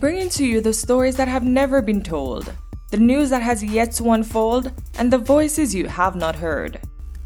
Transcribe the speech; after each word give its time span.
bringing 0.00 0.30
to 0.30 0.46
you 0.46 0.62
the 0.62 0.72
stories 0.72 1.14
that 1.16 1.28
have 1.28 1.44
never 1.44 1.82
been 1.82 2.02
told, 2.02 2.50
the 2.90 2.96
news 2.96 3.28
that 3.28 3.42
has 3.42 3.62
yet 3.62 3.92
to 3.92 4.12
unfold, 4.12 4.72
and 4.98 5.12
the 5.12 5.18
voices 5.18 5.74
you 5.74 5.86
have 5.86 6.16
not 6.16 6.34
heard. 6.34 6.80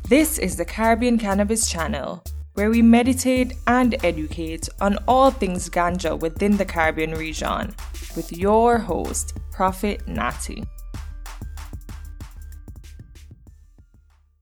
This 0.08 0.38
is 0.38 0.56
the 0.56 0.64
Caribbean 0.64 1.16
Cannabis 1.16 1.70
Channel, 1.70 2.24
where 2.54 2.70
we 2.70 2.82
meditate 2.82 3.54
and 3.68 3.94
educate 4.04 4.68
on 4.80 4.98
all 5.06 5.30
things 5.30 5.70
ganja 5.70 6.18
within 6.18 6.56
the 6.56 6.64
Caribbean 6.64 7.12
region, 7.12 7.72
with 8.16 8.32
your 8.32 8.78
host, 8.78 9.38
Prophet 9.52 10.08
Natty. 10.08 10.64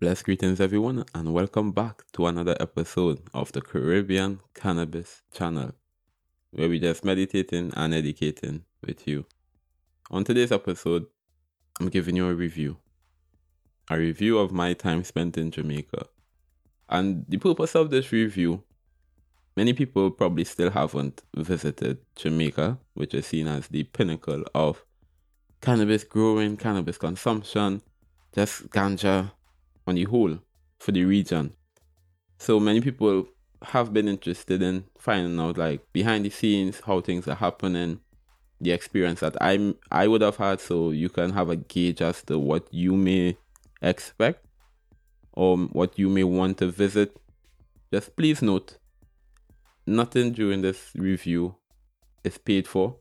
Blessed 0.00 0.24
greetings, 0.24 0.58
everyone, 0.58 1.04
and 1.14 1.34
welcome 1.34 1.70
back 1.70 2.04
to 2.14 2.24
another 2.26 2.56
episode 2.60 3.20
of 3.34 3.52
the 3.52 3.60
Caribbean 3.60 4.40
Cannabis 4.54 5.20
Channel, 5.34 5.72
where 6.52 6.68
we 6.68 6.78
just 6.78 7.04
meditating 7.04 7.72
and 7.74 7.94
educating 7.94 8.62
with 8.86 9.08
you. 9.08 9.24
On 10.10 10.22
today's 10.22 10.52
episode, 10.52 11.06
I'm 11.80 11.88
giving 11.88 12.14
you 12.14 12.26
a 12.28 12.34
review, 12.34 12.76
a 13.90 13.98
review 13.98 14.38
of 14.38 14.52
my 14.52 14.74
time 14.74 15.02
spent 15.02 15.38
in 15.38 15.50
Jamaica. 15.50 16.06
And 16.90 17.24
the 17.26 17.38
purpose 17.38 17.74
of 17.74 17.88
this 17.90 18.12
review, 18.12 18.62
many 19.56 19.72
people 19.72 20.10
probably 20.10 20.44
still 20.44 20.70
haven't 20.70 21.22
visited 21.34 21.98
Jamaica, 22.16 22.78
which 22.92 23.14
is 23.14 23.26
seen 23.26 23.48
as 23.48 23.68
the 23.68 23.84
pinnacle 23.84 24.44
of 24.54 24.84
cannabis 25.62 26.04
growing, 26.04 26.58
cannabis 26.58 26.98
consumption, 26.98 27.80
just 28.34 28.68
ganja 28.68 29.32
on 29.86 29.94
the 29.94 30.04
whole 30.04 30.38
for 30.78 30.92
the 30.92 31.04
region. 31.04 31.54
So 32.38 32.60
many 32.60 32.82
people 32.82 33.26
have 33.64 33.92
been 33.92 34.08
interested 34.08 34.62
in 34.62 34.84
finding 34.98 35.38
out 35.40 35.58
like 35.58 35.92
behind 35.92 36.24
the 36.24 36.30
scenes 36.30 36.80
how 36.86 37.00
things 37.00 37.28
are 37.28 37.34
happening, 37.34 38.00
the 38.60 38.70
experience 38.70 39.20
that 39.20 39.36
I'm 39.40 39.76
I 39.90 40.08
would 40.08 40.22
have 40.22 40.36
had, 40.36 40.60
so 40.60 40.90
you 40.90 41.08
can 41.08 41.32
have 41.32 41.50
a 41.50 41.56
gauge 41.56 42.02
as 42.02 42.22
to 42.24 42.38
what 42.38 42.72
you 42.72 42.96
may 42.96 43.36
expect 43.80 44.46
or 45.32 45.56
what 45.56 45.98
you 45.98 46.08
may 46.08 46.24
want 46.24 46.58
to 46.58 46.70
visit. 46.70 47.16
Just 47.92 48.16
please 48.16 48.42
note, 48.42 48.78
nothing 49.86 50.32
during 50.32 50.62
this 50.62 50.90
review 50.94 51.56
is 52.24 52.38
paid 52.38 52.66
for. 52.66 52.96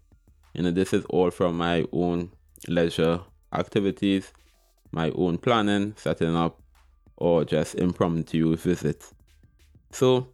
You 0.53 0.63
know, 0.63 0.71
this 0.71 0.93
is 0.93 1.05
all 1.05 1.31
from 1.31 1.57
my 1.57 1.85
own 1.91 2.31
leisure 2.67 3.21
activities, 3.53 4.33
my 4.91 5.11
own 5.11 5.37
planning, 5.37 5.93
setting 5.95 6.35
up 6.35 6.61
or 7.17 7.45
just 7.45 7.75
impromptu 7.75 8.55
visits. 8.57 9.13
So 9.91 10.27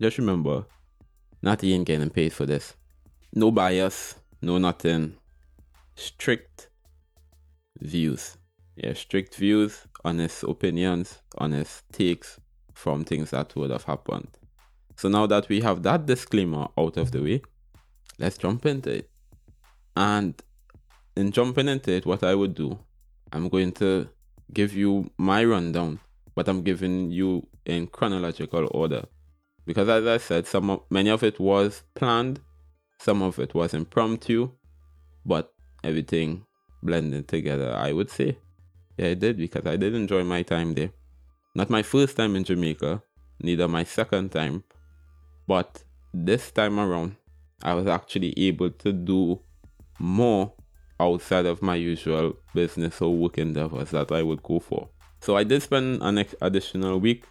just 0.00 0.18
remember, 0.18 0.64
not 1.42 1.62
even 1.62 1.84
getting 1.84 2.10
paid 2.10 2.32
for 2.32 2.46
this. 2.46 2.74
No 3.34 3.50
bias, 3.50 4.16
no 4.40 4.58
nothing. 4.58 5.16
Strict 5.94 6.68
views. 7.80 8.36
Yeah, 8.76 8.94
strict 8.94 9.34
views, 9.34 9.86
honest 10.04 10.42
opinions, 10.44 11.20
honest 11.36 11.84
takes 11.92 12.40
from 12.72 13.04
things 13.04 13.30
that 13.30 13.54
would 13.56 13.70
have 13.70 13.84
happened. 13.84 14.38
So 14.96 15.08
now 15.08 15.26
that 15.26 15.48
we 15.48 15.60
have 15.60 15.82
that 15.82 16.06
disclaimer 16.06 16.68
out 16.78 16.96
of 16.96 17.10
the 17.10 17.22
way, 17.22 17.42
let's 18.18 18.38
jump 18.38 18.64
into 18.64 18.90
it. 18.90 19.10
And 19.96 20.40
in 21.16 21.30
jumping 21.32 21.68
into 21.68 21.92
it, 21.92 22.06
what 22.06 22.22
I 22.22 22.34
would 22.34 22.54
do, 22.54 22.78
I'm 23.32 23.48
going 23.48 23.72
to 23.72 24.08
give 24.52 24.72
you 24.72 25.10
my 25.18 25.44
rundown, 25.44 26.00
but 26.34 26.48
I'm 26.48 26.62
giving 26.62 27.10
you 27.10 27.46
in 27.66 27.86
chronological 27.86 28.68
order. 28.72 29.04
Because 29.70 29.88
as 29.88 30.04
I 30.04 30.16
said, 30.16 30.48
some 30.48 30.68
of, 30.68 30.80
many 30.90 31.10
of 31.10 31.22
it 31.22 31.38
was 31.38 31.84
planned, 31.94 32.40
some 32.98 33.22
of 33.22 33.38
it 33.38 33.54
was 33.54 33.72
impromptu, 33.72 34.50
but 35.24 35.52
everything 35.84 36.44
blended 36.82 37.28
together, 37.28 37.72
I 37.72 37.92
would 37.92 38.10
say. 38.10 38.36
Yeah, 38.98 39.10
I 39.10 39.14
did 39.14 39.36
because 39.36 39.66
I 39.66 39.76
did 39.76 39.94
enjoy 39.94 40.24
my 40.24 40.42
time 40.42 40.74
there. 40.74 40.90
Not 41.54 41.70
my 41.70 41.84
first 41.84 42.16
time 42.16 42.34
in 42.34 42.42
Jamaica, 42.42 43.00
neither 43.44 43.68
my 43.68 43.84
second 43.84 44.32
time, 44.32 44.64
but 45.46 45.84
this 46.12 46.50
time 46.50 46.80
around, 46.80 47.14
I 47.62 47.74
was 47.74 47.86
actually 47.86 48.36
able 48.48 48.70
to 48.70 48.92
do 48.92 49.38
more 50.00 50.52
outside 50.98 51.46
of 51.46 51.62
my 51.62 51.76
usual 51.76 52.34
business 52.54 53.00
or 53.00 53.14
work 53.14 53.38
endeavors 53.38 53.92
that 53.92 54.10
I 54.10 54.24
would 54.24 54.42
go 54.42 54.58
for. 54.58 54.88
So 55.20 55.36
I 55.36 55.44
did 55.44 55.62
spend 55.62 56.02
an 56.02 56.26
additional 56.42 56.98
week, 56.98 57.24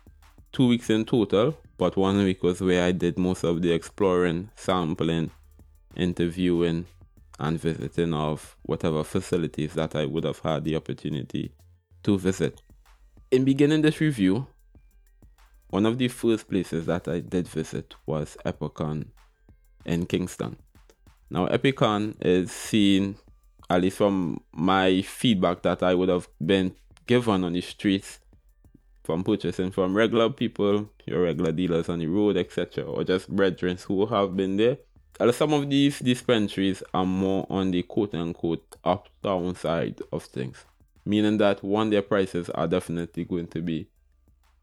two 0.53 0.69
weeks 0.69 0.89
in 0.89 1.03
total, 1.03 1.57
but 1.79 1.95
one 1.95 2.17
week 2.17 2.44
was 2.44 2.59
where 2.59 2.84
I 2.84 2.91
did 2.91 3.17
most 3.17 3.45
of 3.45 3.62
the 3.62 3.72
exploring, 3.72 4.51
sampling, 4.56 5.31
interviewing, 5.95 6.85
and 7.40 7.57
visiting 7.57 8.13
of 8.13 8.57
whatever 8.63 9.01
facilities 9.06 9.73
that 9.73 9.95
I 9.95 10.06
would 10.06 10.25
have 10.25 10.40
had 10.40 10.66
the 10.66 10.75
opportunity 10.75 11.53
to 12.03 12.17
visit. 12.19 12.62
In 13.31 13.45
beginning 13.45 13.81
this 13.81 14.01
review, 14.01 14.47
one 15.69 15.85
of 15.85 15.97
the 15.97 16.09
first 16.09 16.50
places 16.50 16.85
that 16.88 17.07
I 17.07 17.22
did 17.22 17.47
visit 17.47 17.96
was 18.06 18.35
Epican 18.46 19.07
in 19.85 20.06
Kingston. 20.06 20.57
Now, 21.29 21.47
Epican 21.47 22.16
is 22.19 22.51
seen 22.51 23.16
at 23.69 23.81
least 23.81 23.97
from 23.97 24.41
my 24.51 25.01
feedback 25.03 25.61
that 25.61 25.81
I 25.81 25.94
would 25.94 26.09
have 26.09 26.28
been 26.46 26.75
given 27.07 27.46
on 27.46 27.53
the 27.53 27.61
streets 27.61 28.19
from 29.09 29.24
purchasing 29.24 29.72
from 29.72 29.97
regular 29.97 30.30
people, 30.30 30.88
your 31.08 31.24
regular 31.24 31.52
dealers 31.52 31.90
on 31.90 31.97
the 31.97 32.06
road, 32.06 32.38
etc., 32.38 32.84
or 32.84 33.03
just 33.03 33.28
brethren 33.28 33.75
who 33.88 34.06
have 34.06 34.38
been 34.38 34.56
there. 34.56 34.78
And 35.20 35.34
some 35.34 35.52
of 35.52 35.68
these 35.68 35.97
dispensaries 35.97 36.84
are 36.94 37.08
more 37.08 37.47
on 37.50 37.72
the 37.72 37.81
quote 37.81 38.14
unquote 38.14 38.75
uptown 38.84 39.56
side 39.56 40.00
of 40.14 40.25
things, 40.25 40.64
meaning 41.06 41.40
that 41.40 41.64
one, 41.64 41.90
their 41.90 42.03
prices 42.03 42.52
are 42.52 42.68
definitely 42.68 43.25
going 43.25 43.47
to 43.47 43.64
be 43.64 43.90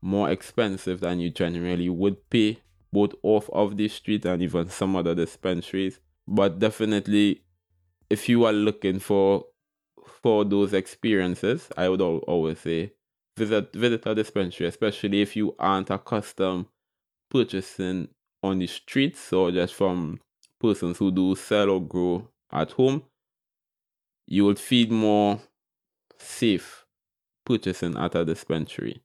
more 0.00 0.30
expensive 0.30 1.00
than 1.00 1.18
you 1.18 1.30
generally 1.30 1.88
would 1.88 2.30
pay, 2.30 2.60
both 2.92 3.14
off 3.24 3.50
of 3.50 3.76
the 3.76 3.88
street 3.88 4.24
and 4.26 4.40
even 4.42 4.70
some 4.70 4.94
other 4.94 5.16
dispensaries. 5.16 5.98
But 6.28 6.60
definitely 6.60 7.42
if 8.08 8.28
you 8.28 8.44
are 8.44 8.52
looking 8.52 9.00
for 9.00 9.46
for 10.22 10.44
those 10.44 10.72
experiences, 10.72 11.68
I 11.76 11.88
would 11.88 12.00
always 12.00 12.60
say 12.60 12.92
visit 13.36 13.72
visit 13.74 14.06
a 14.06 14.14
dispensary, 14.14 14.66
especially 14.66 15.22
if 15.22 15.36
you 15.36 15.54
aren't 15.58 15.90
accustomed 15.90 16.66
purchasing 17.30 18.08
on 18.42 18.58
the 18.58 18.66
streets 18.66 19.32
or 19.32 19.50
just 19.50 19.74
from 19.74 20.20
persons 20.60 20.98
who 20.98 21.10
do 21.10 21.34
sell 21.34 21.70
or 21.70 21.82
grow 21.82 22.28
at 22.52 22.72
home. 22.72 23.02
You 24.26 24.44
would 24.46 24.58
feel 24.58 24.88
more 24.88 25.40
safe 26.18 26.84
purchasing 27.44 27.96
at 27.96 28.14
a 28.14 28.24
dispensary. 28.24 29.02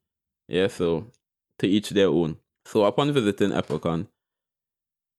Yeah, 0.48 0.68
so 0.68 1.12
to 1.60 1.68
each 1.68 1.90
their 1.92 2.08
own. 2.08 2.38
So 2.66 2.86
upon 2.86 3.12
visiting 3.14 3.52
Epican, 3.52 4.08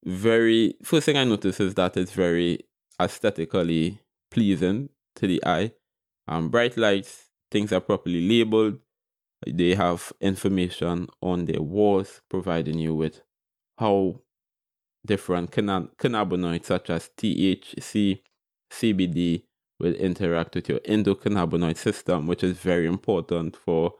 very 0.05 0.75
first 0.83 1.05
thing 1.05 1.17
I 1.17 1.23
noticed 1.23 1.59
is 1.59 1.75
that 1.75 1.95
it's 1.97 2.11
very 2.11 2.65
aesthetically 2.99 3.99
pleasing 4.29 4.89
to 5.15 5.27
the 5.27 5.43
eye. 5.45 5.71
Um, 6.27 6.49
bright 6.49 6.77
lights, 6.77 7.29
things 7.51 7.71
are 7.71 7.79
properly 7.79 8.27
labeled. 8.27 8.79
They 9.47 9.75
have 9.75 10.13
information 10.21 11.07
on 11.21 11.45
their 11.45 11.61
walls, 11.61 12.21
providing 12.29 12.79
you 12.79 12.95
with 12.95 13.21
how 13.77 14.21
different 15.05 15.51
cannabinoids 15.51 16.65
such 16.65 16.89
as 16.89 17.09
THC, 17.17 18.21
CBD 18.71 19.43
will 19.79 19.93
interact 19.95 20.55
with 20.55 20.69
your 20.69 20.79
endocannabinoid 20.79 21.77
system, 21.77 22.27
which 22.27 22.43
is 22.43 22.57
very 22.57 22.87
important 22.87 23.55
for 23.57 23.93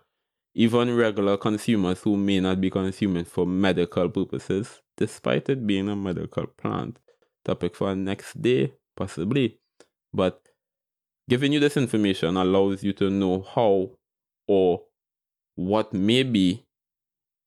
even 0.56 0.96
regular 0.96 1.36
consumers 1.36 2.02
who 2.02 2.16
may 2.16 2.40
not 2.40 2.62
be 2.62 2.70
consuming 2.70 3.26
for 3.26 3.46
medical 3.46 4.08
purposes, 4.08 4.82
despite 4.98 5.50
it 5.50 5.66
being 5.66 5.90
a 5.90 5.96
medical 5.96 6.46
plant. 6.46 7.00
Topic 7.44 7.76
for 7.76 7.96
next 7.96 8.42
day 8.42 8.74
possibly. 8.96 9.60
But 10.14 10.42
giving 11.30 11.54
you 11.54 11.60
this 11.60 11.78
information 11.78 12.38
allows 12.38 12.84
you 12.84 12.94
to 12.94 13.10
know 13.10 13.42
how 13.42 13.92
or 14.48 14.84
what 15.56 15.94
may 15.94 16.24
be 16.24 16.66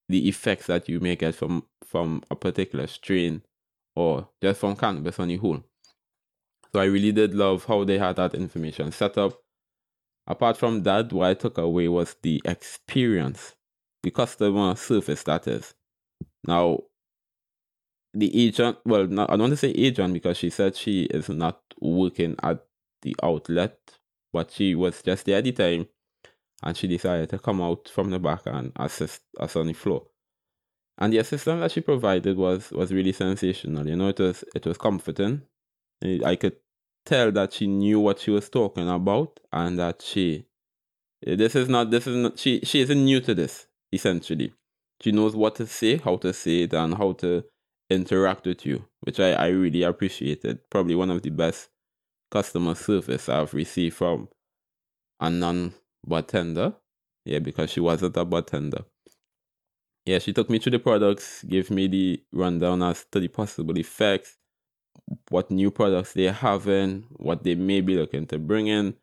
the 0.09 0.29
effects 0.29 0.67
that 0.67 0.89
you 0.89 1.01
may 1.01 1.17
get 1.17 1.35
from 1.35 1.65
from 1.85 2.23
a 2.31 2.37
particular 2.37 2.87
strain 2.87 3.43
or 3.95 4.29
just 4.43 4.61
from 4.61 4.77
cannabis 4.77 5.19
on 5.19 5.29
the 5.29 5.37
whole. 5.37 5.63
So 6.73 6.81
I 6.81 6.85
really 6.85 7.13
did 7.13 7.35
love 7.35 7.65
how 7.65 7.85
they 7.85 7.99
had 7.99 8.17
that 8.17 8.35
information 8.35 8.93
set 8.93 9.17
up. 9.17 9.41
Apart 10.27 10.57
from 10.57 10.83
that, 10.83 11.13
what 11.13 11.29
I 11.29 11.35
took 11.35 11.57
away 11.57 11.89
was 11.89 12.17
the 12.23 12.43
experience, 12.45 13.55
the 14.03 14.11
customer 14.11 14.75
service 14.77 15.23
that 15.23 15.47
is. 15.47 15.75
Now, 16.47 16.81
the 18.13 18.47
agent, 18.47 18.79
well, 18.85 19.07
not, 19.07 19.31
I 19.31 19.35
don't 19.35 19.43
want 19.43 19.53
to 19.53 19.57
say 19.57 19.71
agent 19.71 20.13
because 20.13 20.37
she 20.37 20.51
said 20.51 20.77
she 20.77 21.05
is 21.05 21.29
not 21.29 21.61
working 21.81 22.37
at 22.43 22.65
the 23.03 23.15
outlet, 23.23 23.79
but 24.33 24.51
she 24.51 24.75
was 24.75 25.03
just 25.03 25.25
there 25.27 25.39
at 25.39 25.45
the 25.45 25.53
time 25.53 25.87
and 26.63 26.77
she 26.77 26.87
decided 26.87 27.31
to 27.31 27.39
come 27.39 27.61
out 27.61 27.89
from 27.89 28.11
the 28.11 28.19
back 28.19 28.43
and 28.47 28.73
assist 28.77 29.23
us 29.39 29.57
on 29.57 29.67
the 29.67 29.73
floor. 29.73 30.07
And 30.99 31.13
the 31.13 31.19
assistance 31.19 31.61
that 31.61 31.73
she 31.73 31.81
provided 31.83 32.37
was 32.37 32.71
was 32.71 32.93
really 32.93 33.13
sensational. 33.13 33.87
You 33.87 33.97
know, 33.97 34.09
it 34.09 34.19
was 34.19 34.45
it 34.55 34.65
was 34.65 34.79
comforting. 34.79 35.43
I 36.03 36.37
could 36.37 36.57
tell 37.07 37.33
that 37.33 37.53
she 37.55 37.67
knew 37.67 38.01
what 38.01 38.19
she 38.19 38.31
was 38.31 38.51
talking 38.51 38.89
about 38.91 39.41
and 39.53 39.79
that 39.79 40.03
she 40.03 40.47
this 41.23 41.55
is 41.55 41.69
not 41.69 41.91
this 41.91 42.07
is 42.07 42.17
not 42.17 42.39
she 42.39 42.61
she 42.61 42.81
isn't 42.81 43.05
new 43.05 43.21
to 43.21 43.35
this 43.35 43.67
essentially 43.93 44.53
she 45.01 45.13
knows 45.13 45.35
what 45.35 45.55
to 45.55 45.67
say 45.67 45.97
how 45.97 46.17
to 46.17 46.33
say 46.33 46.63
it 46.63 46.75
and 46.75 46.95
how 46.95 47.13
to 47.13 47.45
interact 47.89 48.45
with 48.45 48.67
you 48.67 48.85
which 49.01 49.21
i 49.21 49.31
i 49.33 49.47
really 49.47 49.83
appreciated 49.83 50.59
probably 50.69 50.95
one 50.95 51.11
of 51.11 51.23
the 51.23 51.31
best 51.31 51.71
customer 52.31 52.75
service 52.75 53.29
i've 53.29 53.55
received 53.55 53.97
from 53.97 54.29
a 55.21 55.31
non 55.31 55.73
bartender 56.07 56.75
yeah 57.25 57.39
because 57.39 57.71
she 57.71 57.81
wasn't 57.81 58.17
a 58.17 58.25
bartender 58.25 58.85
yeah 60.05 60.19
she 60.19 60.33
took 60.33 60.49
me 60.51 60.59
through 60.59 60.73
the 60.73 60.79
products 60.79 61.45
gave 61.45 61.71
me 61.71 61.89
the 61.89 62.23
rundown 62.33 62.83
as 62.83 63.05
to 63.11 63.21
the 63.21 63.29
possible 63.29 63.77
effects 63.79 64.37
what 65.31 65.51
new 65.51 65.71
products 65.71 66.13
they're 66.13 66.33
having, 66.33 67.05
what 67.17 67.45
they 67.45 67.55
may 67.55 67.81
be 67.81 67.97
looking 67.97 68.27
to 68.27 68.39
bring 68.39 68.67
in. 68.67 68.95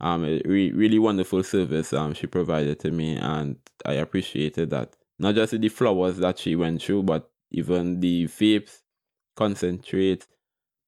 Um, 0.00 0.22
re- 0.22 0.72
really 0.72 0.98
wonderful 0.98 1.44
service 1.44 1.92
um 1.92 2.14
she 2.14 2.26
provided 2.26 2.80
to 2.80 2.90
me, 2.90 3.16
and 3.16 3.56
I 3.86 3.94
appreciated 3.94 4.70
that. 4.70 4.96
Not 5.18 5.36
just 5.36 5.58
the 5.60 5.68
flowers 5.68 6.18
that 6.18 6.38
she 6.38 6.56
went 6.56 6.82
through, 6.82 7.04
but 7.04 7.30
even 7.52 8.00
the 8.00 8.24
vapes, 8.26 8.78
concentrates, 9.36 10.26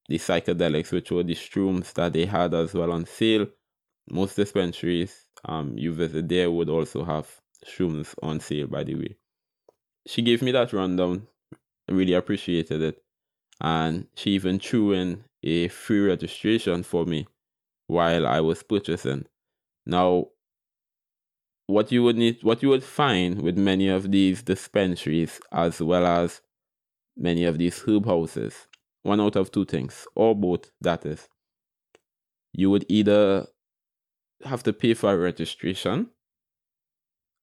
the 0.08 0.18
psychedelics, 0.18 0.90
which 0.90 1.10
were 1.12 1.22
the 1.22 1.34
shrooms 1.34 1.92
that 1.94 2.12
they 2.12 2.26
had 2.26 2.54
as 2.54 2.74
well 2.74 2.90
on 2.90 3.06
sale. 3.06 3.46
Most 4.10 4.36
dispensaries 4.36 5.23
um 5.46 5.76
you 5.76 5.92
visit 5.92 6.28
there 6.28 6.50
would 6.50 6.68
also 6.68 7.04
have 7.04 7.40
shrooms 7.66 8.14
on 8.22 8.40
sale, 8.40 8.66
by 8.66 8.84
the 8.84 8.94
way. 8.94 9.16
She 10.06 10.22
gave 10.22 10.42
me 10.42 10.52
that 10.52 10.72
rundown. 10.72 11.26
I 11.88 11.92
really 11.92 12.14
appreciated 12.14 12.82
it 12.82 13.02
and 13.60 14.06
she 14.14 14.30
even 14.30 14.58
threw 14.58 14.92
in 14.92 15.24
a 15.42 15.68
free 15.68 16.00
registration 16.00 16.82
for 16.82 17.04
me 17.04 17.26
while 17.86 18.26
I 18.26 18.40
was 18.40 18.62
purchasing. 18.62 19.26
Now, 19.86 20.28
what 21.66 21.92
you 21.92 22.02
would 22.02 22.16
need, 22.16 22.42
what 22.42 22.62
you 22.62 22.68
would 22.70 22.84
find 22.84 23.40
with 23.42 23.56
many 23.56 23.88
of 23.88 24.10
these 24.10 24.42
dispensaries, 24.42 25.40
as 25.52 25.80
well 25.80 26.06
as 26.06 26.40
many 27.16 27.44
of 27.44 27.58
these 27.58 27.82
herb 27.86 28.06
houses, 28.06 28.66
one 29.02 29.20
out 29.20 29.36
of 29.36 29.50
two 29.50 29.64
things, 29.64 30.06
or 30.14 30.34
both, 30.34 30.70
that 30.80 31.06
is, 31.06 31.28
you 32.52 32.70
would 32.70 32.84
either 32.88 33.46
have 34.44 34.62
to 34.64 34.72
pay 34.72 34.94
for 34.94 35.12
a 35.12 35.16
registration, 35.16 36.10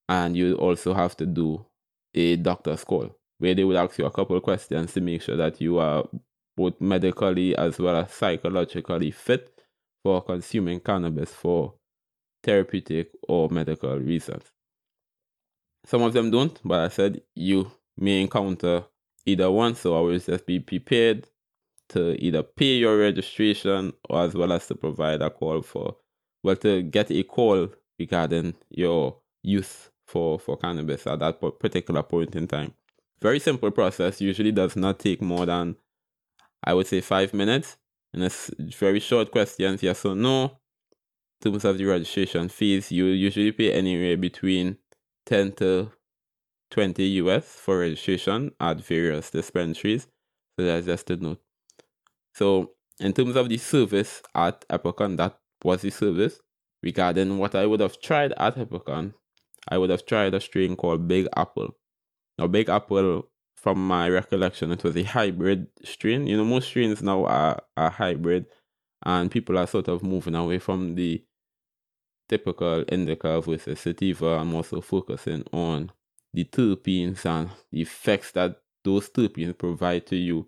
and 0.10 0.36
you 0.36 0.56
also 0.56 0.94
have 0.94 1.16
to 1.18 1.26
do 1.26 1.66
a 2.14 2.36
doctor's 2.36 2.84
call 2.84 3.16
where 3.38 3.56
they 3.56 3.64
will 3.64 3.78
ask 3.78 3.98
you 3.98 4.06
a 4.06 4.12
couple 4.12 4.40
questions 4.42 4.94
to 4.94 5.02
make 5.02 5.22
sure 5.22 5.38
that 5.38 5.60
you 5.60 5.80
are 5.80 6.08
both 6.56 6.80
medically 6.80 7.56
as 7.56 7.80
well 7.80 7.96
as 7.96 8.12
psychologically 8.12 9.10
fit 9.10 9.64
for 10.04 10.22
consuming 10.22 10.80
cannabis 10.80 11.32
for 11.32 11.74
therapeutic 12.44 13.12
or 13.28 13.50
medical 13.50 13.98
reasons. 13.98 14.44
Some 15.86 16.04
of 16.04 16.14
them 16.14 16.30
don't, 16.30 16.60
but 16.64 16.80
I 16.82 16.88
said 16.90 17.22
you 17.36 17.72
may 17.98 18.22
encounter 18.22 18.86
either 19.26 19.50
one, 19.50 19.76
so 19.76 19.94
always 19.94 20.26
just 20.26 20.46
be 20.46 20.60
prepared 20.60 21.28
to 21.90 22.16
either 22.24 22.44
pay 22.44 22.76
your 22.76 22.98
registration 22.98 23.94
or 24.10 24.24
as 24.24 24.36
well 24.36 24.52
as 24.52 24.68
to 24.68 24.76
provide 24.76 25.22
a 25.22 25.30
call 25.30 25.62
for 25.62 25.96
well 26.44 26.56
to 26.56 26.82
get 26.84 27.12
a 27.12 27.24
call 27.24 27.70
regarding 28.00 28.56
your 28.70 29.18
use 29.44 29.90
for 30.06 30.40
for 30.40 30.58
cannabis 30.58 31.08
at 31.08 31.20
that 31.20 31.40
particular 31.60 32.04
point 32.04 32.36
in 32.36 32.48
time 32.48 32.74
very 33.22 33.40
simple 33.40 33.72
process. 33.72 34.20
Usually 34.20 34.52
does 34.52 34.76
not 34.76 35.00
take 35.00 35.22
more 35.22 35.46
than, 35.46 35.76
I 36.64 36.74
would 36.74 36.88
say, 36.88 37.02
five 37.02 37.34
minutes. 37.34 37.78
And 38.14 38.24
it's 38.24 38.52
very 38.78 39.00
short 39.00 39.32
questions, 39.32 39.84
yes 39.84 40.04
or 40.04 40.16
no. 40.16 40.58
In 41.44 41.52
terms 41.52 41.66
of 41.66 41.78
the 41.78 41.86
registration 41.86 42.50
fees, 42.50 42.92
you 42.92 43.06
usually 43.06 43.52
pay 43.52 43.72
anywhere 43.72 44.18
between 44.18 44.78
10 45.28 45.54
to 45.54 45.92
20 46.72 47.04
US 47.04 47.46
for 47.46 47.80
registration 47.80 48.52
at 48.60 48.82
various 48.82 49.32
dispensaries. 49.32 50.08
So 50.58 50.66
that's 50.66 50.86
just 50.86 51.10
a 51.10 51.18
note. 51.18 51.42
So, 52.34 52.72
in 53.00 53.14
terms 53.14 53.36
of 53.36 53.50
the 53.50 53.58
service 53.58 54.22
at 54.36 54.68
Epican, 54.70 55.18
that 55.18 55.40
was 55.64 55.82
the 55.82 55.90
service. 55.90 56.40
Regarding 56.84 57.38
what 57.38 57.54
I 57.54 57.66
would 57.68 57.80
have 57.80 58.02
tried 58.02 58.34
at 58.38 58.56
Epican, 58.56 59.14
I 59.68 59.78
would 59.78 59.92
have 59.92 60.06
tried 60.06 60.34
a 60.34 60.42
strain 60.42 60.76
called 60.76 61.08
Big 61.08 61.28
Apple. 61.36 61.76
Now, 62.40 62.48
Big 62.48 62.70
Apple, 62.70 63.30
from 63.56 63.86
my 63.86 64.10
recollection, 64.10 64.72
it 64.72 64.84
was 64.84 64.98
a 64.98 65.04
hybrid 65.04 65.68
strain. 65.84 66.26
You 66.26 66.38
know, 66.38 66.46
most 66.46 66.70
strains 66.70 67.04
now 67.04 67.26
are, 67.26 67.62
are 67.78 67.92
hybrid, 67.92 68.48
and 69.04 69.30
people 69.30 69.58
are 69.60 69.68
sort 69.68 69.88
of 69.88 70.02
moving 70.02 70.34
away 70.34 70.58
from 70.58 70.96
the 70.96 71.24
typical 72.28 72.84
indica 72.92 73.40
versus 73.42 73.80
sativa. 73.80 74.40
I'm 74.40 74.56
also 74.56 74.82
focusing 74.82 75.44
on 75.52 75.92
the 76.34 76.46
terpenes 76.46 77.26
and 77.26 77.52
the 77.72 77.82
effects 77.82 78.32
that 78.32 78.62
those 78.84 79.10
terpenes 79.10 79.58
provide 79.58 80.08
to 80.08 80.16
you. 80.16 80.48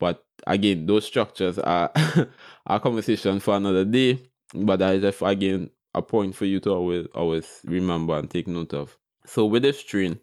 But 0.00 0.24
again, 0.46 0.86
those 0.86 1.06
structures 1.06 1.58
are 1.60 1.92
a 2.66 2.80
conversation 2.80 3.38
for 3.38 3.56
another 3.56 3.84
day. 3.84 4.18
But 4.52 4.78
that 4.80 4.96
is 4.96 5.22
again 5.22 5.70
a 5.94 6.02
point 6.02 6.34
for 6.34 6.46
you 6.46 6.58
to 6.60 6.70
always 6.70 7.06
always 7.14 7.60
remember 7.64 8.18
and 8.18 8.28
take 8.28 8.48
note 8.48 8.74
of. 8.74 8.98
So 9.26 9.46
with 9.46 9.62
this 9.62 9.78
strain, 9.78 10.18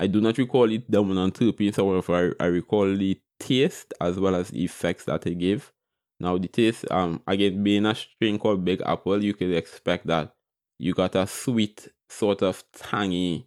I 0.00 0.08
do 0.08 0.20
not 0.20 0.38
recall 0.38 0.70
it 0.72 0.90
dominant 0.90 1.34
terpenes, 1.34 1.76
however, 1.76 2.34
I, 2.40 2.44
I 2.44 2.46
recall 2.48 2.96
the 2.96 3.20
taste 3.38 3.94
as 4.00 4.18
well 4.18 4.34
as 4.34 4.50
the 4.50 4.64
effects 4.64 5.04
that 5.04 5.26
it 5.26 5.36
gave. 5.36 5.72
Now 6.18 6.38
the 6.38 6.48
taste, 6.48 6.90
um, 6.90 7.22
again 7.26 7.62
being 7.62 7.86
a 7.86 7.94
strain 7.94 8.38
called 8.38 8.64
Big 8.64 8.82
Apple, 8.84 9.22
you 9.22 9.34
could 9.34 9.52
expect 9.52 10.06
that 10.06 10.34
you 10.78 10.94
got 10.94 11.14
a 11.14 11.26
sweet 11.26 11.88
sort 12.08 12.42
of 12.42 12.64
tangy, 12.72 13.46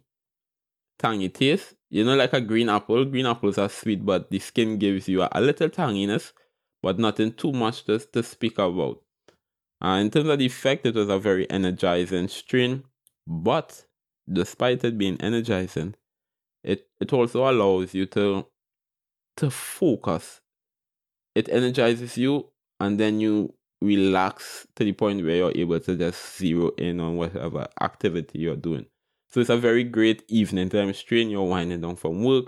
tangy 0.98 1.28
taste. 1.28 1.74
You 1.90 2.04
know, 2.04 2.16
like 2.16 2.32
a 2.32 2.40
green 2.40 2.68
apple. 2.68 3.04
Green 3.04 3.26
apples 3.26 3.58
are 3.58 3.68
sweet, 3.68 4.04
but 4.04 4.30
the 4.30 4.38
skin 4.38 4.78
gives 4.78 5.08
you 5.08 5.22
a, 5.22 5.40
little 5.40 5.68
tanginess, 5.68 6.32
but 6.82 6.98
nothing 6.98 7.32
too 7.32 7.52
much 7.52 7.84
to, 7.84 7.98
to 7.98 8.22
speak 8.22 8.58
about. 8.58 9.00
Uh, 9.82 9.98
in 10.00 10.10
terms 10.10 10.28
of 10.28 10.38
the 10.38 10.46
effect, 10.46 10.86
it 10.86 10.94
was 10.94 11.08
a 11.08 11.18
very 11.18 11.48
energizing 11.50 12.28
strain, 12.28 12.84
but 13.26 13.84
despite 14.30 14.84
it 14.84 14.98
being 14.98 15.16
energizing, 15.20 15.94
it 16.62 16.88
it 17.00 17.12
also 17.12 17.48
allows 17.48 17.94
you 17.94 18.06
to 18.06 18.46
to 19.36 19.50
focus 19.50 20.40
it 21.38 21.48
energizes 21.50 22.18
you 22.18 22.48
and 22.80 22.98
then 22.98 23.20
you 23.20 23.54
relax 23.80 24.66
to 24.74 24.82
the 24.82 24.92
point 24.92 25.24
where 25.24 25.36
you're 25.36 25.52
able 25.54 25.78
to 25.78 25.94
just 25.94 26.36
zero 26.36 26.70
in 26.70 26.98
on 26.98 27.16
whatever 27.16 27.64
activity 27.80 28.40
you're 28.40 28.56
doing 28.56 28.84
so 29.30 29.40
it's 29.40 29.50
a 29.50 29.56
very 29.56 29.84
great 29.84 30.22
evening 30.28 30.68
time 30.68 30.92
strain 30.92 31.30
you're 31.30 31.42
winding 31.42 31.80
down 31.80 31.96
from 31.96 32.22
work 32.22 32.46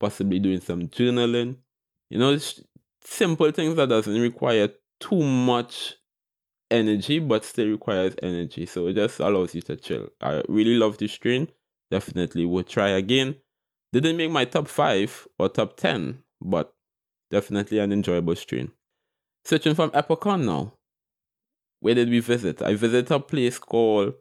possibly 0.00 0.38
doing 0.38 0.60
some 0.60 0.88
journaling 0.88 1.56
you 2.10 2.18
know 2.18 2.36
simple 3.04 3.50
things 3.50 3.76
that 3.76 3.88
doesn't 3.88 4.20
require 4.20 4.68
too 5.00 5.22
much 5.22 5.94
energy 6.70 7.18
but 7.18 7.44
still 7.44 7.68
requires 7.68 8.14
energy 8.22 8.66
so 8.66 8.86
it 8.86 8.94
just 8.94 9.20
allows 9.20 9.54
you 9.54 9.60
to 9.60 9.76
chill 9.76 10.08
i 10.20 10.42
really 10.48 10.74
love 10.74 10.98
this 10.98 11.12
strain 11.12 11.46
definitely 11.90 12.44
would 12.44 12.66
try 12.66 12.88
again 12.88 13.36
didn't 13.94 14.16
make 14.16 14.30
my 14.30 14.44
top 14.44 14.66
5 14.66 15.28
or 15.38 15.48
top 15.48 15.76
10, 15.76 16.18
but 16.40 16.74
definitely 17.30 17.78
an 17.78 17.92
enjoyable 17.92 18.34
strain. 18.34 18.72
Searching 19.44 19.74
from 19.74 19.90
Epican 19.90 20.44
now. 20.44 20.72
Where 21.80 21.94
did 21.94 22.08
we 22.08 22.20
visit? 22.20 22.60
I 22.62 22.74
visited 22.74 23.12
a 23.12 23.20
place 23.20 23.58
called 23.58 24.14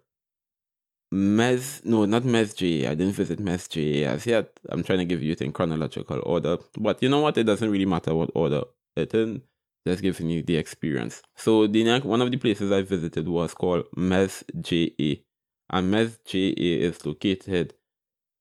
Mez, 1.14 1.86
no, 1.86 2.06
not 2.06 2.24
Mez. 2.24 2.54
I 2.88 2.96
didn't 2.96 3.14
visit 3.14 3.40
Mez 3.40 4.06
as 4.06 4.26
yet. 4.26 4.60
I'm 4.70 4.84
trying 4.84 5.00
to 5.00 5.06
give 5.06 5.22
you 5.22 5.36
in 5.40 5.52
chronological 5.52 6.22
order. 6.24 6.58
But 6.78 7.04
you 7.04 7.10
know 7.10 7.20
what? 7.20 7.38
It 7.38 7.44
doesn't 7.44 7.70
really 7.70 7.86
matter 7.86 8.16
what 8.16 8.32
order 8.34 8.64
it 8.96 9.14
in. 9.14 9.44
Just 9.86 10.02
giving 10.02 10.30
you 10.30 10.42
the 10.42 10.56
experience. 10.58 11.22
So 11.36 11.68
the 11.68 11.84
next, 11.84 12.06
one 12.06 12.22
of 12.22 12.32
the 12.32 12.38
places 12.38 12.72
I 12.72 12.82
visited 12.82 13.28
was 13.28 13.54
called 13.54 13.86
Mez 13.96 14.44
JA. 14.60 15.22
And 15.70 15.94
Mez 15.94 16.18
JA 16.26 16.88
is 16.88 17.06
located 17.06 17.74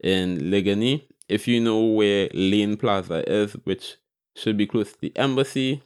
in 0.01 0.39
Liguanea 0.39 1.03
if 1.33 1.49
you 1.49 1.61
know 1.61 1.81
where 1.81 2.29
Lane 2.35 2.77
Plaza 2.77 3.29
is, 3.31 3.55
which 3.65 3.97
should 4.37 4.57
be 4.57 4.67
close 4.67 4.93
to 4.93 5.01
the 5.01 5.17
embassy, 5.17 5.83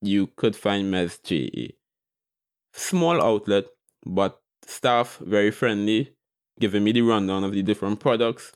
you 0.00 0.28
could 0.28 0.56
find 0.56 0.92
Mez 0.92 1.22
JA. 1.22 1.74
Small 2.72 3.20
outlet, 3.20 3.66
but 4.06 4.40
staff 4.70 5.18
very 5.18 5.50
friendly, 5.50 6.14
giving 6.58 6.84
me 6.84 6.92
the 6.92 7.02
rundown 7.02 7.44
of 7.44 7.52
the 7.52 7.62
different 7.62 8.00
products. 8.00 8.52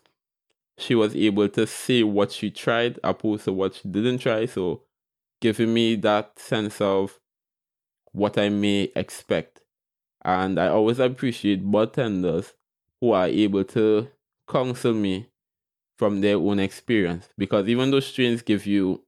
She 0.78 0.94
was 0.94 1.14
able 1.14 1.48
to 1.50 1.66
say 1.66 2.02
what 2.02 2.32
she 2.32 2.50
tried 2.50 2.98
opposed 3.04 3.44
to 3.44 3.52
what 3.52 3.74
she 3.74 3.88
didn't 3.88 4.18
try, 4.18 4.46
so 4.46 4.82
giving 5.40 5.72
me 5.72 5.96
that 5.96 6.38
sense 6.38 6.80
of 6.80 7.20
what 8.12 8.38
I 8.38 8.48
may 8.48 8.90
expect. 8.96 9.60
And 10.24 10.58
I 10.58 10.68
always 10.68 10.98
appreciate 10.98 11.70
bartenders 11.70 12.54
who 13.00 13.12
are 13.12 13.26
able 13.26 13.64
to 13.64 14.08
counsel 14.48 14.94
me 14.94 15.28
from 15.98 16.20
their 16.20 16.36
own 16.36 16.58
experience 16.58 17.28
because 17.38 17.68
even 17.68 17.90
though 17.90 18.00
strains 18.00 18.42
give 18.42 18.66
you 18.66 19.02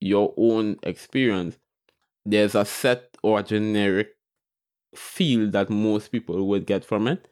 your 0.00 0.34
own 0.36 0.76
experience 0.82 1.56
there's 2.26 2.54
a 2.54 2.64
set 2.64 3.16
or 3.22 3.40
a 3.40 3.42
generic 3.42 4.16
feel 4.94 5.50
that 5.50 5.70
most 5.70 6.08
people 6.08 6.46
would 6.48 6.66
get 6.66 6.84
from 6.84 7.08
it. 7.08 7.28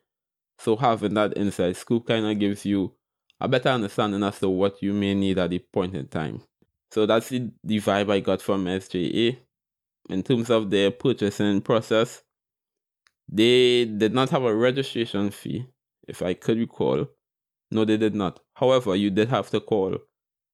So 0.59 0.77
having 0.77 1.15
that 1.15 1.35
inside 1.35 1.77
scoop 1.77 2.07
kind 2.07 2.27
of 2.27 2.39
gives 2.39 2.67
you 2.67 2.95
a 3.41 3.49
better 3.49 3.71
understanding 3.71 4.23
as 4.23 4.39
to 4.41 4.49
what 4.49 4.83
you 4.83 4.93
may 4.93 5.15
need 5.15 5.39
at 5.39 5.51
the 5.51 5.59
point 5.59 5.95
in 5.97 6.07
time. 6.09 6.43
So 6.91 7.07
that's 7.07 7.29
the, 7.29 7.51
the 7.65 7.81
vibe 7.81 8.11
I 8.11 8.21
got 8.21 8.43
from 8.43 8.65
SJA. 8.67 9.39
In 10.09 10.23
terms 10.23 10.51
of 10.51 10.71
their 10.71 10.91
purchasing 10.91 11.61
process, 11.61 12.23
they 13.29 13.85
did 13.85 14.13
not 14.13 14.31
have 14.31 14.43
a 14.43 14.55
registration 14.55 15.31
fee, 15.31 15.67
if 16.09 16.21
I 16.21 16.35
could 16.35 16.59
recall. 16.59 17.07
No, 17.71 17.85
they 17.85 17.97
did 17.97 18.15
not. 18.15 18.41
However, 18.55 18.97
you 18.97 19.11
did 19.11 19.29
have 19.29 19.51
to 19.51 19.61
call 19.61 19.97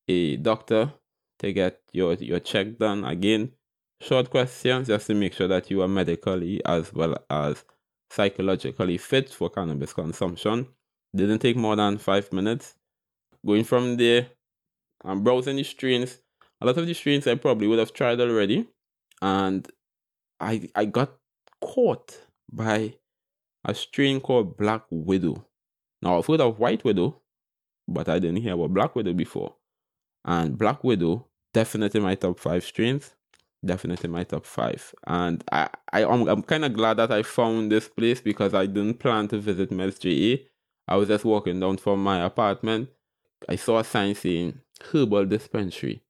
a 0.08 0.36
doctor 0.36 0.92
to 1.38 1.52
get 1.52 1.80
your, 1.92 2.14
your 2.14 2.40
check 2.40 2.78
done. 2.78 3.04
Again, 3.04 3.52
short 4.00 4.30
questions 4.30 4.88
just 4.88 5.06
to 5.06 5.14
make 5.14 5.32
sure 5.32 5.48
that 5.48 5.70
you 5.70 5.82
are 5.82 5.88
medically 5.88 6.64
as 6.64 6.92
well 6.92 7.16
as 7.30 7.64
psychologically 8.10 8.98
fit 8.98 9.30
for 9.30 9.50
cannabis 9.50 9.92
consumption. 9.92 10.68
Didn't 11.14 11.40
take 11.40 11.56
more 11.56 11.76
than 11.76 11.98
five 11.98 12.32
minutes. 12.32 12.74
Going 13.44 13.64
from 13.64 13.96
there, 13.96 14.28
I'm 15.04 15.22
browsing 15.22 15.56
the 15.56 15.64
strains. 15.64 16.20
A 16.60 16.66
lot 16.66 16.76
of 16.78 16.86
the 16.86 16.94
strains 16.94 17.26
I 17.26 17.34
probably 17.34 17.68
would 17.68 17.78
have 17.78 17.92
tried 17.92 18.20
already, 18.20 18.66
and 19.20 19.66
I 20.40 20.68
I 20.74 20.84
got 20.86 21.12
caught 21.60 22.18
by 22.52 22.94
a 23.64 23.74
strain 23.74 24.20
called 24.20 24.56
Black 24.56 24.84
Widow. 24.90 25.46
Now 26.02 26.18
I've 26.18 26.26
heard 26.26 26.40
of 26.40 26.58
White 26.58 26.84
Widow, 26.84 27.22
but 27.88 28.08
I 28.08 28.18
didn't 28.18 28.42
hear 28.42 28.54
about 28.54 28.74
Black 28.74 28.94
Widow 28.94 29.12
before. 29.12 29.56
And 30.24 30.56
Black 30.58 30.82
Widow, 30.84 31.28
definitely 31.52 32.00
my 32.00 32.14
top 32.14 32.38
five 32.38 32.64
strains. 32.64 33.15
Definitely 33.66 34.08
my 34.10 34.24
top 34.24 34.46
five. 34.46 34.94
And 35.06 35.42
I, 35.50 35.68
I 35.92 36.04
I'm, 36.04 36.28
I'm 36.28 36.42
kind 36.42 36.64
of 36.64 36.72
glad 36.72 36.98
that 36.98 37.10
I 37.10 37.22
found 37.22 37.72
this 37.72 37.88
place 37.88 38.20
because 38.20 38.54
I 38.54 38.66
didn't 38.66 39.00
plan 39.00 39.28
to 39.28 39.38
visit 39.38 39.70
MSJA. 39.70 40.46
I 40.88 40.96
was 40.96 41.08
just 41.08 41.24
walking 41.24 41.58
down 41.60 41.78
from 41.78 42.02
my 42.02 42.24
apartment. 42.24 42.90
I 43.48 43.56
saw 43.56 43.78
a 43.80 43.84
sign 43.84 44.14
saying 44.14 44.60
herbal 44.92 45.26
dispensary. 45.26 46.02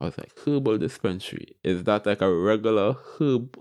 I 0.00 0.06
was 0.06 0.18
like, 0.18 0.32
herbal 0.44 0.78
dispensary. 0.78 1.56
Is 1.64 1.84
that 1.84 2.06
like 2.06 2.22
a 2.22 2.32
regular 2.34 2.96
herb 3.18 3.56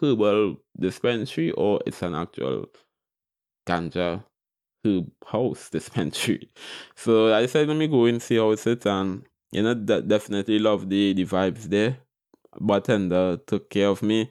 herbal 0.00 0.56
dispensary 0.78 1.52
or 1.52 1.80
it's 1.86 2.02
an 2.02 2.14
actual 2.14 2.66
ganja 3.66 4.24
herb 4.84 5.10
house 5.26 5.70
dispensary? 5.70 6.50
So 6.96 7.34
I 7.34 7.46
said, 7.46 7.68
let 7.68 7.76
me 7.76 7.88
go 7.88 8.06
and 8.06 8.22
see 8.22 8.36
how 8.36 8.50
it. 8.50 8.86
And, 8.86 9.24
you 9.52 9.62
know, 9.62 9.74
definitely 9.74 10.58
love 10.58 10.88
the, 10.88 11.12
the 11.14 11.24
vibes 11.24 11.64
there. 11.64 11.98
Bartender 12.58 13.38
took 13.46 13.70
care 13.70 13.88
of 13.88 14.02
me. 14.02 14.30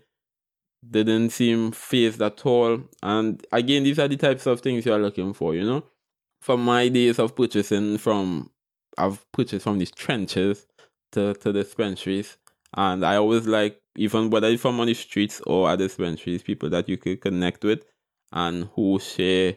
Didn't 0.90 1.32
seem 1.32 1.72
phased 1.72 2.22
at 2.22 2.46
all. 2.46 2.80
And 3.04 3.46
again, 3.52 3.84
these 3.84 4.00
are 4.00 4.08
the 4.08 4.18
types 4.18 4.46
of 4.46 4.62
things 4.62 4.86
you're 4.86 5.00
looking 5.00 5.34
for, 5.34 5.54
you 5.54 5.66
know? 5.66 5.84
From 6.42 6.64
my 6.64 6.88
days 6.88 7.20
of 7.20 7.36
purchasing 7.36 7.98
from, 7.98 8.50
I've 8.98 9.30
purchased 9.32 9.64
from 9.64 9.80
these 9.80 9.92
trenches 9.92 10.68
to, 11.12 11.34
to 11.34 11.52
dispensaries. 11.52 12.38
And 12.76 13.06
I 13.06 13.18
always 13.18 13.46
like, 13.46 13.82
even 13.98 14.30
whether 14.30 14.48
it's 14.48 14.62
from 14.62 14.80
on 14.80 14.88
the 14.88 14.94
streets 14.94 15.42
or 15.42 15.70
at 15.70 15.80
dispensaries, 15.80 16.44
people 16.44 16.70
that 16.70 16.88
you 16.88 16.98
could 16.98 17.20
connect 17.20 17.64
with 17.64 17.84
and 18.32 18.70
who 18.76 19.00
share 19.00 19.56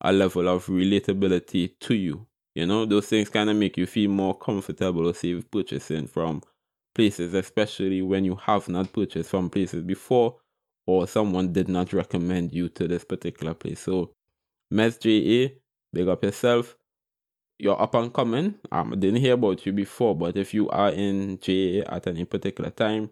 a 0.00 0.12
level 0.12 0.48
of 0.48 0.66
relatability 0.66 1.78
to 1.80 1.94
you. 1.94 2.26
You 2.54 2.66
know, 2.66 2.84
those 2.84 3.06
things 3.06 3.30
kind 3.30 3.48
of 3.48 3.56
make 3.56 3.76
you 3.76 3.86
feel 3.86 4.10
more 4.10 4.36
comfortable, 4.36 5.12
say, 5.14 5.40
purchasing 5.40 6.06
from 6.06 6.42
places, 6.94 7.34
especially 7.34 8.02
when 8.02 8.24
you 8.24 8.36
have 8.36 8.68
not 8.68 8.92
purchased 8.92 9.30
from 9.30 9.50
places 9.50 9.82
before 9.82 10.36
or 10.86 11.06
someone 11.06 11.52
did 11.52 11.68
not 11.68 11.92
recommend 11.92 12.52
you 12.52 12.68
to 12.68 12.88
this 12.88 13.04
particular 13.04 13.54
place. 13.54 13.80
So, 13.80 14.12
Mess 14.70 14.98
JA, 14.98 15.48
big 15.92 16.08
up 16.08 16.24
yourself. 16.24 16.76
You're 17.58 17.80
up 17.80 17.94
and 17.94 18.12
coming. 18.12 18.56
Um, 18.72 18.92
I 18.92 18.96
didn't 18.96 19.20
hear 19.20 19.34
about 19.34 19.64
you 19.64 19.72
before, 19.72 20.16
but 20.16 20.36
if 20.36 20.52
you 20.52 20.68
are 20.70 20.90
in 20.90 21.38
JA 21.40 21.84
at 21.86 22.06
any 22.06 22.24
particular 22.24 22.70
time, 22.70 23.10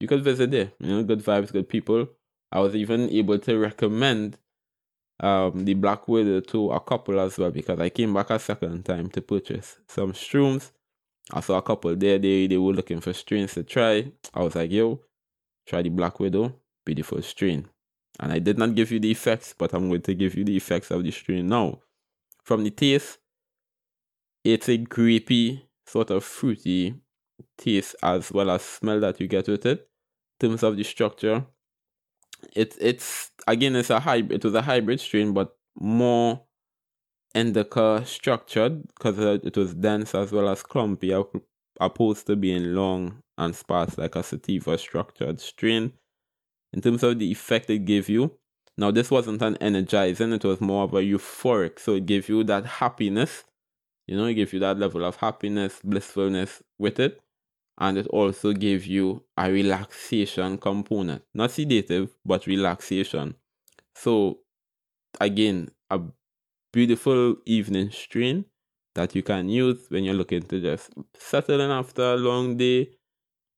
you 0.00 0.08
could 0.08 0.24
visit 0.24 0.50
there. 0.50 0.72
You 0.80 0.88
know, 0.88 1.02
good 1.04 1.22
vibes, 1.22 1.52
good 1.52 1.68
people. 1.68 2.08
I 2.50 2.60
was 2.60 2.74
even 2.74 3.08
able 3.10 3.38
to 3.38 3.58
recommend 3.58 4.38
um, 5.20 5.64
the 5.64 5.74
Black 5.74 6.08
Widow 6.08 6.40
to 6.40 6.72
a 6.72 6.80
couple 6.80 7.20
as 7.20 7.38
well 7.38 7.52
because 7.52 7.78
I 7.78 7.88
came 7.88 8.12
back 8.12 8.30
a 8.30 8.38
second 8.38 8.84
time 8.84 9.08
to 9.10 9.22
purchase 9.22 9.78
some 9.86 10.12
shrooms 10.12 10.72
I 11.30 11.40
saw 11.40 11.56
a 11.58 11.62
couple 11.62 11.94
there, 11.96 12.18
they, 12.18 12.46
they 12.46 12.58
were 12.58 12.72
looking 12.72 13.00
for 13.00 13.12
strains 13.12 13.54
to 13.54 13.62
try. 13.62 14.10
I 14.34 14.42
was 14.42 14.54
like, 14.54 14.70
yo, 14.70 15.00
try 15.66 15.82
the 15.82 15.88
Black 15.88 16.18
Widow, 16.18 16.54
beautiful 16.84 17.22
strain. 17.22 17.68
And 18.20 18.32
I 18.32 18.38
did 18.38 18.58
not 18.58 18.74
give 18.74 18.90
you 18.90 19.00
the 19.00 19.10
effects, 19.10 19.54
but 19.56 19.72
I'm 19.72 19.88
going 19.88 20.02
to 20.02 20.14
give 20.14 20.34
you 20.34 20.44
the 20.44 20.56
effects 20.56 20.90
of 20.90 21.02
the 21.02 21.10
strain 21.10 21.48
now. 21.48 21.80
From 22.44 22.64
the 22.64 22.70
taste, 22.70 23.18
it's 24.44 24.68
a 24.68 24.78
grapey, 24.78 25.62
sort 25.86 26.10
of 26.10 26.24
fruity 26.24 26.94
taste 27.56 27.96
as 28.02 28.32
well 28.32 28.50
as 28.50 28.62
smell 28.62 29.00
that 29.00 29.20
you 29.20 29.28
get 29.28 29.48
with 29.48 29.66
it. 29.66 29.88
In 30.40 30.48
terms 30.48 30.62
of 30.62 30.76
the 30.76 30.82
structure, 30.82 31.46
it's 32.54 32.76
it's 32.80 33.30
again 33.46 33.76
it's 33.76 33.90
a 33.90 34.00
hybrid. 34.00 34.40
It 34.40 34.44
was 34.44 34.54
a 34.54 34.62
hybrid 34.62 34.98
strain, 34.98 35.32
but 35.32 35.56
more 35.78 36.42
indica 37.34 38.02
structured 38.04 38.86
because 38.88 39.18
it 39.18 39.56
was 39.56 39.74
dense 39.74 40.14
as 40.14 40.32
well 40.32 40.48
as 40.48 40.62
clumpy, 40.62 41.14
opposed 41.80 42.26
to 42.26 42.36
being 42.36 42.74
long 42.74 43.22
and 43.38 43.56
sparse 43.56 43.98
like 43.98 44.16
a 44.16 44.22
sativa 44.22 44.76
structured 44.78 45.40
strain. 45.40 45.92
In 46.72 46.80
terms 46.80 47.02
of 47.02 47.18
the 47.18 47.30
effect 47.30 47.70
it 47.70 47.84
gave 47.84 48.08
you, 48.08 48.32
now 48.78 48.90
this 48.90 49.10
wasn't 49.10 49.42
an 49.42 49.56
energizing, 49.56 50.32
it 50.32 50.44
was 50.44 50.60
more 50.60 50.84
of 50.84 50.94
a 50.94 51.02
euphoric. 51.02 51.78
So 51.78 51.94
it 51.94 52.06
gave 52.06 52.28
you 52.28 52.44
that 52.44 52.64
happiness, 52.64 53.44
you 54.06 54.16
know, 54.16 54.26
it 54.26 54.34
gave 54.34 54.52
you 54.52 54.60
that 54.60 54.78
level 54.78 55.04
of 55.04 55.16
happiness, 55.16 55.80
blissfulness 55.84 56.62
with 56.78 56.98
it. 56.98 57.20
And 57.78 57.96
it 57.96 58.06
also 58.08 58.52
gave 58.52 58.86
you 58.86 59.24
a 59.36 59.50
relaxation 59.50 60.58
component. 60.58 61.22
Not 61.34 61.52
sedative, 61.52 62.10
but 62.24 62.46
relaxation. 62.46 63.34
So 63.94 64.40
again, 65.20 65.70
a 65.90 66.00
beautiful 66.72 67.36
evening 67.44 67.90
strain 67.90 68.46
that 68.94 69.14
you 69.14 69.22
can 69.22 69.48
use 69.48 69.86
when 69.88 70.04
you're 70.04 70.14
looking 70.14 70.42
to 70.42 70.60
just 70.60 70.90
settle 71.14 71.60
in 71.60 71.70
after 71.70 72.02
a 72.02 72.16
long 72.16 72.56
day. 72.56 72.90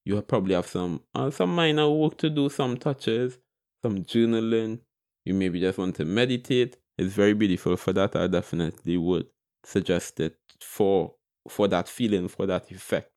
You 0.04 0.20
probably 0.22 0.54
have 0.54 0.66
some 0.66 1.00
uh, 1.14 1.30
some 1.30 1.54
minor 1.54 1.88
work 1.88 2.18
to 2.18 2.28
do, 2.28 2.48
some 2.48 2.76
touches, 2.76 3.38
some 3.82 4.04
journaling. 4.04 4.80
You 5.24 5.34
maybe 5.34 5.60
just 5.60 5.78
want 5.78 5.96
to 5.96 6.04
meditate. 6.04 6.76
It's 6.98 7.14
very 7.14 7.32
beautiful 7.32 7.76
for 7.76 7.92
that. 7.94 8.14
I 8.14 8.26
definitely 8.26 8.98
would 8.98 9.26
suggest 9.64 10.20
it 10.20 10.36
for 10.60 11.14
for 11.48 11.68
that 11.68 11.88
feeling, 11.88 12.28
for 12.28 12.46
that 12.46 12.70
effect. 12.70 13.10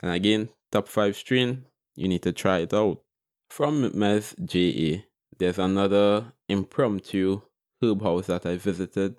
And 0.00 0.10
again, 0.12 0.48
top 0.72 0.88
five 0.88 1.16
strain, 1.16 1.66
you 1.94 2.08
need 2.08 2.22
to 2.22 2.32
try 2.32 2.58
it 2.58 2.74
out. 2.74 3.02
From 3.48 3.96
Mes 3.96 4.34
JA, 4.44 5.04
there's 5.38 5.58
another 5.58 6.32
impromptu 6.48 7.40
herb 7.82 8.02
house 8.02 8.26
that 8.26 8.46
I 8.46 8.56
visited 8.56 9.16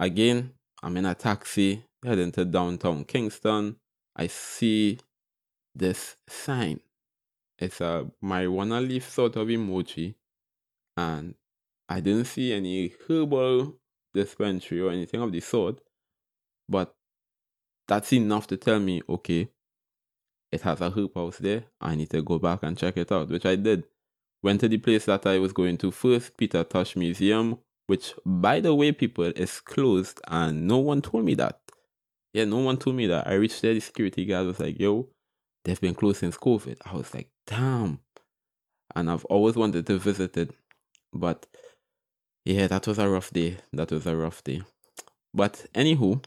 Again, 0.00 0.52
I'm 0.82 0.96
in 0.96 1.06
a 1.06 1.14
taxi 1.14 1.82
heading 2.04 2.30
to 2.32 2.44
downtown 2.44 3.04
Kingston. 3.04 3.76
I 4.14 4.28
see 4.28 5.00
this 5.74 6.16
sign. 6.28 6.80
It's 7.58 7.80
a 7.80 8.08
marijuana 8.22 8.86
leaf 8.86 9.10
sort 9.10 9.34
of 9.34 9.48
emoji. 9.48 10.14
And 10.96 11.34
I 11.88 11.98
didn't 11.98 12.26
see 12.26 12.52
any 12.52 12.92
herbal 13.08 13.76
dispensary 14.14 14.80
or 14.80 14.92
anything 14.92 15.20
of 15.20 15.32
the 15.32 15.40
sort. 15.40 15.80
But 16.68 16.94
that's 17.88 18.12
enough 18.12 18.46
to 18.48 18.56
tell 18.56 18.78
me, 18.78 19.02
okay, 19.08 19.48
it 20.52 20.60
has 20.62 20.80
a 20.80 20.90
herb 20.90 21.14
house 21.14 21.38
there. 21.38 21.64
I 21.80 21.96
need 21.96 22.10
to 22.10 22.22
go 22.22 22.38
back 22.38 22.60
and 22.62 22.78
check 22.78 22.96
it 22.96 23.10
out, 23.10 23.30
which 23.30 23.46
I 23.46 23.56
did. 23.56 23.84
Went 24.42 24.60
to 24.60 24.68
the 24.68 24.78
place 24.78 25.06
that 25.06 25.26
I 25.26 25.40
was 25.40 25.52
going 25.52 25.78
to 25.78 25.90
first, 25.90 26.36
Peter 26.36 26.62
Tosh 26.62 26.94
Museum, 26.94 27.58
which 27.88 28.14
by 28.24 28.60
the 28.60 28.74
way, 28.74 28.92
people 28.92 29.24
is 29.24 29.60
closed, 29.60 30.20
and 30.28 30.68
no 30.68 30.78
one 30.78 31.02
told 31.02 31.24
me 31.24 31.34
that. 31.34 31.58
Yeah, 32.34 32.44
no 32.44 32.58
one 32.58 32.76
told 32.76 32.96
me 32.96 33.06
that. 33.08 33.26
I 33.26 33.34
reached 33.34 33.62
there, 33.62 33.74
the 33.74 33.80
security 33.80 34.24
guard 34.26 34.46
was 34.46 34.60
like, 34.60 34.78
"Yo, 34.78 35.08
they've 35.64 35.80
been 35.80 35.94
closed 35.94 36.20
since 36.20 36.36
COVID." 36.36 36.76
I 36.84 36.94
was 36.94 37.12
like, 37.14 37.30
"Damn!" 37.46 38.00
And 38.94 39.10
I've 39.10 39.24
always 39.26 39.56
wanted 39.56 39.86
to 39.86 39.98
visit 39.98 40.36
it, 40.36 40.54
but 41.12 41.46
yeah, 42.44 42.66
that 42.66 42.86
was 42.86 42.98
a 42.98 43.08
rough 43.08 43.30
day. 43.32 43.56
That 43.72 43.90
was 43.90 44.06
a 44.06 44.16
rough 44.16 44.44
day. 44.44 44.62
But 45.34 45.66
anywho, 45.74 46.24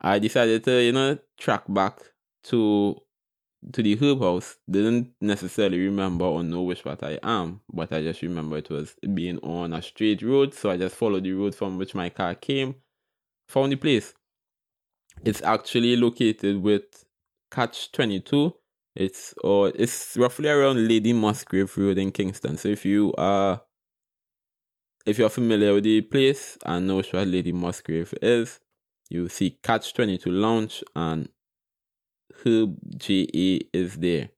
I 0.00 0.18
decided 0.18 0.64
to 0.64 0.82
you 0.82 0.92
know 0.92 1.18
track 1.38 1.64
back 1.68 1.98
to 2.44 2.96
to 3.72 3.82
the 3.82 3.96
herb 3.96 4.20
house, 4.20 4.56
didn't 4.70 5.12
necessarily 5.20 5.78
remember 5.78 6.24
or 6.24 6.42
know 6.42 6.62
which 6.62 6.84
part 6.84 7.02
I 7.02 7.18
am, 7.22 7.60
but 7.72 7.92
I 7.92 8.02
just 8.02 8.22
remember 8.22 8.56
it 8.58 8.70
was 8.70 8.94
being 9.14 9.38
on 9.38 9.72
a 9.72 9.82
straight 9.82 10.22
road, 10.22 10.54
so 10.54 10.70
I 10.70 10.76
just 10.76 10.96
followed 10.96 11.24
the 11.24 11.32
road 11.32 11.54
from 11.54 11.78
which 11.78 11.94
my 11.94 12.08
car 12.10 12.34
came, 12.34 12.76
found 13.48 13.72
the 13.72 13.76
place. 13.76 14.14
It's 15.24 15.42
actually 15.42 15.96
located 15.96 16.62
with 16.62 17.04
Catch 17.50 17.92
22 17.92 18.54
It's 18.94 19.34
or 19.42 19.72
it's 19.74 20.16
roughly 20.16 20.48
around 20.48 20.88
Lady 20.88 21.12
Musgrave 21.12 21.76
Road 21.76 21.98
in 21.98 22.12
Kingston. 22.12 22.56
So 22.56 22.68
if 22.68 22.84
you 22.84 23.14
are 23.16 23.62
if 25.06 25.18
you're 25.18 25.28
familiar 25.28 25.72
with 25.72 25.84
the 25.84 26.00
place 26.00 26.58
and 26.66 26.86
know 26.86 26.96
what 26.96 27.12
Lady 27.12 27.52
Musgrave 27.52 28.12
is, 28.20 28.58
you 29.08 29.28
see 29.28 29.58
Catch 29.62 29.94
22 29.94 30.30
Lounge 30.30 30.82
and 30.96 31.28
Herb 32.44 32.76
GA 32.96 33.60
is 33.72 33.96
there. 33.96 34.30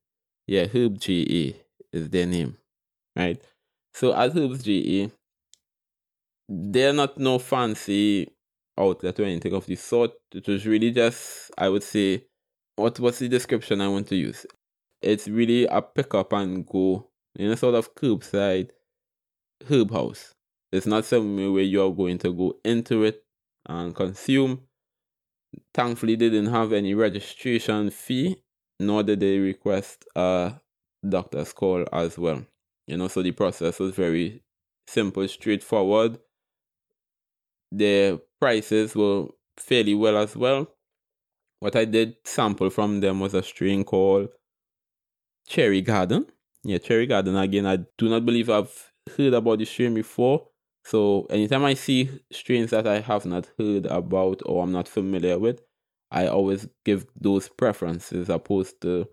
Yeah, 0.46 0.66
Herb 0.66 0.98
GA 0.98 1.56
is 1.92 2.10
their 2.10 2.26
name. 2.26 2.56
Right? 3.16 3.42
So 3.94 4.14
at 4.14 4.32
Herb's 4.32 4.62
GA, 4.62 5.10
they're 6.48 6.92
not 6.92 7.18
no 7.18 7.38
fancy 7.38 8.32
outlet 8.78 9.18
or 9.20 9.24
anything 9.24 9.54
of 9.54 9.66
the 9.66 9.74
sort. 9.74 10.12
It 10.32 10.46
was 10.46 10.66
really 10.66 10.90
just, 10.90 11.50
I 11.58 11.68
would 11.68 11.82
say, 11.82 12.24
what 12.76 13.00
was 13.00 13.18
the 13.18 13.28
description 13.28 13.80
I 13.80 13.88
want 13.88 14.06
to 14.08 14.16
use? 14.16 14.46
It's 15.02 15.28
really 15.28 15.66
a 15.66 15.82
pick 15.82 16.14
up 16.14 16.32
and 16.32 16.66
go 16.66 17.08
in 17.34 17.50
a 17.50 17.56
sort 17.56 17.74
of 17.74 17.94
curbside 17.94 18.70
herb 19.68 19.90
house. 19.90 20.34
It's 20.70 20.86
not 20.86 21.04
somewhere 21.04 21.50
where 21.50 21.62
you're 21.62 21.94
going 21.94 22.18
to 22.18 22.32
go 22.32 22.58
into 22.64 23.04
it 23.04 23.24
and 23.66 23.94
consume. 23.94 24.67
Thankfully, 25.74 26.16
they 26.16 26.30
didn't 26.30 26.52
have 26.52 26.72
any 26.72 26.94
registration 26.94 27.90
fee, 27.90 28.42
nor 28.80 29.02
did 29.02 29.20
they 29.20 29.38
request 29.38 30.04
a 30.14 30.54
doctor's 31.08 31.52
call 31.52 31.84
as 31.92 32.18
well. 32.18 32.44
You 32.86 32.96
know, 32.96 33.08
so 33.08 33.22
the 33.22 33.32
process 33.32 33.78
was 33.78 33.94
very 33.94 34.42
simple, 34.86 35.26
straightforward. 35.28 36.18
The 37.70 38.20
prices 38.40 38.94
were 38.94 39.26
fairly 39.58 39.94
well 39.94 40.16
as 40.16 40.34
well. 40.34 40.68
What 41.60 41.76
I 41.76 41.84
did 41.84 42.16
sample 42.24 42.70
from 42.70 43.00
them 43.00 43.20
was 43.20 43.34
a 43.34 43.42
strain 43.42 43.84
called 43.84 44.28
Cherry 45.48 45.82
Garden. 45.82 46.26
Yeah, 46.62 46.78
Cherry 46.78 47.06
Garden. 47.06 47.36
Again, 47.36 47.66
I 47.66 47.76
do 47.96 48.08
not 48.08 48.24
believe 48.24 48.48
I've 48.48 48.92
heard 49.16 49.34
about 49.34 49.58
the 49.58 49.64
strain 49.64 49.94
before. 49.94 50.48
So 50.88 51.26
anytime 51.28 51.66
I 51.66 51.74
see 51.74 52.08
strains 52.32 52.70
that 52.70 52.86
I 52.86 53.00
have 53.00 53.26
not 53.26 53.50
heard 53.58 53.84
about 53.84 54.40
or 54.46 54.62
I'm 54.62 54.72
not 54.72 54.88
familiar 54.88 55.38
with, 55.38 55.60
I 56.10 56.28
always 56.28 56.66
give 56.82 57.04
those 57.14 57.46
preferences 57.46 58.30
opposed 58.30 58.80
to 58.80 59.06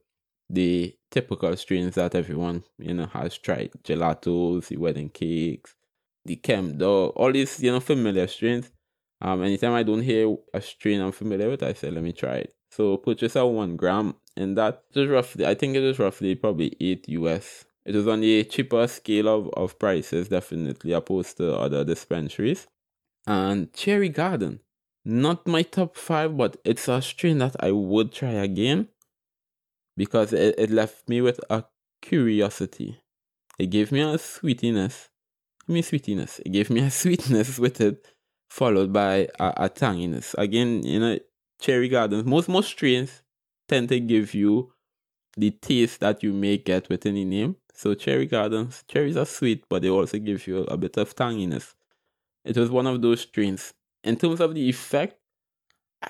the 0.49 0.95
typical 1.11 1.53
strains 1.57 1.95
that 1.95 2.15
everyone 2.15 2.63
you 2.77 2.93
know 2.93 3.07
has 3.07 3.37
tried: 3.37 3.71
gelatos, 3.83 4.69
the 4.69 4.77
wedding 4.77 5.09
cakes, 5.09 5.75
the 6.23 6.37
chem 6.37 6.77
dog, 6.77 7.11
all 7.17 7.33
these 7.33 7.61
you 7.61 7.73
know 7.73 7.81
familiar 7.81 8.27
strains. 8.27 8.71
Um, 9.19 9.43
anytime 9.43 9.73
I 9.73 9.83
don't 9.83 10.01
hear 10.01 10.33
a 10.53 10.61
strain 10.61 11.01
I'm 11.01 11.11
familiar 11.11 11.49
with, 11.49 11.61
I 11.61 11.73
say 11.73 11.91
let 11.91 12.05
me 12.05 12.13
try 12.13 12.35
it. 12.35 12.55
So 12.71 12.95
purchase 12.95 13.35
a 13.35 13.45
one 13.45 13.75
gram, 13.75 14.15
and 14.37 14.57
that 14.57 14.83
is 14.93 15.09
roughly 15.09 15.45
I 15.45 15.55
think 15.55 15.75
it 15.75 15.83
is 15.83 15.99
roughly 15.99 16.35
probably 16.35 16.77
eight 16.79 17.09
US 17.09 17.65
it 17.85 17.95
was 17.95 18.07
on 18.07 18.21
the 18.21 18.43
cheaper 18.45 18.87
scale 18.87 19.27
of, 19.27 19.49
of 19.53 19.77
prices, 19.77 20.29
definitely, 20.29 20.91
opposed 20.91 21.37
to 21.37 21.55
other 21.55 21.83
dispensaries. 21.83 22.67
And 23.27 23.71
Cherry 23.73 24.09
Garden, 24.09 24.61
not 25.03 25.47
my 25.47 25.61
top 25.61 25.95
five, 25.95 26.35
but 26.35 26.57
it's 26.65 26.87
a 26.87 27.01
strain 27.01 27.37
that 27.39 27.55
I 27.59 27.71
would 27.71 28.11
try 28.11 28.31
again 28.31 28.89
because 29.95 30.33
it, 30.33 30.55
it 30.57 30.71
left 30.71 31.07
me 31.07 31.21
with 31.21 31.39
a 31.49 31.63
curiosity. 32.01 32.99
It 33.59 33.67
gave 33.67 33.91
me 33.91 34.01
a 34.01 34.17
sweetiness. 34.17 35.09
I 35.67 35.71
mean, 35.71 35.83
sweetiness. 35.83 36.39
It 36.45 36.51
gave 36.51 36.69
me 36.69 36.81
a 36.81 36.91
sweetness 37.01 37.59
with 37.59 37.81
it, 37.81 38.05
followed 38.49 38.91
by 38.91 39.27
a, 39.39 39.53
a 39.57 39.69
tanginess. 39.69 40.33
Again, 40.37 40.83
you 40.83 40.99
know, 40.99 41.19
Cherry 41.61 41.87
Gardens, 41.87 42.25
most, 42.25 42.49
most 42.49 42.69
strains 42.69 43.21
tend 43.67 43.89
to 43.89 43.99
give 43.99 44.33
you 44.33 44.73
the 45.37 45.51
taste 45.51 45.99
that 45.99 46.23
you 46.23 46.33
may 46.33 46.57
get 46.57 46.89
within 46.89 47.15
the 47.15 47.25
name. 47.25 47.55
So 47.75 47.93
cherry 47.93 48.25
gardens, 48.25 48.83
cherries 48.87 49.17
are 49.17 49.25
sweet, 49.25 49.65
but 49.69 49.81
they 49.81 49.89
also 49.89 50.17
give 50.17 50.47
you 50.47 50.59
a 50.63 50.77
bit 50.77 50.97
of 50.97 51.13
tanginess. 51.15 51.75
It 52.45 52.57
was 52.57 52.69
one 52.69 52.87
of 52.87 53.01
those 53.01 53.21
strains. 53.21 53.73
In 54.03 54.15
terms 54.15 54.39
of 54.39 54.55
the 54.55 54.69
effect, 54.69 55.17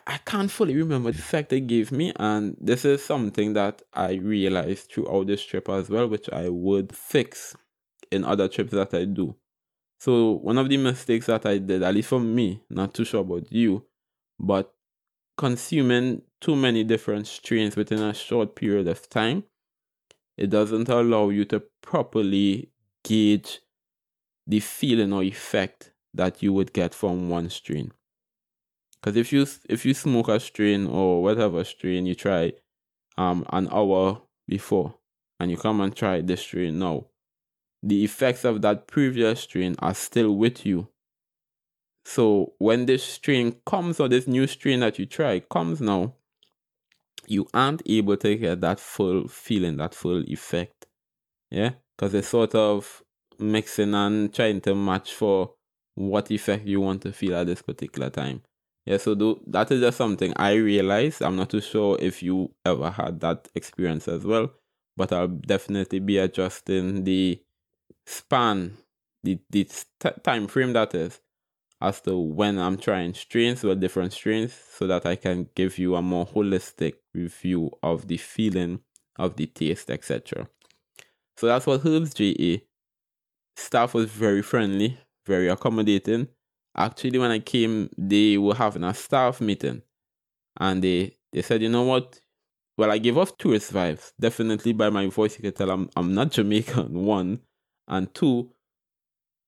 I 0.06 0.20
can't 0.26 0.52
fully 0.52 0.76
remember 0.76 1.12
the 1.12 1.20
effect 1.20 1.50
they 1.50 1.62
gave 1.62 1.92
me, 1.92 2.14
and 2.18 2.56
this 2.60 2.86
is 2.86 3.04
something 3.04 3.54
that 3.54 3.82
I 3.94 4.14
realized 4.14 4.92
throughout 4.92 5.28
this 5.28 5.44
trip 5.44 5.70
as 5.70 5.90
well, 5.90 6.08
which 6.08 6.30
I 6.32 6.50
would 6.50 6.96
fix 6.96 7.56
in 8.12 8.24
other 8.24 8.48
trips 8.48 8.72
that 8.72 8.94
I 8.94 9.06
do. 9.06 9.36
So 10.00 10.34
one 10.34 10.58
of 10.58 10.70
the 10.70 10.78
mistakes 10.78 11.28
that 11.28 11.46
I 11.46 11.58
did, 11.58 11.82
at 11.82 11.96
least 11.96 12.10
for 12.10 12.20
me, 12.20 12.62
not 12.70 12.94
too 12.94 13.06
sure 13.06 13.22
about 13.22 13.52
you, 13.52 13.86
but 14.40 14.74
consuming 15.38 16.22
too 16.42 16.56
many 16.56 16.84
different 16.84 17.28
strains 17.28 17.76
within 17.76 18.02
a 18.02 18.14
short 18.14 18.56
period 18.56 18.88
of 18.88 19.10
time 19.10 19.44
it 20.38 20.50
doesn't 20.50 20.90
allow 20.90 21.30
you 21.30 21.46
to 21.46 21.64
properly 21.82 22.70
gauge 23.04 23.62
the 24.48 24.60
feeling 24.60 25.14
or 25.14 25.24
effect 25.24 25.92
that 26.14 26.42
you 26.42 26.54
would 26.54 26.74
get 26.74 26.94
from 26.94 27.30
one 27.30 27.50
strain. 27.50 27.92
Because 29.02 29.18
if 29.18 29.32
you 29.32 29.46
if 29.70 29.86
you 29.86 29.94
smoke 29.94 30.30
a 30.30 30.40
strain 30.40 30.88
or 30.88 31.22
whatever 31.22 31.64
strain 31.64 32.06
you 32.06 32.16
try 32.16 32.54
um 33.18 33.46
an 33.50 33.68
hour 33.72 34.22
before 34.48 34.96
and 35.40 35.52
you 35.52 35.58
come 35.58 35.82
and 35.82 35.96
try 35.96 36.22
this 36.22 36.42
strain 36.42 36.80
now, 36.80 37.06
the 37.84 38.04
effects 38.04 38.44
of 38.46 38.62
that 38.62 38.88
previous 38.88 39.42
strain 39.42 39.76
are 39.80 39.94
still 39.94 40.36
with 40.36 40.66
you. 40.66 40.88
So 42.06 42.54
when 42.60 42.86
this 42.86 43.04
strain 43.04 43.58
comes 43.66 44.00
or 44.00 44.08
this 44.08 44.28
new 44.28 44.48
strain 44.48 44.80
that 44.82 45.00
you 45.00 45.06
try 45.06 45.40
comes 45.40 45.82
now, 45.82 46.14
you 47.28 47.48
aren't 47.54 47.82
able 47.86 48.18
to 48.18 48.36
get 48.36 48.62
that 48.62 48.80
full 48.80 49.28
feeling, 49.28 49.78
that 49.78 49.94
full 49.96 50.24
effect. 50.28 50.86
Yeah, 51.52 51.72
because 51.96 52.14
it's 52.14 52.28
sort 52.28 52.56
of 52.56 53.04
mixing 53.40 53.94
and 53.94 54.34
trying 54.34 54.62
to 54.62 54.76
match 54.76 55.14
for 55.14 55.54
what 55.96 56.32
effect 56.32 56.66
you 56.66 56.82
want 56.82 57.02
to 57.04 57.14
feel 57.14 57.36
at 57.36 57.48
this 57.48 57.62
particular 57.62 58.10
time. 58.10 58.42
Yeah, 58.86 58.98
so 58.98 59.16
do, 59.16 59.42
that 59.48 59.72
is 59.72 59.82
just 59.82 59.98
something 59.98 60.34
I 60.36 60.54
realized. 60.54 61.24
I'm 61.24 61.36
not 61.36 61.50
too 61.50 61.62
sure 61.62 61.98
if 62.00 62.22
you 62.22 62.54
ever 62.66 62.92
had 62.92 63.20
that 63.22 63.48
experience 63.56 64.08
as 64.08 64.24
well, 64.24 64.52
but 64.96 65.12
I'll 65.12 65.28
definitely 65.28 66.00
be 66.00 66.20
adjusting 66.20 67.04
the 67.04 67.42
span, 68.06 68.78
the, 69.24 69.40
the 69.50 69.64
t- 70.00 70.10
time 70.24 70.48
frame 70.48 70.74
that 70.74 70.94
is, 70.94 71.20
as 71.82 72.02
to 72.02 72.18
when 72.18 72.58
I'm 72.58 72.78
trying 72.78 73.14
strains 73.14 73.64
with 73.64 73.82
different 73.82 74.14
strains 74.14 74.54
so 74.54 74.88
that 74.88 75.06
I 75.06 75.16
can 75.16 75.50
give 75.56 75.78
you 75.78 75.96
a 75.96 76.02
more 76.02 76.26
holistic 76.26 76.94
review 77.14 77.72
of 77.84 78.08
the 78.08 78.18
feeling 78.18 78.80
of 79.18 79.36
the 79.36 79.46
taste, 79.46 79.90
etc. 79.90 80.48
So 81.38 81.48
that's 81.48 81.66
what 81.66 81.86
Herbs 81.86 82.14
GA. 82.14 82.64
Staff 83.58 83.94
was 83.94 84.10
very 84.10 84.42
friendly, 84.42 84.98
very 85.26 85.48
accommodating. 85.48 86.28
Actually, 86.76 87.20
when 87.20 87.32
I 87.32 87.40
came, 87.40 87.90
they 87.98 88.38
were 88.38 88.56
having 88.56 88.84
a 88.84 88.94
staff 88.94 89.40
meeting 89.40 89.82
and 90.58 90.84
they, 90.84 91.16
they 91.32 91.42
said, 91.42 91.62
you 91.62 91.70
know 91.70 91.84
what? 91.84 92.20
Well, 92.78 92.92
I 92.92 92.98
give 92.98 93.18
off 93.18 93.38
tourist 93.38 93.74
vibes. 93.74 94.12
Definitely 94.20 94.74
by 94.74 94.90
my 94.90 95.08
voice, 95.08 95.38
you 95.38 95.44
can 95.44 95.54
tell 95.54 95.72
I'm, 95.72 95.90
I'm 95.96 96.14
not 96.14 96.32
Jamaican, 96.32 96.94
one. 97.06 97.40
And 97.88 98.14
two, 98.14 98.52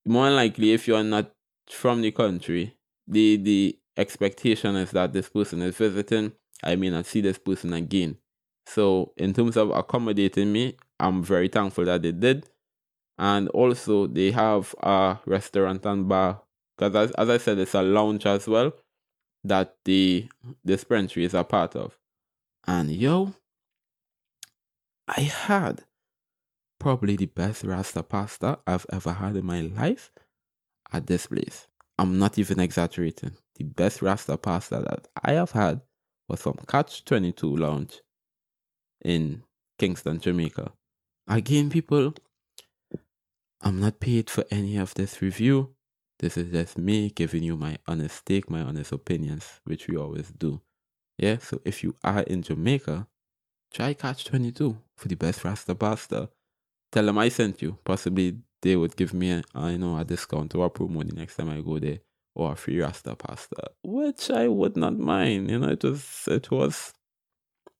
more 0.05 0.29
likely, 0.29 0.71
if 0.71 0.87
you're 0.87 1.03
not 1.03 1.31
from 1.69 2.01
the 2.01 2.11
country, 2.11 2.75
the 3.07 3.37
the 3.37 3.79
expectation 3.95 4.75
is 4.75 4.91
that 4.91 5.13
this 5.13 5.29
person 5.29 5.61
is 5.61 5.75
visiting. 5.75 6.33
I 6.63 6.75
may 6.75 6.89
not 6.89 7.05
see 7.05 7.21
this 7.21 7.37
person 7.37 7.73
again. 7.73 8.17
So 8.65 9.13
in 9.17 9.33
terms 9.33 9.57
of 9.57 9.69
accommodating 9.71 10.51
me, 10.51 10.75
I'm 10.99 11.23
very 11.23 11.47
thankful 11.47 11.85
that 11.85 12.01
they 12.01 12.11
did. 12.11 12.49
And 13.17 13.49
also 13.49 14.07
they 14.07 14.31
have 14.31 14.75
a 14.81 15.19
restaurant 15.25 15.85
and 15.85 16.07
bar. 16.07 16.41
Because 16.77 16.95
as, 16.95 17.11
as 17.11 17.29
I 17.29 17.37
said, 17.37 17.57
it's 17.59 17.73
a 17.73 17.81
lounge 17.81 18.25
as 18.25 18.47
well 18.47 18.73
that 19.43 19.77
the 19.85 20.27
dispensary 20.65 21.23
is 21.23 21.33
a 21.33 21.43
part 21.43 21.75
of. 21.75 21.97
And 22.67 22.91
yo, 22.91 23.33
I 25.07 25.21
had 25.21 25.85
probably 26.79 27.15
the 27.15 27.25
best 27.27 27.63
rasta 27.63 28.03
pasta 28.03 28.59
I've 28.67 28.85
ever 28.91 29.13
had 29.13 29.37
in 29.37 29.45
my 29.45 29.61
life 29.61 30.11
at 30.91 31.07
this 31.07 31.27
place. 31.27 31.67
I'm 31.97 32.19
not 32.19 32.37
even 32.37 32.59
exaggerating. 32.59 33.35
The 33.55 33.63
best 33.63 34.01
Rasta 34.01 34.37
pasta 34.37 34.83
that 34.87 35.07
I 35.23 35.33
have 35.33 35.51
had 35.51 35.81
was 36.27 36.41
from 36.41 36.57
Catch 36.67 37.05
22 37.05 37.55
Lounge 37.57 38.01
in 39.03 39.43
Kingston, 39.79 40.19
Jamaica. 40.19 40.71
Again, 41.27 41.69
people, 41.69 42.13
I'm 43.61 43.79
not 43.79 43.99
paid 43.99 44.29
for 44.29 44.45
any 44.51 44.77
of 44.77 44.93
this 44.93 45.21
review. 45.21 45.73
This 46.19 46.37
is 46.37 46.51
just 46.51 46.77
me 46.77 47.09
giving 47.09 47.43
you 47.43 47.57
my 47.57 47.77
honest 47.87 48.25
take, 48.25 48.49
my 48.49 48.61
honest 48.61 48.91
opinions, 48.91 49.59
which 49.63 49.87
we 49.87 49.97
always 49.97 50.31
do. 50.31 50.61
Yeah, 51.17 51.37
so 51.39 51.61
if 51.65 51.83
you 51.83 51.95
are 52.03 52.21
in 52.21 52.43
Jamaica, 52.43 53.07
try 53.73 53.93
Catch 53.93 54.25
22 54.25 54.77
for 54.95 55.07
the 55.07 55.15
best 55.15 55.43
Rasta 55.43 55.75
pasta. 55.75 56.29
Tell 56.91 57.05
them 57.05 57.17
I 57.17 57.29
sent 57.29 57.61
you. 57.61 57.77
Possibly 57.83 58.37
they 58.67 58.75
would 58.75 58.97
give 58.97 59.13
me, 59.13 59.31
uh, 59.31 59.41
a, 59.55 59.59
I 59.59 59.77
know, 59.77 59.97
a 59.97 60.03
discount 60.03 60.53
or 60.53 60.65
a 60.65 60.69
promo 60.69 61.07
the 61.07 61.15
next 61.15 61.37
time 61.37 61.49
I 61.49 61.61
go 61.61 61.79
there, 61.79 61.99
or 62.35 62.51
a 62.51 62.55
free 62.57 62.81
Rasta 62.81 63.15
pasta, 63.15 63.71
which 63.81 64.29
I 64.29 64.49
would 64.49 64.75
not 64.75 64.97
mind. 64.99 65.49
You 65.49 65.59
know, 65.59 65.69
it 65.69 65.83
was 65.83 66.27
it 66.27 66.51
was 66.51 66.93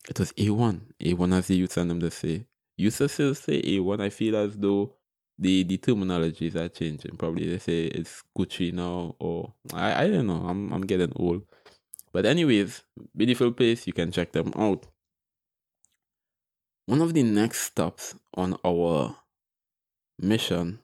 it 0.09 0.17
was 0.17 0.31
A1. 0.33 0.81
A1 1.03 1.37
as 1.37 1.47
the 1.47 1.57
youth 1.57 1.75
and 1.75 1.91
them 1.91 1.99
to 1.99 2.09
say. 2.09 2.45
To 2.79 2.91
still 2.91 3.35
say 3.35 3.61
A1. 3.61 3.99
I 3.99 4.09
feel 4.09 4.37
as 4.37 4.55
though 4.55 4.93
the 5.37 5.63
the 5.63 5.77
terminologies 5.77 6.55
are 6.55 6.69
changing. 6.69 7.17
Probably 7.17 7.49
they 7.49 7.59
say 7.59 7.85
it's 7.87 8.23
Gucci 8.37 8.71
now 8.71 9.15
or 9.19 9.53
I, 9.73 10.03
I 10.03 10.09
don't 10.09 10.27
know. 10.27 10.45
I'm 10.47 10.71
I'm 10.71 10.85
getting 10.85 11.11
old. 11.17 11.43
But 12.13 12.25
anyways, 12.25 12.83
beautiful 13.15 13.51
place, 13.51 13.85
you 13.85 13.93
can 13.93 14.11
check 14.11 14.31
them 14.31 14.53
out. 14.55 14.87
One 16.85 17.01
of 17.01 17.13
the 17.13 17.23
next 17.23 17.59
stops 17.61 18.15
on 18.33 18.55
our 18.63 19.17
mission, 20.19 20.79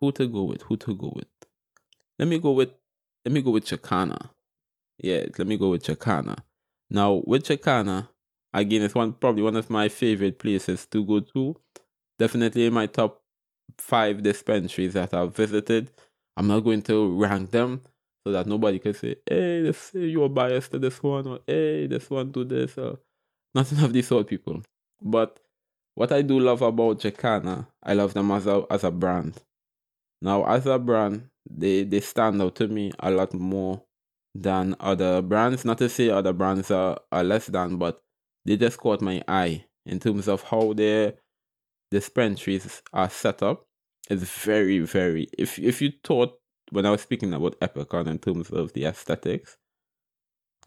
who 0.00 0.12
to 0.12 0.26
go 0.26 0.44
with? 0.44 0.62
Who 0.62 0.76
to 0.78 0.94
go 0.94 1.12
with? 1.14 1.28
Let 2.18 2.28
me 2.28 2.38
go 2.38 2.52
with 2.52 2.70
let 3.24 3.32
me 3.32 3.42
go 3.42 3.50
with 3.50 3.66
Jacana. 3.66 4.30
Yeah, 4.98 5.26
let 5.36 5.46
me 5.46 5.56
go 5.56 5.70
with 5.70 5.84
Jacana. 5.84 6.38
Now 6.90 7.22
with 7.26 7.44
Jacana, 7.44 8.08
again, 8.52 8.82
it's 8.82 8.94
one 8.94 9.12
probably 9.12 9.42
one 9.42 9.56
of 9.56 9.70
my 9.70 9.88
favorite 9.88 10.38
places 10.38 10.86
to 10.86 11.04
go 11.04 11.20
to. 11.20 11.56
Definitely 12.18 12.66
in 12.66 12.72
my 12.72 12.86
top 12.86 13.22
five 13.78 14.22
dispensaries 14.22 14.94
that 14.94 15.12
I've 15.12 15.34
visited. 15.34 15.90
I'm 16.36 16.46
not 16.46 16.60
going 16.60 16.82
to 16.82 17.18
rank 17.18 17.50
them 17.50 17.82
so 18.26 18.32
that 18.32 18.46
nobody 18.46 18.78
can 18.78 18.94
say, 18.94 19.16
hey, 19.28 19.62
this, 19.62 19.92
you're 19.94 20.28
biased 20.28 20.72
to 20.72 20.78
this 20.78 21.02
one, 21.02 21.26
or 21.26 21.40
hey, 21.46 21.86
this 21.86 22.10
one 22.10 22.30
do 22.32 22.44
this, 22.44 22.76
or 22.76 22.98
nothing 23.54 23.82
of 23.84 23.92
these 23.92 24.08
sort 24.08 24.26
people. 24.26 24.62
But 25.00 25.38
what 25.96 26.12
I 26.12 26.22
do 26.22 26.38
love 26.38 26.62
about 26.62 27.00
Jacana, 27.00 27.66
I 27.82 27.94
love 27.94 28.14
them 28.14 28.30
as 28.30 28.46
a 28.46 28.64
as 28.70 28.84
a 28.84 28.90
brand. 28.90 29.42
Now, 30.22 30.44
as 30.46 30.66
a 30.66 30.78
brand, 30.78 31.30
they 31.50 31.84
they 31.84 32.00
stand 32.00 32.40
out 32.40 32.54
to 32.56 32.68
me 32.68 32.92
a 33.00 33.10
lot 33.10 33.32
more 33.34 33.82
than 34.34 34.76
other 34.78 35.22
brands. 35.22 35.64
Not 35.64 35.78
to 35.78 35.88
say 35.88 36.10
other 36.10 36.34
brands 36.34 36.70
are, 36.70 37.00
are 37.10 37.24
less 37.24 37.46
than, 37.46 37.78
but 37.78 38.02
they 38.44 38.56
just 38.56 38.78
caught 38.78 39.00
my 39.00 39.22
eye 39.26 39.64
in 39.86 39.98
terms 39.98 40.28
of 40.28 40.42
how 40.42 40.74
their 40.74 41.14
dispensaries 41.90 42.82
are 42.92 43.10
set 43.10 43.42
up. 43.42 43.64
It's 44.10 44.22
very, 44.22 44.80
very. 44.80 45.28
If 45.38 45.58
if 45.58 45.80
you 45.80 45.92
thought 46.04 46.38
when 46.70 46.84
I 46.84 46.90
was 46.90 47.00
speaking 47.00 47.32
about 47.32 47.58
Epican 47.60 48.06
in 48.06 48.18
terms 48.18 48.50
of 48.50 48.74
the 48.74 48.84
aesthetics, 48.84 49.56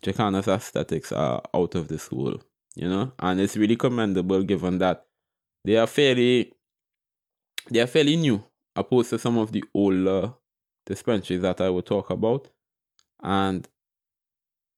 Jacana's 0.02 0.48
aesthetics 0.48 1.12
are 1.12 1.44
out 1.54 1.76
of 1.76 1.88
this 1.88 2.12
world 2.12 2.46
you 2.76 2.88
know, 2.88 3.12
and 3.20 3.42
it's 3.42 3.58
really 3.58 3.76
commendable 3.76 4.42
given 4.44 4.78
that 4.78 5.06
they 5.66 5.78
are 5.78 5.88
fairly 5.88 6.54
they 7.70 7.80
are 7.82 7.88
fairly 7.88 8.16
new 8.16 8.44
opposed 8.76 9.10
to 9.12 9.20
some 9.20 9.38
of 9.38 9.52
the 9.52 9.64
older 9.74 10.34
dispensaries 10.86 11.42
that 11.42 11.62
I 11.62 11.70
will 11.70 11.82
talk 11.82 12.10
about. 12.10 12.50
And 13.22 13.68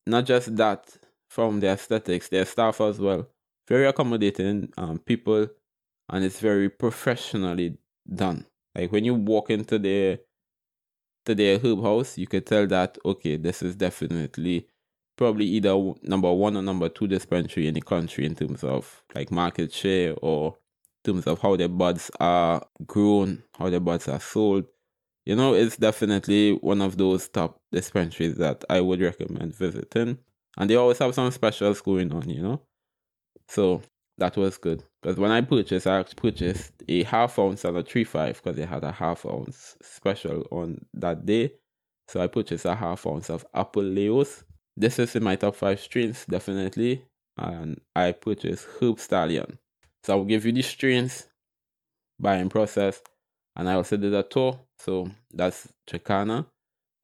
not 0.05 0.25
just 0.25 0.55
that 0.57 0.97
from 1.29 1.59
the 1.59 1.67
aesthetics, 1.67 2.27
their 2.27 2.45
staff 2.45 2.81
as 2.81 2.99
well. 2.99 3.27
Very 3.67 3.87
accommodating 3.87 4.73
um, 4.77 4.99
people 4.99 5.47
and 6.09 6.25
it's 6.25 6.39
very 6.39 6.69
professionally 6.69 7.77
done. 8.13 8.45
Like 8.75 8.91
when 8.91 9.05
you 9.05 9.15
walk 9.15 9.49
into 9.49 9.79
their 9.79 10.19
to 11.25 11.35
their 11.35 11.59
herb 11.59 11.83
house, 11.83 12.17
you 12.17 12.27
could 12.27 12.45
tell 12.45 12.67
that 12.67 12.97
okay, 13.05 13.37
this 13.37 13.61
is 13.61 13.75
definitely 13.75 14.67
probably 15.17 15.45
either 15.45 15.75
number 16.01 16.33
one 16.33 16.57
or 16.57 16.61
number 16.61 16.89
two 16.89 17.07
dispensary 17.07 17.67
in 17.67 17.75
the 17.75 17.81
country 17.81 18.25
in 18.25 18.35
terms 18.35 18.63
of 18.63 19.03
like 19.13 19.31
market 19.31 19.71
share 19.71 20.15
or 20.21 20.57
terms 21.03 21.27
of 21.27 21.39
how 21.39 21.55
their 21.55 21.67
buds 21.69 22.11
are 22.19 22.65
grown, 22.85 23.43
how 23.57 23.69
their 23.69 23.79
buds 23.79 24.07
are 24.07 24.19
sold. 24.19 24.65
You 25.25 25.35
know, 25.35 25.53
it's 25.53 25.77
definitely 25.77 26.53
one 26.53 26.81
of 26.81 26.97
those 26.97 27.27
top 27.29 27.59
dispensaries 27.71 28.37
that 28.37 28.63
I 28.69 28.81
would 28.81 29.01
recommend 29.01 29.55
visiting. 29.55 30.17
And 30.57 30.69
they 30.69 30.75
always 30.75 30.97
have 30.97 31.13
some 31.13 31.31
specials 31.31 31.81
going 31.81 32.11
on, 32.11 32.29
you 32.29 32.41
know. 32.41 32.61
So 33.47 33.81
that 34.17 34.35
was 34.35 34.57
good. 34.57 34.83
Because 35.01 35.17
when 35.17 35.31
I 35.31 35.41
purchased, 35.41 35.87
I 35.87 36.03
purchased 36.03 36.73
a 36.87 37.03
half 37.03 37.37
ounce 37.39 37.65
and 37.65 37.77
a 37.77 37.83
three 37.83 38.03
five 38.03 38.41
because 38.41 38.57
they 38.57 38.65
had 38.65 38.83
a 38.83 38.91
half 38.91 39.25
ounce 39.25 39.77
special 39.81 40.45
on 40.51 40.85
that 40.95 41.25
day. 41.25 41.53
So 42.07 42.21
I 42.21 42.27
purchased 42.27 42.65
a 42.65 42.75
half 42.75 43.05
ounce 43.07 43.29
of 43.29 43.45
Apuleius 43.55 44.43
this 44.77 44.99
is 44.99 45.15
in 45.15 45.23
my 45.23 45.35
top 45.35 45.55
five 45.55 45.79
strains, 45.79 46.25
definitely. 46.25 47.05
And 47.37 47.79
I 47.95 48.13
purchased 48.13 48.67
Herb 48.79 48.99
Stallion. 48.99 49.59
So 50.03 50.17
I'll 50.17 50.25
give 50.25 50.45
you 50.45 50.51
the 50.51 50.61
strains, 50.61 51.27
buying 52.19 52.49
process, 52.49 53.01
and 53.55 53.69
I 53.69 53.73
will 53.73 53.79
also 53.79 53.97
did 53.97 54.13
a 54.13 54.23
tour. 54.23 54.59
So 54.79 55.09
that's 55.31 55.67
Jacana. 55.87 56.45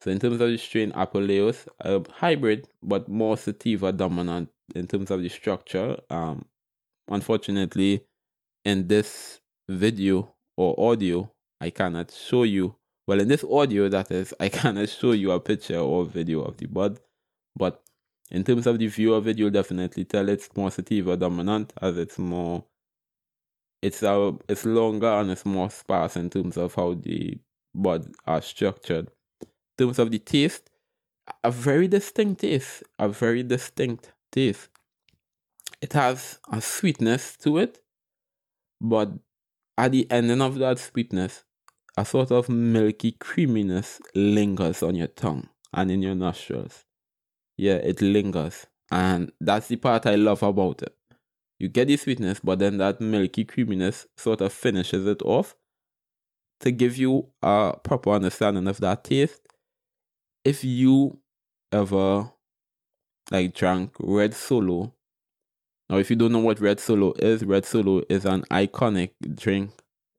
So 0.02 0.12
in 0.12 0.20
terms 0.20 0.42
of 0.42 0.50
the 0.50 0.58
strain, 0.58 0.92
Apuleius, 0.92 1.68
a 1.80 2.02
hybrid, 2.12 2.68
but 2.84 3.08
more 3.08 3.38
sativa 3.38 3.92
dominant 3.92 4.50
in 4.76 4.88
terms 4.88 5.12
of 5.12 5.22
the 5.22 5.30
structure. 5.30 5.98
Um, 6.10 6.46
unfortunately, 7.08 8.04
in 8.64 8.88
this 8.88 9.40
video 9.68 10.34
or 10.56 10.80
audio, 10.80 11.32
I 11.60 11.72
cannot 11.72 12.12
show 12.12 12.44
you. 12.44 12.76
Well, 13.08 13.20
in 13.22 13.28
this 13.28 13.44
audio, 13.44 13.90
that 13.90 14.12
is, 14.12 14.34
I 14.40 14.50
cannot 14.50 14.90
show 14.90 15.12
you 15.12 15.32
a 15.32 15.40
picture 15.40 15.80
or 15.80 16.06
video 16.06 16.42
of 16.42 16.58
the 16.58 16.68
bud. 16.68 17.00
But 17.56 17.82
in 18.30 18.44
terms 18.44 18.68
of 18.68 18.78
the 18.78 18.88
view 18.88 19.14
of 19.14 19.28
it, 19.28 19.38
you'll 19.38 19.50
definitely 19.50 20.06
tell 20.06 20.30
it's 20.30 20.56
more 20.56 20.70
sativa 20.70 21.18
dominant 21.18 21.74
as 21.82 21.98
it's 21.98 22.20
more 22.20 22.64
it's 23.82 24.04
a 24.04 24.36
it's 24.50 24.66
longer 24.66 25.08
and 25.08 25.32
it's 25.32 25.46
more 25.46 25.70
sparse 25.70 26.16
in 26.16 26.30
terms 26.30 26.58
of 26.58 26.76
how 26.76 26.94
the 26.94 27.40
bud 27.74 28.12
are 28.26 28.42
structured. 28.42 29.10
In 29.42 29.86
terms 29.86 30.00
of 30.00 30.12
the 30.12 30.20
taste, 30.20 30.70
a 31.44 31.52
very 31.52 31.88
distinct 31.88 32.42
taste. 32.42 32.84
A 33.00 33.08
very 33.10 33.44
distinct 33.44 34.12
taste. 34.32 34.70
It 35.82 35.94
has 35.94 36.40
a 36.52 36.62
sweetness 36.62 37.38
to 37.38 37.60
it, 37.60 37.80
but 38.82 39.12
at 39.78 39.92
the 39.92 40.10
ending 40.10 40.42
of 40.42 40.56
that 40.56 40.80
sweetness, 40.80 41.44
a 41.96 42.04
sort 42.04 42.32
of 42.32 42.50
milky 42.50 43.12
creaminess 43.12 44.02
lingers 44.16 44.82
on 44.82 44.96
your 44.96 45.08
tongue 45.08 45.50
and 45.74 45.92
in 45.92 46.02
your 46.02 46.16
nostrils 46.16 46.86
yeah, 47.58 47.76
it 47.76 48.02
lingers. 48.02 48.68
And 48.92 49.32
that's 49.42 49.68
the 49.68 49.76
part 49.76 50.06
I 50.06 50.16
love 50.16 50.44
about 50.44 50.84
it. 50.84 50.96
You 51.60 51.68
get 51.70 51.88
the 51.88 51.98
sweetness, 51.98 52.40
but 52.44 52.60
then 52.60 52.78
that 52.78 53.02
milky 53.02 53.44
creaminess 53.44 54.08
sort 54.16 54.42
of 54.42 54.54
finishes 54.54 55.06
it 55.08 55.22
off 55.24 55.56
to 56.60 56.72
give 56.72 56.98
you 56.98 57.28
a 57.42 57.76
proper 57.84 58.12
understanding 58.12 58.68
of 58.68 58.80
that 58.80 59.04
taste. 59.04 59.42
If 60.46 60.64
you 60.64 61.20
ever 61.72 62.32
like 63.32 63.54
drank 63.54 63.92
Red 64.00 64.34
Solo, 64.34 64.94
now 65.90 65.98
if 65.98 66.10
you 66.10 66.16
don't 66.16 66.32
know 66.32 66.40
what 66.40 66.60
Red 66.60 66.80
Solo 66.80 67.14
is, 67.14 67.44
Red 67.44 67.66
Solo 67.66 68.04
is 68.10 68.26
an 68.26 68.44
iconic 68.52 69.12
drink 69.36 69.72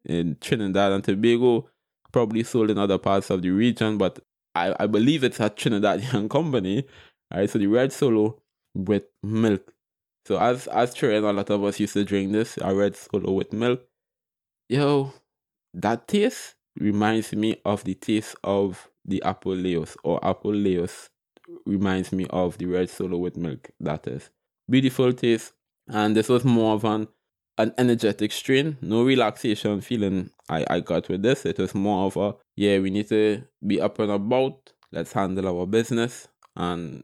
in 0.05 0.37
Trinidad 0.41 0.93
and 0.93 1.05
Tobago, 1.05 1.69
probably 2.13 2.43
sold 2.43 2.71
in 2.71 2.79
other 2.79 2.99
parts 2.99 3.31
of 3.31 3.43
the 3.43 3.51
region, 3.51 3.97
but 3.97 4.19
I, 4.55 4.75
I 4.81 4.87
believe 4.87 5.25
it's 5.25 5.41
a 5.41 5.51
Trinidadian 5.51 6.29
company 6.31 6.87
Alright, 7.33 7.51
so 7.51 7.59
the 7.59 7.67
red 7.67 7.93
solo 7.93 8.41
with 8.75 9.05
milk. 9.23 9.73
So 10.29 10.39
as 10.39 10.67
as 10.67 10.93
children, 10.93 11.25
a 11.25 11.33
lot 11.33 11.49
of 11.49 11.65
us 11.65 11.81
used 11.81 11.95
to 11.95 12.05
drink 12.05 12.33
this, 12.33 12.59
a 12.61 12.75
red 12.75 12.95
solo 12.95 13.33
with 13.33 13.51
milk. 13.55 13.81
Yo, 14.69 15.15
that 15.73 16.07
taste 16.07 16.55
reminds 16.79 17.33
me 17.33 17.57
of 17.65 17.83
the 17.85 17.95
taste 17.95 18.37
of 18.45 18.91
the 19.07 19.23
Apuleius, 19.25 19.97
or 20.05 20.21
Apuleius 20.21 21.09
reminds 21.65 22.13
me 22.13 22.27
of 22.29 22.59
the 22.59 22.67
red 22.67 22.91
solo 22.91 23.17
with 23.17 23.39
milk. 23.39 23.71
That 23.81 24.07
is 24.07 24.29
beautiful 24.69 25.15
taste, 25.15 25.55
and 25.89 26.15
this 26.15 26.29
was 26.29 26.45
more 26.45 26.75
of 26.75 26.85
an 26.85 27.09
an 27.57 27.73
energetic 27.79 28.31
strain, 28.31 28.77
no 28.83 29.05
relaxation 29.05 29.81
feeling 29.81 30.29
I, 30.51 30.67
I 30.69 30.81
got 30.81 31.09
with 31.09 31.23
this. 31.23 31.47
It 31.47 31.57
was 31.57 31.75
more 31.75 32.05
of 32.05 32.19
a 32.19 32.35
yeah, 32.55 32.81
we 32.81 32.91
need 32.91 33.09
to 33.09 33.45
be 33.67 33.81
up 33.81 33.99
and 33.99 34.13
about. 34.13 34.75
Let's 34.93 35.15
handle 35.15 35.49
our 35.49 35.67
business 35.67 36.29
and 36.55 37.03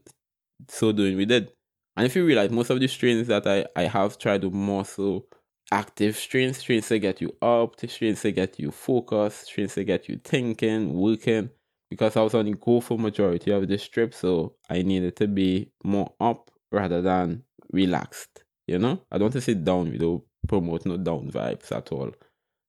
so 0.67 0.91
doing 0.91 1.17
we 1.17 1.25
did. 1.25 1.54
And 1.97 2.05
if 2.05 2.15
you 2.15 2.25
realize 2.25 2.51
most 2.51 2.69
of 2.69 2.79
the 2.79 2.87
strains 2.87 3.27
that 3.27 3.47
I, 3.47 3.65
I 3.75 3.83
have 3.83 4.17
tried 4.17 4.41
to 4.41 4.51
more 4.51 4.85
so 4.85 5.25
active 5.71 6.17
strains, 6.17 6.57
strains 6.57 6.87
to 6.89 6.99
get 6.99 7.21
you 7.21 7.35
up, 7.41 7.75
strains 7.87 8.21
to 8.21 8.31
get 8.31 8.59
you 8.59 8.71
focused, 8.71 9.47
strains 9.47 9.75
to 9.75 9.83
get 9.83 10.09
you 10.09 10.19
thinking, 10.23 10.93
working. 10.93 11.49
Because 11.89 12.17
I 12.17 12.21
was 12.21 12.33
on 12.33 12.45
the 12.45 12.53
go 12.53 12.81
for 12.81 12.97
majority 12.97 13.51
of 13.51 13.67
the 13.67 13.77
trip, 13.77 14.13
so 14.13 14.55
I 14.69 14.81
needed 14.81 15.15
to 15.17 15.27
be 15.27 15.71
more 15.83 16.11
up 16.19 16.51
rather 16.71 17.01
than 17.01 17.43
relaxed. 17.71 18.43
You 18.67 18.79
know? 18.79 19.01
I 19.11 19.17
don't 19.17 19.25
want 19.25 19.33
to 19.33 19.41
sit 19.41 19.63
down, 19.63 19.91
we 19.91 19.97
don't 19.97 20.23
promote 20.47 20.85
no 20.85 20.97
down 20.97 21.31
vibes 21.31 21.71
at 21.71 21.91
all. 21.91 22.11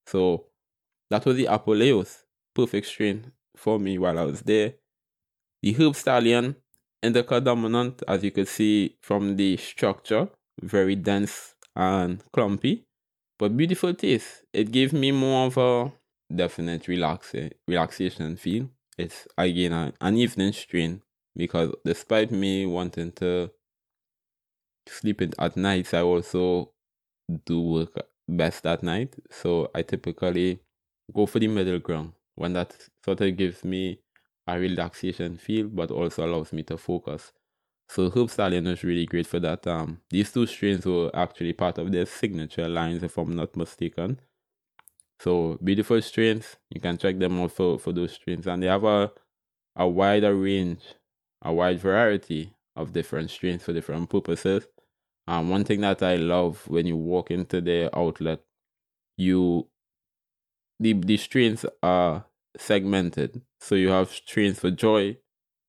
So 0.07 0.47
that 1.11 1.25
was 1.25 1.37
the 1.37 1.47
Apuleius. 1.47 2.23
Perfect 2.55 2.87
strain 2.87 3.33
for 3.57 3.79
me 3.79 3.99
while 3.99 4.19
I 4.19 4.23
was 4.23 4.43
there. 4.43 4.75
The 5.63 5.73
Herb 5.73 5.97
Stallion 5.97 6.57
indica 7.07 7.41
dominant, 7.41 8.03
as 8.09 8.23
you 8.25 8.31
can 8.31 8.47
see 8.47 8.97
from 9.01 9.37
the 9.37 9.57
structure, 9.57 10.29
very 10.63 10.97
dense 10.97 11.55
and 11.75 12.23
clumpy, 12.33 12.85
but 13.39 13.57
beautiful 13.57 13.95
taste. 13.95 14.45
It 14.53 14.73
gave 14.73 14.93
me 14.93 15.13
more 15.13 15.47
of 15.47 15.57
a 15.59 15.93
definite 16.35 16.85
relaxa- 16.85 17.53
relaxation 17.69 18.37
feel. 18.37 18.71
It's 18.99 19.29
again 19.37 19.73
an, 19.73 19.93
an 20.01 20.17
evening 20.17 20.53
strain 20.53 21.03
because 21.37 21.75
despite 21.85 22.31
me 22.31 22.67
wanting 22.67 23.13
to 23.13 23.51
sleeping 24.89 25.33
at 25.39 25.57
nights, 25.57 25.95
I 25.95 26.03
also 26.03 26.73
do 27.45 27.61
work 27.61 28.07
best 28.29 28.67
at 28.67 28.83
night. 28.83 29.15
So 29.31 29.71
I 29.75 29.83
typically 29.83 30.61
go 31.15 31.27
for 31.27 31.39
the 31.39 31.49
middle 31.49 31.79
ground 31.79 32.13
when 32.35 32.53
that 32.55 32.77
sort 33.05 33.21
of 33.21 33.37
gives 33.37 33.65
me 33.65 34.01
a 34.47 34.59
relaxation 34.59 35.37
feel, 35.37 35.69
but 35.69 35.91
also 35.91 36.27
allows 36.27 36.53
me 36.53 36.63
to 36.65 36.79
focus. 36.79 37.33
So 37.89 38.11
Herb 38.11 38.31
Stallion 38.31 38.67
is 38.67 38.83
really 38.83 39.07
great 39.07 39.27
for 39.27 39.41
that. 39.41 39.67
Um, 39.67 40.01
these 40.11 40.33
two 40.33 40.47
strains 40.47 40.85
were 40.85 41.11
actually 41.15 41.53
part 41.53 41.79
of 41.79 41.93
their 41.93 42.07
signature 42.07 42.69
lines, 42.69 43.03
if 43.03 43.17
I'm 43.17 43.35
not 43.37 43.57
mistaken. 43.57 44.21
So 45.21 45.59
beautiful 45.63 46.01
strains. 46.03 46.57
You 46.71 46.81
can 46.81 46.99
check 46.99 47.19
them 47.19 47.41
out 47.41 47.53
for, 47.53 47.79
for 47.79 47.93
those 47.93 48.13
strains, 48.13 48.47
and 48.47 48.63
they 48.63 48.67
have 48.67 48.85
a 48.85 49.13
a 49.77 49.87
wider 49.87 50.35
range, 50.35 50.81
a 51.43 51.53
wide 51.53 51.79
variety 51.79 52.55
of 52.75 52.93
different 52.93 53.31
strains 53.31 53.63
for 53.63 53.73
different 53.75 54.09
purposes. 54.09 54.67
Um, 55.29 55.51
one 55.51 55.65
thing 55.65 55.83
that 55.83 56.03
I 56.03 56.17
love 56.17 56.67
when 56.69 56.87
you 56.87 56.97
walk 56.97 57.31
into 57.31 57.61
their 57.61 57.97
outlet, 57.97 58.41
you 59.17 59.69
the 60.81 60.93
the 60.93 61.17
strains 61.17 61.65
are 61.83 62.27
segmented. 62.59 63.43
So 63.61 63.75
you 63.75 63.89
have 63.89 64.11
strains 64.11 64.61
for 64.61 64.71
joy, 64.71 65.19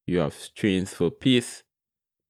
you 0.06 0.19
have 0.19 0.34
strains 0.34 0.93
for 0.93 1.10
peace, 1.10 1.63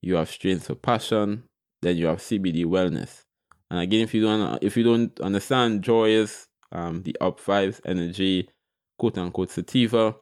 you 0.02 0.16
have 0.16 0.30
strains 0.30 0.68
for 0.68 0.76
passion, 0.76 1.44
then 1.82 1.98
you 1.98 2.08
have 2.08 2.20
CBD 2.20 2.66
wellness. 2.66 3.24
And 3.70 3.80
again, 3.80 4.02
if 4.02 4.14
you 4.14 4.22
don't 4.22 4.64
if 4.64 4.78
you 4.78 4.84
don't 4.84 5.20
understand, 5.20 5.84
joy 5.84 6.10
is 6.10 6.48
um, 6.72 7.04
the 7.04 7.16
up 7.20 7.40
vibes 7.40 7.82
energy, 7.86 8.50
quote 8.98 9.18
unquote 9.18 9.50
sativa. 9.50 10.16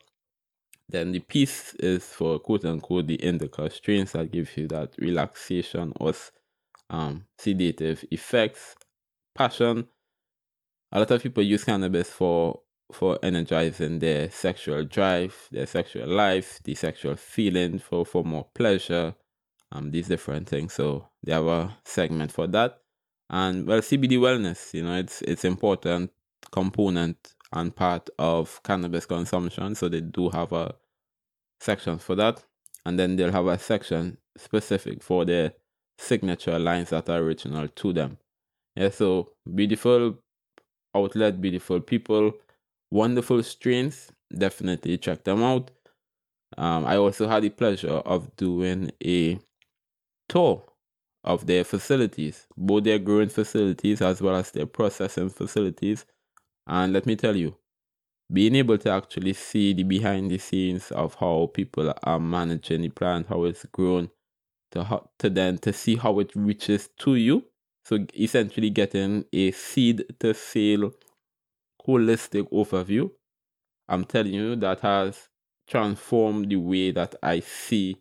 Then 0.87 1.11
the 1.11 1.19
peace 1.19 1.73
is 1.75 2.05
for 2.05 2.39
quote 2.39 2.65
unquote 2.65 3.07
the 3.07 3.15
indica 3.15 3.69
strains 3.69 4.11
that 4.13 4.31
gives 4.31 4.55
you 4.57 4.67
that 4.69 4.95
relaxation 4.97 5.93
or 5.99 6.13
um, 6.89 7.25
sedative 7.37 8.03
effects. 8.11 8.75
Passion. 9.35 9.87
A 10.91 10.99
lot 10.99 11.11
of 11.11 11.21
people 11.21 11.43
use 11.43 11.63
cannabis 11.63 12.09
for 12.09 12.61
for 12.91 13.17
energizing 13.23 13.99
their 13.99 14.29
sexual 14.29 14.83
drive, 14.85 15.47
their 15.51 15.65
sexual 15.65 16.07
life, 16.07 16.59
the 16.63 16.75
sexual 16.75 17.15
feeling 17.15 17.79
for, 17.79 18.05
for 18.05 18.23
more 18.23 18.47
pleasure, 18.53 19.15
um, 19.71 19.91
these 19.91 20.07
different 20.07 20.47
things. 20.47 20.73
So 20.73 21.09
they 21.23 21.33
have 21.33 21.47
a 21.47 21.77
segment 21.83 22.31
for 22.31 22.47
that. 22.47 22.79
And 23.29 23.67
well, 23.67 23.79
CBD 23.79 24.19
wellness, 24.19 24.73
you 24.73 24.83
know, 24.83 24.95
it's 24.95 25.21
it's 25.23 25.45
important 25.45 26.11
component 26.51 27.33
and 27.51 27.75
part 27.75 28.09
of 28.19 28.61
cannabis 28.63 29.05
consumption. 29.05 29.75
So 29.75 29.89
they 29.89 30.01
do 30.01 30.29
have 30.29 30.51
a 30.51 30.75
section 31.59 31.97
for 31.97 32.15
that. 32.15 32.43
And 32.85 32.99
then 32.99 33.15
they'll 33.15 33.31
have 33.31 33.47
a 33.47 33.57
section 33.57 34.17
specific 34.37 35.01
for 35.01 35.25
their 35.25 35.53
signature 35.97 36.59
lines 36.59 36.91
that 36.91 37.09
are 37.09 37.17
original 37.17 37.67
to 37.67 37.93
them. 37.93 38.17
Yeah, 38.75 38.89
so 38.89 39.31
beautiful 39.53 40.19
outlet, 40.95 41.41
beautiful 41.41 41.79
people, 41.79 42.33
wonderful 42.91 43.41
strains. 43.43 44.11
Definitely 44.35 44.97
check 44.97 45.23
them 45.23 45.43
out. 45.43 45.71
Um, 46.57 46.85
I 46.85 46.97
also 46.97 47.27
had 47.27 47.43
the 47.43 47.49
pleasure 47.49 47.89
of 47.89 48.35
doing 48.35 48.91
a 49.03 49.39
tour 50.29 50.63
of 51.23 51.47
their 51.47 51.63
facilities, 51.63 52.47
both 52.55 52.83
their 52.83 52.99
growing 52.99 53.29
facilities 53.29 54.01
as 54.01 54.21
well 54.21 54.35
as 54.35 54.51
their 54.51 54.65
processing 54.65 55.29
facilities. 55.29 56.05
And 56.67 56.93
let 56.93 57.05
me 57.05 57.15
tell 57.15 57.35
you, 57.35 57.55
being 58.31 58.55
able 58.55 58.77
to 58.79 58.89
actually 58.89 59.33
see 59.33 59.73
the 59.73 59.83
behind 59.83 60.31
the 60.31 60.37
scenes 60.37 60.91
of 60.91 61.15
how 61.15 61.51
people 61.53 61.93
are 62.03 62.19
managing 62.19 62.81
the 62.81 62.89
plant, 62.89 63.27
how 63.27 63.43
it's 63.43 63.65
grown, 63.65 64.09
to 64.71 64.83
how, 64.83 65.09
to 65.19 65.29
then 65.29 65.57
to 65.59 65.73
see 65.73 65.95
how 65.95 66.19
it 66.19 66.31
reaches 66.35 66.89
to 66.99 67.15
you. 67.15 67.43
So 67.83 68.05
essentially 68.17 68.71
getting 68.71 69.25
a 69.31 69.51
seed 69.51 70.05
to 70.19 70.33
sale 70.33 70.91
holistic 71.87 72.49
overview. 72.51 73.09
I'm 73.87 74.05
telling 74.05 74.33
you 74.33 74.55
that 74.57 74.79
has 74.81 75.29
transformed 75.67 76.49
the 76.49 76.57
way 76.57 76.91
that 76.91 77.15
I 77.21 77.39
see 77.39 77.97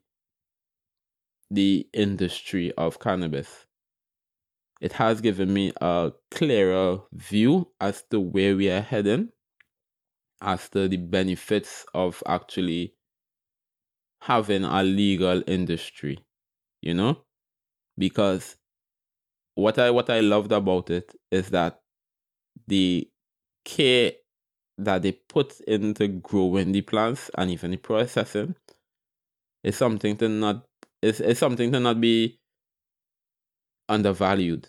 the 1.50 1.88
industry 1.92 2.72
of 2.72 2.98
cannabis. 2.98 3.66
It 4.80 4.92
has 4.92 5.20
given 5.20 5.52
me 5.52 5.72
a 5.80 6.12
clearer 6.30 7.00
view 7.12 7.70
as 7.80 8.02
to 8.10 8.20
where 8.20 8.56
we 8.56 8.70
are 8.70 8.80
heading, 8.80 9.30
as 10.40 10.68
to 10.70 10.88
the 10.88 10.96
benefits 10.96 11.86
of 11.94 12.22
actually 12.26 12.94
having 14.20 14.64
a 14.64 14.82
legal 14.82 15.42
industry, 15.46 16.18
you 16.80 16.94
know? 16.94 17.24
Because 17.96 18.56
what 19.54 19.78
I 19.78 19.90
what 19.90 20.10
I 20.10 20.20
loved 20.20 20.52
about 20.52 20.90
it 20.90 21.14
is 21.30 21.50
that 21.50 21.80
the 22.66 23.08
care 23.64 24.12
that 24.78 25.02
they 25.02 25.12
put 25.12 25.60
into 25.60 26.08
growing 26.08 26.72
the 26.72 26.82
plants 26.82 27.30
and 27.36 27.50
even 27.50 27.70
the 27.70 27.76
processing 27.76 28.54
is 29.62 29.76
something 29.76 30.16
to 30.16 30.28
not 30.28 30.64
is, 31.02 31.20
is 31.20 31.38
something 31.38 31.70
to 31.72 31.80
not 31.80 32.00
be 32.00 32.38
undervalued. 33.88 34.68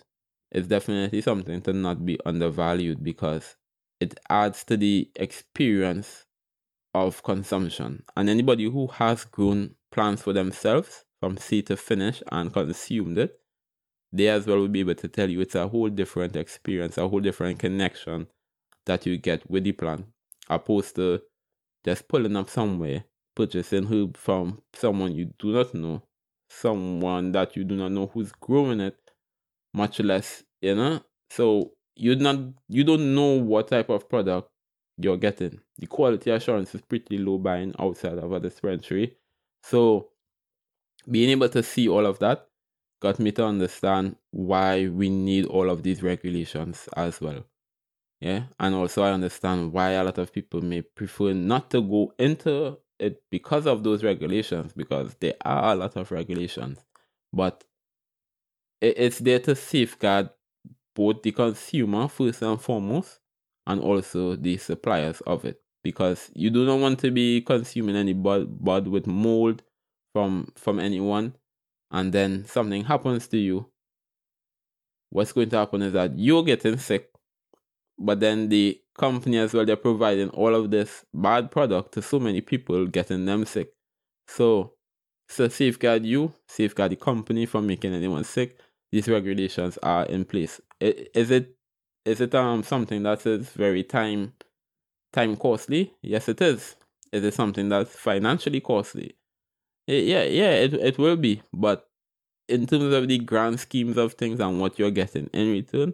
It's 0.51 0.67
definitely 0.67 1.21
something 1.21 1.61
to 1.61 1.73
not 1.73 2.05
be 2.05 2.19
undervalued 2.25 3.03
because 3.03 3.55
it 3.99 4.19
adds 4.29 4.63
to 4.65 4.77
the 4.77 5.09
experience 5.15 6.25
of 6.93 7.23
consumption. 7.23 8.03
And 8.15 8.29
anybody 8.29 8.65
who 8.69 8.87
has 8.87 9.25
grown 9.25 9.75
plants 9.91 10.21
for 10.21 10.33
themselves 10.33 11.05
from 11.19 11.37
seed 11.37 11.67
to 11.67 11.77
finish 11.77 12.21
and 12.31 12.53
consumed 12.53 13.17
it, 13.17 13.39
they 14.11 14.27
as 14.29 14.45
well 14.45 14.59
will 14.59 14.67
be 14.67 14.81
able 14.81 14.95
to 14.95 15.07
tell 15.07 15.29
you 15.29 15.41
it's 15.41 15.55
a 15.55 15.67
whole 15.67 15.89
different 15.89 16.35
experience, 16.35 16.97
a 16.97 17.07
whole 17.07 17.19
different 17.19 17.59
connection 17.59 18.27
that 18.85 19.05
you 19.05 19.17
get 19.17 19.49
with 19.49 19.63
the 19.63 19.71
plant, 19.71 20.05
opposed 20.49 20.95
to 20.95 21.21
just 21.83 22.07
pulling 22.07 22.35
up 22.35 22.49
somewhere, 22.49 23.05
purchasing 23.35 23.85
herb 23.85 24.17
from 24.17 24.61
someone 24.73 25.15
you 25.15 25.31
do 25.39 25.53
not 25.53 25.73
know, 25.73 26.03
someone 26.49 27.31
that 27.31 27.55
you 27.55 27.63
do 27.63 27.75
not 27.75 27.91
know 27.91 28.07
who's 28.07 28.31
growing 28.31 28.79
it, 28.79 28.97
much 29.73 29.99
less, 29.99 30.43
you 30.61 30.75
know. 30.75 31.01
So 31.29 31.71
you 31.95 32.15
not 32.15 32.39
you 32.69 32.83
don't 32.83 33.15
know 33.15 33.39
what 33.39 33.69
type 33.69 33.89
of 33.89 34.09
product 34.09 34.49
you're 34.97 35.17
getting. 35.17 35.59
The 35.77 35.87
quality 35.87 36.31
assurance 36.31 36.73
is 36.73 36.81
pretty 36.81 37.17
low 37.17 37.37
buying 37.37 37.73
outside 37.79 38.17
of 38.17 38.31
a 38.31 38.39
dispensary. 38.39 39.17
So 39.63 40.09
being 41.09 41.29
able 41.29 41.49
to 41.49 41.63
see 41.63 41.87
all 41.87 42.05
of 42.05 42.19
that 42.19 42.47
got 43.01 43.19
me 43.19 43.31
to 43.33 43.45
understand 43.45 44.15
why 44.31 44.87
we 44.87 45.09
need 45.09 45.45
all 45.45 45.69
of 45.69 45.83
these 45.83 46.01
regulations 46.01 46.87
as 46.95 47.21
well. 47.21 47.45
Yeah. 48.25 48.45
And 48.59 48.73
also 48.73 49.03
I 49.03 49.11
understand 49.11 49.71
why 49.71 49.91
a 49.91 50.03
lot 50.03 50.17
of 50.17 50.33
people 50.33 50.59
may 50.59 50.81
prefer 50.81 51.31
not 51.33 51.69
to 51.69 51.81
go 51.81 52.11
into 52.17 52.79
it 52.97 53.21
because 53.29 53.67
of 53.67 53.83
those 53.83 54.03
regulations, 54.03 54.73
because 54.73 55.15
there 55.19 55.35
are 55.45 55.73
a 55.73 55.75
lot 55.75 55.95
of 55.95 56.09
regulations. 56.11 56.79
But 57.31 57.63
it's 58.81 59.19
there 59.19 59.39
to 59.41 59.55
safeguard 59.55 60.31
both 60.95 61.21
the 61.21 61.33
consumer 61.33 62.07
first 62.07 62.41
and 62.41 62.59
foremost 62.59 63.19
and 63.67 63.79
also 63.79 64.35
the 64.35 64.57
suppliers 64.57 65.21
of 65.21 65.45
it 65.45 65.61
because 65.83 66.31
you 66.33 66.49
do 66.49 66.65
not 66.65 66.79
want 66.79 66.99
to 66.99 67.11
be 67.11 67.41
consuming 67.41 67.95
any 67.95 68.13
bud, 68.13 68.63
bud 68.63 68.87
with 68.87 69.05
mold 69.05 69.61
from 70.13 70.47
from 70.55 70.79
anyone 70.79 71.35
and 71.91 72.11
then 72.13 72.45
something 72.45 72.83
happens 72.83 73.27
to 73.27 73.37
you 73.37 73.69
what's 75.09 75.31
going 75.31 75.49
to 75.49 75.57
happen 75.57 75.81
is 75.81 75.93
that 75.93 76.17
you're 76.17 76.43
getting 76.43 76.77
sick 76.77 77.09
but 77.97 78.19
then 78.19 78.49
the 78.49 78.79
company 78.97 79.37
as 79.37 79.53
well 79.53 79.65
they're 79.65 79.75
providing 79.75 80.29
all 80.29 80.55
of 80.55 80.71
this 80.71 81.05
bad 81.13 81.51
product 81.51 81.93
to 81.93 82.01
so 82.01 82.19
many 82.19 82.41
people 82.41 82.85
getting 82.87 83.25
them 83.25 83.45
sick. 83.45 83.73
So 84.27 84.73
to 85.35 85.49
safeguard 85.49 86.05
you 86.05 86.33
safeguard 86.47 86.91
the 86.91 86.95
company 86.95 87.45
from 87.45 87.67
making 87.67 87.93
anyone 87.93 88.23
sick. 88.23 88.57
These 88.91 89.07
regulations 89.09 89.77
are 89.83 90.05
in 90.05 90.25
place. 90.25 90.61
Is 90.79 91.31
it 91.31 91.55
is 92.05 92.21
it 92.21 92.35
um 92.35 92.63
something 92.63 93.03
that 93.03 93.25
is 93.25 93.49
very 93.49 93.83
time 93.83 94.33
time 95.11 95.35
costly? 95.35 95.93
Yes 96.01 96.29
it 96.29 96.41
is. 96.41 96.75
Is 97.11 97.23
it 97.23 97.33
something 97.33 97.69
that's 97.69 97.95
financially 97.95 98.61
costly? 98.61 99.17
Yeah 99.87 100.23
yeah 100.23 100.51
it, 100.51 100.73
it 100.73 100.97
will 100.97 101.17
be. 101.17 101.41
But 101.53 101.87
in 102.47 102.67
terms 102.67 102.93
of 102.93 103.07
the 103.07 103.17
grand 103.19 103.59
schemes 103.59 103.97
of 103.97 104.13
things 104.13 104.39
and 104.39 104.59
what 104.59 104.77
you're 104.77 104.91
getting 104.91 105.27
in 105.33 105.51
return 105.51 105.93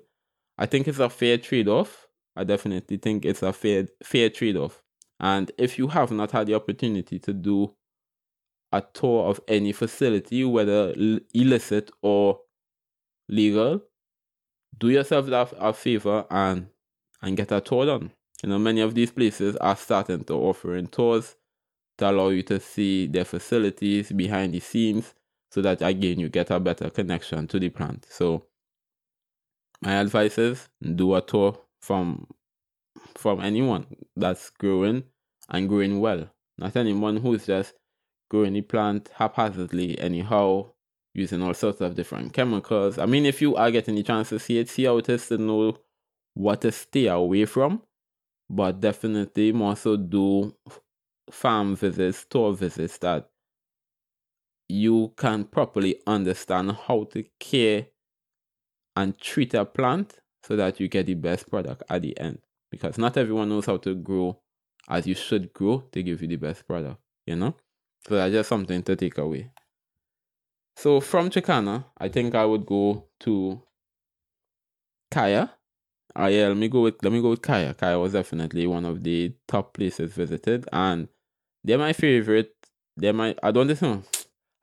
I 0.62 0.67
think 0.67 0.88
it's 0.88 1.00
a 1.00 1.10
fair 1.10 1.39
trade 1.39 1.67
off. 1.67 2.08
I 2.36 2.43
definitely 2.43 2.97
think 2.97 3.26
it's 3.26 3.41
a 3.41 3.52
fair 3.52 3.88
fair 4.04 4.30
trade 4.30 4.58
off. 4.58 4.84
And 5.19 5.52
if 5.58 5.80
you 5.80 5.88
have 5.88 6.12
not 6.12 6.30
had 6.30 6.45
the 6.45 6.54
opportunity 6.54 7.17
to 7.17 7.34
do 7.34 7.74
a 8.71 8.82
tour 8.93 9.28
of 9.28 9.41
any 9.47 9.71
facility, 9.71 10.45
whether 10.45 10.93
illicit 11.34 11.89
or 12.04 12.41
legal, 13.28 13.82
do 14.78 14.89
yourself 14.89 15.26
that 15.26 15.52
a 15.58 15.74
favor 15.74 16.26
and 16.30 16.67
and 17.24 17.36
get 17.36 17.52
a 17.52 17.60
tour 17.60 17.88
done. 17.88 18.12
You 18.43 18.50
know, 18.50 18.60
many 18.60 18.82
of 18.82 18.93
these 18.93 19.10
places 19.10 19.56
are 19.56 19.76
starting 19.76 20.24
to 20.26 20.34
offer 20.36 20.80
tours 20.84 21.38
to 21.97 22.12
allow 22.12 22.30
you 22.30 22.43
to 22.43 22.60
see 22.60 23.08
their 23.08 23.26
facilities 23.26 24.12
behind 24.12 24.54
the 24.54 24.60
scenes. 24.60 25.15
so 25.50 25.62
that 25.63 25.82
again 25.82 26.19
you 26.19 26.30
get 26.30 26.52
a 26.52 26.60
better 26.60 26.91
connection 26.91 27.47
to 27.47 27.60
the 27.60 27.69
plant. 27.69 28.06
So 28.12 28.45
my 29.82 29.94
advice 29.94 30.38
is 30.38 30.70
do 30.96 31.15
a 31.15 31.22
tour 31.22 31.58
from 31.82 32.28
from 33.15 33.41
anyone 33.41 33.86
that's 34.15 34.50
growing 34.52 35.04
and 35.50 35.67
growing 35.67 36.00
well. 36.00 36.30
Not 36.58 36.76
anyone 36.76 37.17
who's 37.17 37.46
just 37.46 37.74
growing 38.30 38.54
the 38.54 38.62
plant 38.62 39.10
haphazardly 39.15 40.00
anyhow, 40.00 40.72
using 41.13 41.41
all 41.41 41.54
sorts 41.54 41.82
of 41.82 41.96
different 41.96 42.34
chemicals. 42.34 42.98
I 42.98 43.06
mean, 43.06 43.26
if 43.26 43.41
you 43.41 43.56
are 43.56 43.72
getting 43.72 43.96
the 43.96 44.04
chance 44.04 44.30
to 44.30 44.39
see 44.39 44.60
it, 44.60 44.70
see 44.70 44.86
how 44.86 44.98
it 44.98 45.10
is 45.10 45.28
to 45.28 45.38
know 45.38 45.78
what 46.34 46.62
to 46.62 46.72
stay 46.72 47.08
away 47.08 47.46
from. 47.46 47.82
But 48.50 48.82
definitely 48.82 49.52
more 49.54 49.76
so 49.76 49.98
do 49.98 50.56
farm 51.30 51.76
visits, 51.76 52.20
store 52.20 52.54
visits 52.54 52.98
that 53.00 53.30
you 54.67 55.13
can 55.17 55.46
properly 55.46 56.02
understand 56.08 56.72
how 56.88 57.06
to 57.12 57.24
care 57.39 57.88
and 58.95 59.17
treat 59.17 59.54
a 59.54 59.65
plant 59.65 60.19
so 60.43 60.56
that 60.56 60.80
you 60.80 60.88
get 60.88 61.06
the 61.06 61.13
best 61.13 61.49
product 61.49 61.84
at 61.89 62.01
the 62.01 62.17
end. 62.19 62.39
Because 62.69 62.97
not 62.97 63.17
everyone 63.17 63.49
knows 63.49 63.65
how 63.65 63.77
to 63.77 63.95
grow 63.95 64.39
as 64.89 65.06
you 65.08 65.15
should 65.15 65.54
grow 65.54 65.84
to 65.91 66.04
give 66.04 66.21
you 66.21 66.27
the 66.27 66.36
best 66.38 66.65
product, 66.67 66.99
you 67.25 67.36
know? 67.36 67.56
So 68.08 68.15
that's 68.15 68.34
just 68.34 68.49
something 68.49 68.82
to 68.84 68.95
take 68.95 69.17
away. 69.17 69.51
So 70.75 70.99
from 70.99 71.30
Jacana, 71.30 71.86
I 71.97 72.10
think 72.10 72.34
I 72.34 72.45
would 72.45 72.65
go 72.65 73.06
to 73.21 73.62
Kaya. 75.12 75.51
Oh 76.15 76.27
yeah, 76.27 76.47
let 76.47 76.58
me 76.58 76.67
go 76.67 76.82
with 76.82 76.95
let 77.04 77.13
me 77.13 77.21
go 77.21 77.30
with 77.30 77.41
Kaya. 77.41 77.73
Kaya 77.73 77.99
was 77.99 78.13
definitely 78.13 78.65
one 78.67 78.86
of 78.86 79.04
the 79.04 79.34
top 79.47 79.73
places 79.73 80.13
visited, 80.13 80.67
and 80.71 81.08
they're 81.63 81.77
my 81.77 81.93
favorite. 81.93 82.56
They're 82.97 83.13
my 83.13 83.36
I 83.43 83.51
don't 83.51 83.82
know. 83.82 84.04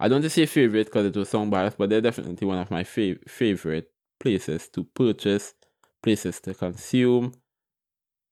I 0.01 0.09
don't 0.09 0.29
say 0.29 0.47
favorite 0.47 0.87
because 0.87 1.07
it 1.07 1.17
was 1.17 1.29
song 1.29 1.51
bias, 1.51 1.75
but 1.77 1.91
they're 1.91 2.01
definitely 2.01 2.47
one 2.47 2.59
of 2.59 2.71
my 2.71 2.85
fav- 2.85 3.29
favorite 3.29 3.91
places 4.21 4.69
to 4.71 4.85
purchase, 4.85 5.55
places 6.03 6.41
to 6.41 6.55
consume 6.55 7.33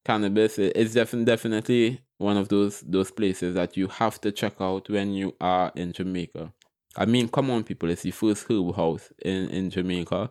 cannabis. 0.05 0.59
It's 0.59 0.95
definitely 0.95 1.27
definitely 1.27 2.01
one 2.19 2.37
of 2.37 2.49
those 2.49 2.81
those 2.81 3.11
places 3.11 3.55
that 3.55 3.77
you 3.77 3.89
have 3.89 4.21
to 4.23 4.33
check 4.33 4.55
out 4.61 4.89
when 4.89 5.13
you 5.13 5.35
are 5.41 5.73
in 5.75 5.93
Jamaica. 5.93 6.53
I 6.97 7.05
mean, 7.07 7.29
come 7.29 7.51
on, 7.51 7.65
people! 7.65 7.91
It's 7.91 8.03
the 8.03 8.11
first 8.13 8.47
herb 8.51 8.75
house 8.77 9.13
in 9.25 9.49
in 9.51 9.71
Jamaica, 9.71 10.31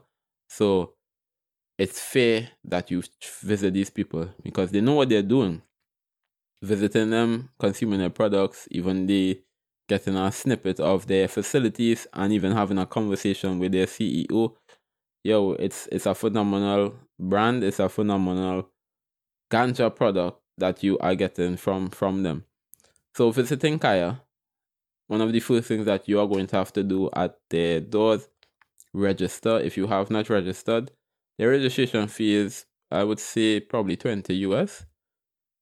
so 0.49 0.93
it's 1.77 1.99
fair 1.99 2.49
that 2.63 2.89
you 2.91 3.03
visit 3.43 3.73
these 3.73 3.89
people 3.89 4.29
because 4.43 4.71
they 4.71 4.81
know 4.81 4.93
what 4.95 5.09
they're 5.09 5.21
doing. 5.21 5.61
Visiting 6.61 7.09
them, 7.11 7.49
consuming 7.59 7.99
their 7.99 8.09
products, 8.09 8.67
even 8.71 9.05
they 9.07 9.41
getting 9.87 10.15
a 10.15 10.31
snippet 10.31 10.79
of 10.79 11.05
their 11.07 11.27
facilities, 11.27 12.07
and 12.13 12.33
even 12.33 12.53
having 12.53 12.77
a 12.79 12.85
conversation 12.85 13.59
with 13.59 13.71
their 13.71 13.85
CEO. 13.85 14.55
Yo, 15.25 15.53
it's 15.53 15.87
it's 15.91 16.05
a 16.05 16.13
phenomenal 16.13 16.93
brand. 17.19 17.63
It's 17.63 17.79
a 17.79 17.89
phenomenal 17.89 18.69
ganja 19.51 19.89
product 19.89 20.39
that 20.59 20.83
you 20.83 20.99
are 20.99 21.15
getting 21.15 21.57
from 21.57 21.89
from 21.89 22.21
them. 22.21 22.45
So 23.15 23.31
visiting 23.31 23.79
Kaya, 23.79 24.21
one 25.07 25.21
of 25.21 25.33
the 25.33 25.39
first 25.39 25.67
things 25.67 25.87
that 25.87 26.07
you 26.07 26.19
are 26.19 26.27
going 26.27 26.45
to 26.45 26.57
have 26.57 26.71
to 26.73 26.83
do 26.83 27.09
at 27.15 27.39
their 27.49 27.81
doors, 27.81 28.29
register. 28.93 29.57
If 29.57 29.77
you 29.77 29.87
have 29.87 30.11
not 30.11 30.29
registered, 30.29 30.91
the 31.39 31.47
registration 31.47 32.07
fee 32.07 32.35
is 32.35 32.67
I 32.91 33.03
would 33.03 33.19
say 33.19 33.61
probably 33.61 33.97
20 33.97 34.31
US. 34.49 34.85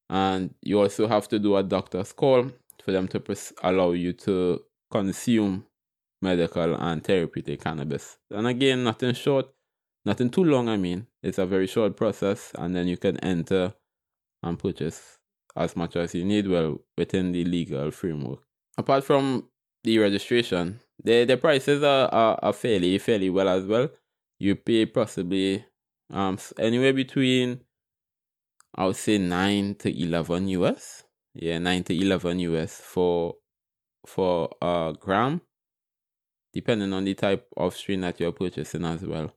And 0.09 0.53
you 0.61 0.81
also 0.81 1.07
have 1.07 1.29
to 1.29 1.39
do 1.39 1.55
a 1.55 1.63
doctor's 1.63 2.11
call 2.11 2.51
for 2.83 2.91
them 2.91 3.07
to 3.07 3.19
pres- 3.21 3.53
allow 3.63 3.91
you 3.91 4.11
to 4.27 4.59
consume 4.91 5.67
medical 6.23 6.75
and 6.75 7.03
therapeutic 7.03 7.61
cannabis. 7.61 8.17
And 8.31 8.47
again, 8.47 8.83
nothing 8.83 9.13
short, 9.13 9.47
nothing 10.05 10.29
too 10.29 10.43
long, 10.43 10.69
I 10.69 10.77
mean. 10.77 11.07
It's 11.21 11.37
a 11.37 11.45
very 11.45 11.67
short 11.67 11.95
process, 11.95 12.51
and 12.55 12.75
then 12.75 12.87
you 12.87 12.97
can 12.97 13.17
enter 13.17 13.73
and 14.41 14.57
purchase 14.57 15.19
as 15.55 15.75
much 15.75 15.95
as 15.95 16.15
you 16.15 16.25
need, 16.25 16.47
well, 16.47 16.79
within 16.97 17.31
the 17.31 17.43
legal 17.45 17.91
framework. 17.91 18.39
Apart 18.77 19.03
from 19.03 19.49
the 19.83 19.99
registration, 19.99 20.79
the, 21.03 21.25
the 21.25 21.37
prices 21.37 21.83
are, 21.83 22.07
are, 22.13 22.39
are 22.41 22.53
fairly, 22.53 22.97
fairly 22.97 23.29
well 23.29 23.49
as 23.49 23.65
well. 23.65 23.89
You 24.39 24.55
pay 24.55 24.85
possibly 24.85 25.65
um 26.09 26.37
anywhere 26.59 26.93
between 26.93 27.61
I 28.75 28.85
would 28.85 28.95
say 28.95 29.17
nine 29.17 29.75
to 29.75 29.89
eleven 29.89 30.47
US. 30.49 31.03
Yeah, 31.33 31.59
nine 31.59 31.83
to 31.85 31.93
eleven 31.93 32.39
US 32.39 32.79
for 32.79 33.35
for 34.05 34.49
a 34.61 34.93
gram, 34.99 35.41
depending 36.53 36.93
on 36.93 37.03
the 37.03 37.13
type 37.15 37.47
of 37.57 37.75
strain 37.75 38.01
that 38.01 38.19
you're 38.19 38.31
purchasing 38.31 38.85
as 38.85 39.01
well. 39.01 39.33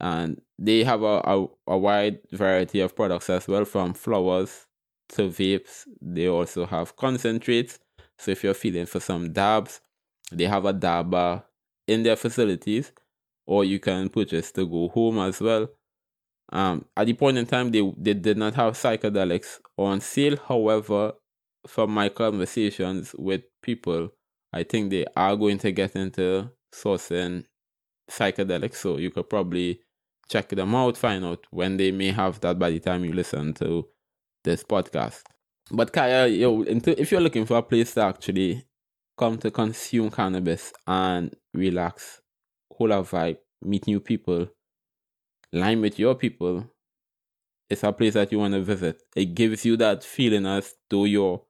And 0.00 0.40
they 0.58 0.82
have 0.84 1.02
a, 1.02 1.20
a, 1.24 1.46
a 1.68 1.78
wide 1.78 2.18
variety 2.32 2.80
of 2.80 2.96
products 2.96 3.30
as 3.30 3.46
well, 3.46 3.64
from 3.64 3.94
flowers 3.94 4.66
to 5.10 5.28
vapes. 5.28 5.86
They 6.00 6.28
also 6.28 6.66
have 6.66 6.96
concentrates. 6.96 7.78
So 8.18 8.32
if 8.32 8.42
you're 8.42 8.54
feeling 8.54 8.86
for 8.86 9.00
some 9.00 9.32
dabs, 9.32 9.80
they 10.32 10.44
have 10.44 10.64
a 10.64 10.72
dabber 10.72 11.44
in 11.86 12.02
their 12.02 12.16
facilities, 12.16 12.92
or 13.46 13.64
you 13.64 13.78
can 13.78 14.08
purchase 14.08 14.50
to 14.52 14.66
go 14.66 14.88
home 14.88 15.18
as 15.18 15.40
well. 15.40 15.68
Um, 16.50 16.84
at 16.96 17.06
the 17.06 17.14
point 17.14 17.38
in 17.38 17.46
time, 17.46 17.70
they, 17.70 17.92
they 17.96 18.14
did 18.14 18.36
not 18.36 18.54
have 18.54 18.74
psychedelics 18.74 19.60
on 19.76 20.00
sale. 20.00 20.36
However, 20.48 21.12
from 21.66 21.92
my 21.92 22.08
conversations 22.08 23.14
with 23.16 23.42
people, 23.62 24.10
I 24.52 24.64
think 24.64 24.90
they 24.90 25.06
are 25.16 25.36
going 25.36 25.58
to 25.58 25.72
get 25.72 25.96
into 25.96 26.50
sourcing 26.74 27.44
psychedelics. 28.10 28.76
So 28.76 28.98
you 28.98 29.10
could 29.10 29.30
probably 29.30 29.80
check 30.28 30.48
them 30.48 30.74
out, 30.74 30.96
find 30.96 31.24
out 31.24 31.46
when 31.50 31.76
they 31.76 31.90
may 31.90 32.10
have 32.10 32.40
that 32.40 32.58
by 32.58 32.70
the 32.70 32.80
time 32.80 33.04
you 33.04 33.12
listen 33.12 33.54
to 33.54 33.88
this 34.44 34.62
podcast. 34.62 35.22
But 35.70 35.92
Kaya, 35.92 36.26
yo, 36.26 36.62
if 36.62 37.10
you're 37.10 37.20
looking 37.20 37.46
for 37.46 37.58
a 37.58 37.62
place 37.62 37.94
to 37.94 38.02
actually 38.02 38.64
come 39.16 39.38
to 39.38 39.50
consume 39.50 40.10
cannabis 40.10 40.72
and 40.86 41.34
relax, 41.54 42.20
hold 42.72 42.90
a 42.90 43.02
vibe, 43.02 43.38
meet 43.62 43.86
new 43.86 44.00
people, 44.00 44.48
line 45.52 45.80
with 45.80 45.98
your 45.98 46.14
people, 46.14 46.66
it's 47.70 47.84
a 47.84 47.92
place 47.92 48.14
that 48.14 48.32
you 48.32 48.38
want 48.38 48.54
to 48.54 48.62
visit. 48.62 49.02
It 49.16 49.34
gives 49.34 49.64
you 49.64 49.76
that 49.78 50.04
feeling 50.04 50.46
as 50.46 50.74
though 50.90 51.04
you're 51.04 51.42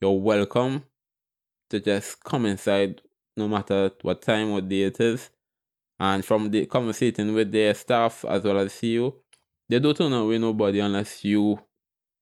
you're 0.00 0.18
welcome 0.18 0.84
to 1.70 1.80
just 1.80 2.22
come 2.22 2.46
inside 2.46 3.00
no 3.36 3.48
matter 3.48 3.90
what 4.02 4.22
time 4.22 4.50
or 4.50 4.60
day 4.60 4.82
it 4.82 5.00
is. 5.00 5.30
And 5.98 6.24
from 6.24 6.50
the 6.50 6.66
conversating 6.66 7.34
with 7.34 7.52
their 7.52 7.74
staff 7.74 8.24
as 8.28 8.44
well 8.44 8.58
as 8.58 8.82
you, 8.82 9.14
they 9.68 9.78
don't 9.78 9.96
turn 9.96 10.12
away 10.12 10.38
nobody 10.38 10.80
unless 10.80 11.24
you 11.24 11.60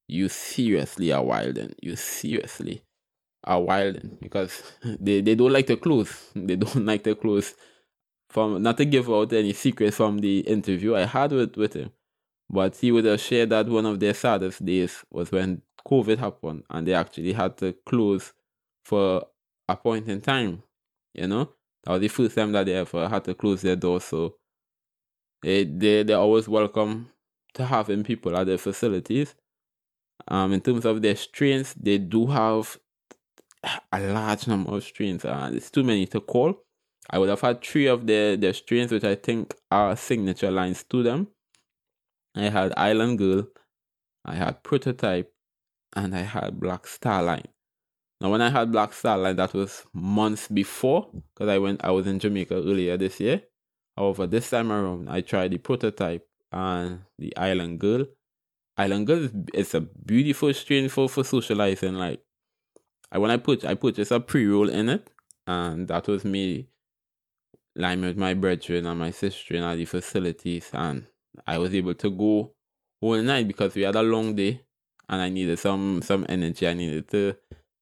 you 0.08 0.28
seriously 0.28 1.12
are 1.12 1.22
wilding. 1.22 1.74
You 1.80 1.96
seriously 1.96 2.82
are 3.44 3.60
wilding 3.60 4.18
because 4.20 4.62
they, 4.84 5.20
they 5.20 5.34
don't 5.34 5.52
like 5.52 5.66
to 5.66 5.76
close. 5.76 6.30
They 6.34 6.56
don't 6.56 6.86
like 6.86 7.04
to 7.04 7.14
close. 7.14 7.54
From 8.30 8.62
not 8.62 8.76
to 8.76 8.84
give 8.84 9.08
out 9.08 9.32
any 9.32 9.54
secrets 9.54 9.96
from 9.96 10.18
the 10.18 10.40
interview 10.40 10.94
I 10.94 11.06
had 11.06 11.32
with, 11.32 11.56
with 11.56 11.72
him, 11.72 11.92
but 12.50 12.76
he 12.76 12.92
would 12.92 13.06
have 13.06 13.20
shared 13.20 13.50
that 13.50 13.68
one 13.68 13.86
of 13.86 14.00
their 14.00 14.12
saddest 14.12 14.64
days 14.64 15.02
was 15.10 15.32
when 15.32 15.62
COVID 15.86 16.18
happened 16.18 16.64
and 16.68 16.86
they 16.86 16.92
actually 16.92 17.32
had 17.32 17.56
to 17.58 17.72
close 17.86 18.34
for 18.84 19.24
a 19.68 19.76
point 19.76 20.08
in 20.08 20.20
time. 20.20 20.62
You 21.14 21.26
know, 21.26 21.52
that 21.84 21.92
was 21.92 22.00
the 22.00 22.08
first 22.08 22.34
time 22.36 22.52
that 22.52 22.66
they 22.66 22.74
ever 22.74 23.08
had 23.08 23.24
to 23.24 23.34
close 23.34 23.62
their 23.62 23.76
doors. 23.76 24.04
So 24.04 24.36
they 25.42 25.64
they 25.64 26.02
they're 26.02 26.18
always 26.18 26.48
welcome 26.48 27.10
to 27.54 27.64
having 27.64 28.04
people 28.04 28.36
at 28.36 28.46
their 28.46 28.58
facilities. 28.58 29.34
Um, 30.26 30.52
in 30.52 30.60
terms 30.60 30.84
of 30.84 31.00
their 31.00 31.16
strains, 31.16 31.74
they 31.74 31.98
do 31.98 32.26
have 32.26 32.78
a 33.92 34.00
large 34.00 34.46
number 34.46 34.76
of 34.76 34.84
strains, 34.84 35.24
and 35.24 35.56
it's 35.56 35.70
too 35.70 35.84
many 35.84 36.06
to 36.06 36.20
call. 36.20 36.64
I 37.10 37.18
would 37.18 37.28
have 37.28 37.40
had 37.40 37.62
three 37.62 37.86
of 37.86 38.06
their, 38.06 38.36
their 38.36 38.52
strains, 38.52 38.92
which 38.92 39.04
I 39.04 39.14
think 39.14 39.54
are 39.70 39.96
signature 39.96 40.50
lines 40.50 40.84
to 40.90 41.02
them. 41.02 41.28
I 42.36 42.50
had 42.50 42.74
Island 42.76 43.18
Girl, 43.18 43.48
I 44.24 44.34
had 44.34 44.62
Prototype, 44.62 45.32
and 45.96 46.14
I 46.14 46.20
had 46.20 46.60
Black 46.60 46.84
Starline. 46.84 47.46
Now, 48.20 48.30
when 48.30 48.42
I 48.42 48.50
had 48.50 48.72
Black 48.72 48.90
Starline, 48.90 49.36
that 49.36 49.54
was 49.54 49.84
months 49.94 50.48
before, 50.48 51.08
because 51.34 51.48
I 51.48 51.58
went, 51.58 51.84
I 51.84 51.90
was 51.90 52.06
in 52.06 52.18
Jamaica 52.18 52.54
earlier 52.54 52.96
this 52.96 53.20
year. 53.20 53.42
However, 53.96 54.26
this 54.26 54.50
time 54.50 54.72
around, 54.72 55.08
I 55.08 55.20
tried 55.20 55.52
the 55.52 55.58
Prototype 55.58 56.26
and 56.52 57.02
the 57.18 57.36
Island 57.36 57.78
Girl. 57.78 58.06
Island 58.76 59.06
Girl 59.06 59.24
is 59.24 59.30
it's 59.54 59.74
a 59.74 59.80
beautiful 59.80 60.52
strain 60.52 60.88
for, 60.88 61.08
for 61.08 61.24
socializing. 61.24 61.94
Like, 61.94 62.22
I 63.10 63.18
when 63.18 63.30
I 63.30 63.36
put 63.36 63.64
I 63.64 63.74
purchased 63.74 64.12
a 64.12 64.20
pre 64.20 64.46
roll 64.46 64.68
in 64.68 64.88
it, 64.88 65.10
and 65.46 65.88
that 65.88 66.06
was 66.08 66.24
me 66.24 66.68
lying 67.74 68.02
with 68.02 68.16
my 68.16 68.34
brethren 68.34 68.86
and 68.86 68.98
my 68.98 69.10
sister 69.10 69.54
in 69.54 69.76
the 69.76 69.84
facilities, 69.84 70.70
and 70.72 71.06
I 71.46 71.58
was 71.58 71.74
able 71.74 71.94
to 71.94 72.10
go 72.10 72.52
all 73.00 73.22
night 73.22 73.48
because 73.48 73.74
we 73.74 73.82
had 73.82 73.96
a 73.96 74.02
long 74.02 74.34
day, 74.34 74.62
and 75.08 75.22
I 75.22 75.28
needed 75.28 75.58
some 75.58 76.02
some 76.02 76.26
energy. 76.28 76.66
I 76.68 76.74
needed 76.74 77.08
to 77.10 77.36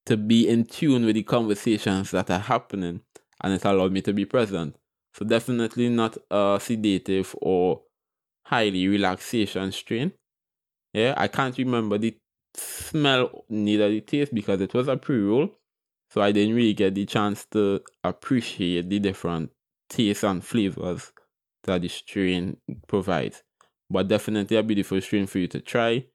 to 0.07 0.17
be 0.17 0.49
in 0.49 0.65
tune 0.65 1.05
with 1.05 1.15
the 1.15 1.23
conversations 1.23 2.11
that 2.13 2.31
are 2.31 2.39
happening 2.41 3.01
and 3.43 3.53
it 3.53 3.65
allowed 3.65 3.93
me 3.93 4.01
to 4.03 4.13
be 4.13 4.25
present. 4.25 4.77
So 5.15 5.25
definitely 5.25 5.89
not 5.89 6.17
a 6.31 6.59
sedative 6.61 7.35
or 7.41 7.83
highly 8.45 8.89
relaxation 8.89 9.73
strain. 9.73 10.13
Yeah, 10.93 11.15
I 11.17 11.29
can't 11.29 11.57
remember 11.59 11.99
the 11.99 12.17
smell 12.55 13.45
neither 13.49 13.89
the 13.91 14.01
taste 14.01 14.35
because 14.35 14.61
it 14.61 14.75
was 14.75 14.89
a 14.89 14.97
pre-roll. 14.97 15.51
So 16.11 16.23
I 16.23 16.33
didn't 16.33 16.55
really 16.55 16.75
get 16.75 16.95
the 16.95 17.05
chance 17.05 17.45
to 17.53 17.83
appreciate 18.05 18.89
the 18.89 18.99
different 18.99 19.51
tastes 19.89 20.25
and 20.25 20.45
flavors 20.45 21.13
that 21.65 21.83
the 21.83 21.89
strain 21.89 22.59
provides. 22.87 23.43
But 23.91 24.09
definitely 24.09 24.57
a 24.57 24.63
beautiful 24.63 25.01
strain 25.01 25.27
for 25.27 25.39
you 25.39 25.49
to 25.49 25.61
try. 25.61 26.07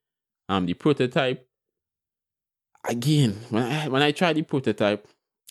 Um 0.50 0.66
the 0.66 0.74
prototype. 0.74 1.48
Again, 2.88 3.38
when 3.50 3.64
I 3.64 3.88
when 3.88 4.02
I 4.02 4.12
tried 4.12 4.34
the 4.34 4.42
prototype, 4.42 5.08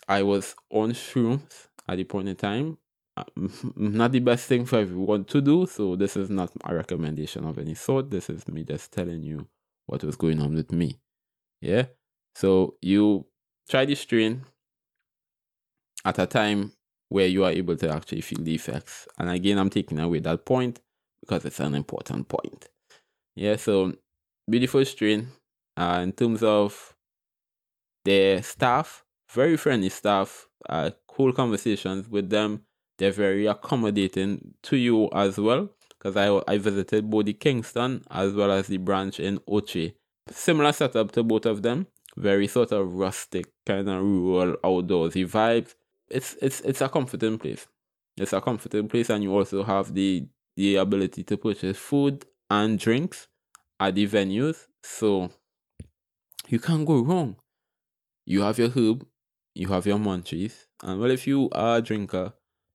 I 0.08 0.22
was 0.22 0.54
on 0.70 0.92
shrooms 0.92 1.68
at 1.88 1.96
the 1.96 2.04
point 2.04 2.28
in 2.28 2.36
time. 2.36 2.78
Uh, 3.16 3.24
not 3.76 4.12
the 4.12 4.20
best 4.20 4.46
thing 4.46 4.64
for 4.66 4.78
everyone 4.78 5.24
to 5.26 5.40
do, 5.40 5.66
so 5.66 5.96
this 5.96 6.16
is 6.16 6.30
not 6.30 6.50
a 6.64 6.74
recommendation 6.74 7.44
of 7.44 7.58
any 7.58 7.74
sort. 7.74 8.10
This 8.10 8.30
is 8.30 8.46
me 8.48 8.64
just 8.64 8.92
telling 8.92 9.22
you 9.22 9.46
what 9.86 10.02
was 10.04 10.16
going 10.16 10.40
on 10.40 10.54
with 10.54 10.72
me. 10.72 10.98
Yeah. 11.60 11.86
So 12.34 12.76
you 12.80 13.26
try 13.68 13.84
the 13.84 13.94
strain 13.94 14.44
at 16.04 16.18
a 16.18 16.26
time 16.26 16.72
where 17.08 17.26
you 17.26 17.44
are 17.44 17.50
able 17.50 17.76
to 17.76 17.90
actually 17.90 18.20
feel 18.20 18.42
the 18.42 18.54
effects. 18.54 19.06
And 19.18 19.28
again, 19.28 19.58
I'm 19.58 19.70
taking 19.70 19.98
away 19.98 20.20
that 20.20 20.44
point 20.44 20.80
because 21.20 21.44
it's 21.44 21.60
an 21.60 21.74
important 21.74 22.28
point. 22.28 22.68
Yeah, 23.36 23.56
so 23.56 23.94
beautiful 24.48 24.84
strain. 24.84 25.28
Uh, 25.76 26.00
in 26.02 26.12
terms 26.12 26.42
of 26.42 26.94
their 28.04 28.42
staff, 28.42 29.04
very 29.30 29.56
friendly 29.56 29.88
staff, 29.88 30.48
uh, 30.68 30.90
cool 31.06 31.32
conversations 31.32 32.08
with 32.08 32.30
them. 32.30 32.62
They're 32.98 33.12
very 33.12 33.46
accommodating 33.46 34.54
to 34.64 34.76
you 34.76 35.08
as 35.12 35.38
well. 35.38 35.70
Because 35.98 36.16
I, 36.16 36.52
I 36.52 36.56
visited 36.56 37.10
both 37.10 37.26
the 37.26 37.34
Kingston 37.34 38.02
as 38.10 38.32
well 38.32 38.50
as 38.50 38.68
the 38.68 38.78
branch 38.78 39.20
in 39.20 39.38
Ochi. 39.40 39.94
Similar 40.30 40.72
setup 40.72 41.12
to 41.12 41.22
both 41.22 41.44
of 41.44 41.62
them. 41.62 41.86
Very 42.16 42.46
sort 42.48 42.72
of 42.72 42.94
rustic, 42.94 43.46
kind 43.66 43.88
of 43.88 44.02
rural, 44.02 44.56
outdoorsy 44.64 45.26
vibes 45.26 45.74
it's 46.10 46.36
it's 46.42 46.60
it's 46.60 46.80
a 46.80 46.88
comforting 46.88 47.38
place. 47.38 47.66
It's 48.16 48.32
a 48.32 48.40
comforting 48.40 48.88
place, 48.88 49.08
and 49.10 49.22
you 49.22 49.32
also 49.34 49.62
have 49.62 49.94
the 49.94 50.26
the 50.56 50.76
ability 50.76 51.22
to 51.24 51.36
purchase 51.36 51.78
food 51.78 52.26
and 52.50 52.78
drinks 52.78 53.28
at 53.78 53.94
the 53.94 54.06
venues, 54.06 54.66
so 54.82 55.30
you 56.48 56.58
can't 56.58 56.84
go 56.84 57.00
wrong. 57.00 57.36
You 58.30 58.42
have 58.42 58.60
your 58.60 58.68
herb, 58.68 59.04
you 59.56 59.66
have 59.70 59.88
your 59.88 59.98
munchies, 59.98 60.66
and 60.84 61.00
well, 61.00 61.10
if 61.10 61.26
you 61.26 61.48
are 61.50 61.78
a 61.78 61.82
drinker, 61.82 62.32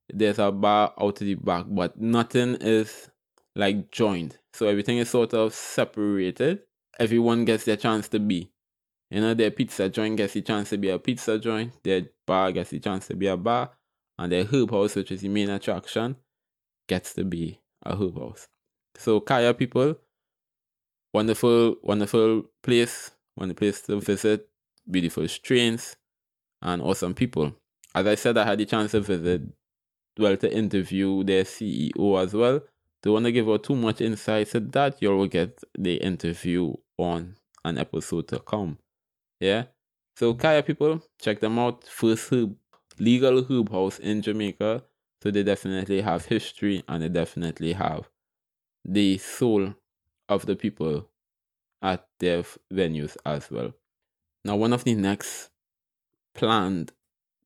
there's 0.10 0.38
a 0.38 0.52
bar 0.52 0.94
out 1.00 1.16
to 1.16 1.24
the 1.24 1.36
back, 1.36 1.64
but 1.70 1.98
nothing 1.98 2.56
is 2.56 3.10
like 3.56 3.90
joined. 3.90 4.38
So 4.54 4.68
everything 4.68 4.98
is 4.98 5.10
sort 5.10 5.34
of 5.34 5.54
separated. 5.54 6.64
Everyone 7.00 7.46
gets 7.46 7.64
their 7.64 7.78
chance 7.78 8.10
to 8.10 8.20
be. 8.20 8.52
You 9.10 9.22
know, 9.22 9.34
their 9.34 9.50
pizza 9.50 9.88
joint 9.88 10.18
gets 10.18 10.34
the 10.34 10.42
chance 10.42 10.72
to 10.72 10.78
be 10.78 10.90
a 10.90 11.00
pizza 11.00 11.40
joint, 11.40 11.72
their 11.86 12.02
bar 12.28 12.52
gets 12.52 12.72
the 12.72 12.82
chance 12.82 13.08
to 13.08 13.16
be 13.16 13.28
a 13.28 13.38
bar, 13.38 13.72
and 14.20 14.34
their 14.34 14.44
herb 14.44 14.72
house, 14.72 14.98
which 14.98 15.14
is 15.14 15.22
the 15.22 15.30
main 15.30 15.50
attraction, 15.50 16.18
gets 16.90 17.14
to 17.14 17.24
be 17.24 17.62
a 17.86 17.96
herb 17.96 18.20
house. 18.20 18.50
So 18.98 19.22
Kaya 19.22 19.54
people, 19.54 19.96
wonderful, 21.14 21.78
wonderful 21.82 22.44
place, 22.62 23.12
wonderful 23.38 23.60
place 23.60 23.82
to 23.84 24.02
visit, 24.02 24.50
beautiful 24.90 25.28
strains, 25.28 25.96
and 26.62 26.82
awesome 26.82 27.14
people. 27.14 27.56
As 27.94 28.08
I 28.08 28.16
said, 28.16 28.38
I 28.38 28.46
had 28.46 28.60
the 28.60 28.66
chance 28.66 28.92
to 28.92 29.00
visit, 29.00 29.42
well, 30.18 30.36
to 30.38 30.54
interview 30.54 31.24
their 31.24 31.44
CEO 31.44 32.22
as 32.22 32.34
well. 32.34 32.62
Don't 33.02 33.14
want 33.14 33.26
to 33.26 33.32
give 33.32 33.48
out 33.50 33.64
too 33.64 33.76
much 33.76 34.02
insight 34.02 34.48
so 34.48 34.60
that 34.60 35.02
you 35.02 35.16
will 35.16 35.28
get 35.28 35.62
the 35.78 35.96
interview 35.96 36.74
on 36.98 37.36
an 37.64 37.78
episode 37.78 38.28
to 38.30 38.40
come. 38.40 38.80
Yeah. 39.40 39.66
So 40.18 40.34
Kaya 40.34 40.64
people, 40.64 41.02
check 41.22 41.40
them 41.40 41.60
out. 41.60 41.84
First 41.84 42.32
herb, 42.32 42.56
legal 43.00 43.44
herb 43.44 43.72
house 43.72 44.00
in 44.00 44.22
Jamaica. 44.22 44.84
So 45.22 45.32
they 45.32 45.44
definitely 45.44 46.02
have 46.02 46.26
history 46.26 46.84
and 46.88 47.04
they 47.04 47.10
definitely 47.10 47.74
have 47.74 48.10
the 48.84 49.18
soul 49.18 49.74
of 50.30 50.46
the 50.46 50.56
people 50.56 51.10
at 51.82 52.08
their 52.20 52.44
venues 52.74 53.18
as 53.26 53.50
well. 53.52 53.74
Now, 54.46 54.56
one 54.58 54.74
of 54.74 54.84
the 54.84 54.94
next 54.94 55.50
planned 56.36 56.92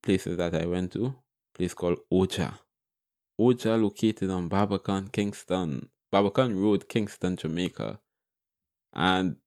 places 0.04 0.38
that 0.38 0.54
I 0.54 0.66
went 0.66 0.92
to, 0.94 1.16
place 1.54 1.74
called 1.74 2.00
Ohja. 2.12 2.60
Ohja 3.40 3.82
located 3.82 4.30
on 4.30 4.50
Barbican, 4.50 5.10
Kingston, 5.10 5.90
Barbican 6.12 6.62
Road, 6.62 6.90
Kingston, 6.90 7.38
Jamaica. 7.38 8.02
And 8.94 9.38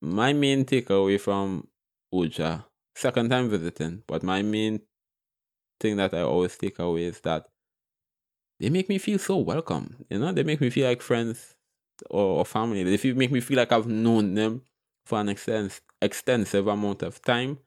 my 0.00 0.32
main 0.32 0.64
takeaway 0.64 1.20
from 1.20 1.68
Ohja, 2.14 2.64
second 2.96 3.30
time 3.30 3.50
visiting, 3.50 4.02
but 4.06 4.22
my 4.22 4.42
main 4.42 4.80
thing 5.80 5.96
that 5.98 6.14
I 6.14 6.22
always 6.22 6.56
take 6.56 6.78
away 6.78 7.04
is 7.04 7.20
that 7.20 7.48
they 8.60 8.70
make 8.70 8.88
me 8.88 8.98
feel 8.98 9.18
so 9.18 9.36
welcome. 9.36 10.06
You 10.10 10.20
know, 10.20 10.32
they 10.32 10.42
make 10.42 10.60
me 10.62 10.70
feel 10.70 10.88
like 10.88 11.02
friends 11.02 11.54
or, 12.10 12.38
or 12.40 12.44
family. 12.46 12.82
They 12.82 13.12
make 13.12 13.30
me 13.30 13.40
feel 13.40 13.58
like 13.58 13.72
I've 13.72 13.86
known 13.86 14.34
them 14.34 14.62
for 15.04 15.20
an 15.20 15.28
extens- 15.28 15.80
extensive 16.00 16.66
amount 16.66 17.02
of 17.02 17.20
time. 17.22 17.58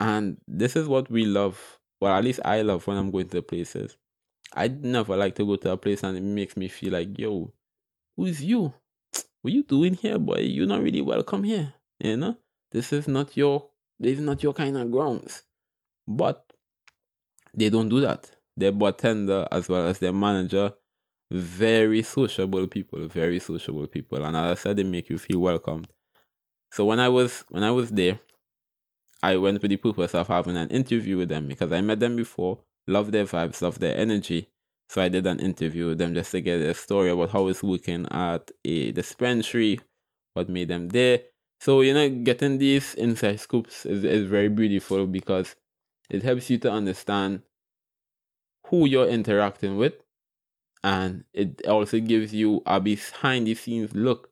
And 0.00 0.38
this 0.46 0.76
is 0.76 0.88
what 0.88 1.10
we 1.10 1.24
love. 1.24 1.78
Well, 2.00 2.14
at 2.14 2.24
least 2.24 2.40
I 2.44 2.62
love 2.62 2.86
when 2.86 2.96
I'm 2.96 3.10
going 3.10 3.28
to 3.28 3.38
the 3.38 3.42
places. 3.42 3.96
I 4.54 4.68
never 4.68 5.16
like 5.16 5.34
to 5.36 5.46
go 5.46 5.56
to 5.56 5.72
a 5.72 5.76
place 5.76 6.02
and 6.02 6.16
it 6.16 6.22
makes 6.22 6.56
me 6.56 6.68
feel 6.68 6.92
like, 6.92 7.18
yo, 7.18 7.52
who's 8.16 8.42
you? 8.42 8.74
what 9.42 9.52
you 9.52 9.62
doing 9.62 9.94
here, 9.94 10.18
boy? 10.18 10.40
You're 10.40 10.66
not 10.66 10.82
really 10.82 11.00
welcome 11.00 11.44
here. 11.44 11.74
You 11.98 12.16
know, 12.16 12.36
this 12.72 12.92
is 12.92 13.08
not 13.08 13.36
your 13.36 13.70
this 13.98 14.18
is 14.18 14.24
not 14.24 14.42
your 14.42 14.52
kind 14.52 14.76
of 14.76 14.90
grounds. 14.90 15.42
But 16.06 16.52
they 17.54 17.70
don't 17.70 17.88
do 17.88 18.00
that. 18.00 18.30
Their 18.56 18.72
bartender 18.72 19.46
as 19.50 19.68
well 19.68 19.86
as 19.86 19.98
their 19.98 20.12
manager, 20.12 20.72
very 21.30 22.02
sociable 22.02 22.66
people, 22.66 23.06
very 23.08 23.40
sociable 23.40 23.86
people, 23.86 24.24
and 24.24 24.36
as 24.36 24.58
I 24.58 24.62
said, 24.62 24.76
they 24.76 24.84
make 24.84 25.10
you 25.10 25.18
feel 25.18 25.40
welcomed. 25.40 25.88
So 26.76 26.84
when 26.84 27.00
I 27.00 27.08
was 27.08 27.42
when 27.48 27.64
I 27.64 27.70
was 27.70 27.90
there, 27.90 28.20
I 29.22 29.38
went 29.38 29.62
with 29.62 29.70
the 29.70 29.78
purpose 29.78 30.14
of 30.14 30.28
having 30.28 30.58
an 30.58 30.68
interview 30.68 31.16
with 31.16 31.30
them 31.30 31.48
because 31.48 31.72
I 31.72 31.80
met 31.80 32.00
them 32.00 32.16
before, 32.16 32.58
loved 32.86 33.12
their 33.12 33.24
vibes, 33.24 33.62
loved 33.62 33.80
their 33.80 33.96
energy, 33.96 34.50
so 34.90 35.00
I 35.00 35.08
did 35.08 35.26
an 35.26 35.40
interview 35.40 35.88
with 35.88 35.96
them 35.96 36.12
just 36.12 36.32
to 36.32 36.42
get 36.42 36.60
a 36.60 36.74
story 36.74 37.08
about 37.08 37.30
how 37.30 37.46
it's 37.46 37.62
working 37.62 38.06
at 38.10 38.50
eh, 38.62 38.88
a 38.88 38.92
dispensary, 38.92 39.80
what 40.34 40.50
made 40.50 40.68
them 40.68 40.90
there. 40.90 41.20
So, 41.60 41.80
you 41.80 41.94
know, 41.94 42.10
getting 42.10 42.58
these 42.58 42.92
inside 42.92 43.40
scoops 43.40 43.86
is, 43.86 44.04
is 44.04 44.28
very 44.28 44.50
beautiful 44.50 45.06
because 45.06 45.56
it 46.10 46.24
helps 46.24 46.50
you 46.50 46.58
to 46.58 46.70
understand 46.70 47.40
who 48.66 48.84
you're 48.84 49.08
interacting 49.08 49.78
with. 49.78 49.94
And 50.84 51.24
it 51.32 51.66
also 51.66 52.00
gives 52.00 52.34
you 52.34 52.60
a 52.66 52.82
behind 52.82 53.46
the 53.46 53.54
scenes 53.54 53.94
look 53.94 54.28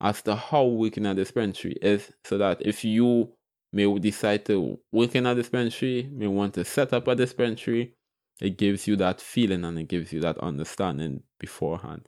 as 0.00 0.22
to 0.22 0.36
how 0.36 0.64
working 0.64 1.06
at 1.06 1.16
dispensary 1.16 1.76
is 1.82 2.10
so 2.24 2.38
that 2.38 2.64
if 2.64 2.84
you 2.84 3.32
may 3.72 3.98
decide 3.98 4.44
to 4.46 4.78
work 4.92 5.14
in 5.14 5.26
a 5.26 5.34
dispensary, 5.34 6.08
may 6.12 6.26
want 6.26 6.54
to 6.54 6.64
set 6.64 6.92
up 6.92 7.08
a 7.08 7.14
dispensary, 7.14 7.94
it 8.40 8.56
gives 8.56 8.86
you 8.86 8.96
that 8.96 9.20
feeling 9.20 9.64
and 9.64 9.78
it 9.78 9.88
gives 9.88 10.12
you 10.12 10.20
that 10.20 10.38
understanding 10.38 11.22
beforehand. 11.38 12.06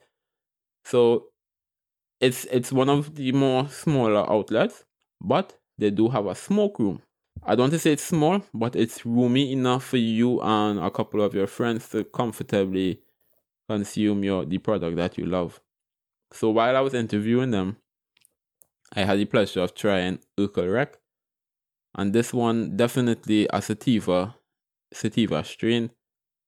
So 0.85 1.27
it's 2.21 2.45
it's 2.47 2.73
one 2.73 2.89
of 2.89 3.15
the 3.15 3.33
more 3.33 3.69
smaller 3.69 4.31
outlets, 4.31 4.85
but 5.21 5.59
they 5.79 5.91
do 5.91 6.09
have 6.09 6.27
a 6.27 6.35
smoke 6.35 6.79
room. 6.79 7.03
I 7.43 7.55
don't 7.55 7.65
want 7.65 7.73
to 7.73 7.79
say 7.79 7.93
it's 7.93 8.05
small, 8.05 8.43
but 8.53 8.77
it's 8.77 9.07
roomy 9.07 9.53
enough 9.53 9.85
for 9.85 9.97
you 9.97 10.41
and 10.43 10.79
a 10.79 10.91
couple 10.91 11.23
of 11.23 11.35
your 11.35 11.47
friends 11.47 11.89
to 11.91 12.05
comfortably 12.05 13.01
consume 13.69 14.23
your 14.25 14.45
the 14.45 14.59
product 14.59 14.97
that 14.97 15.17
you 15.19 15.27
love. 15.27 15.61
So 16.33 16.51
while 16.51 16.77
I 16.77 16.81
was 16.81 16.95
interviewing 16.95 17.51
them, 17.51 17.77
I 18.95 19.03
had 19.03 19.19
the 19.19 19.25
pleasure 19.25 19.61
of 19.61 19.75
trying 19.75 20.21
Urkel 20.39 20.73
Rec. 20.73 20.99
And 21.95 22.13
this 22.13 22.33
one 22.33 22.77
definitely 22.77 23.49
a 23.53 23.61
sativa 23.61 24.37
sativa 24.93 25.45
strain 25.45 25.91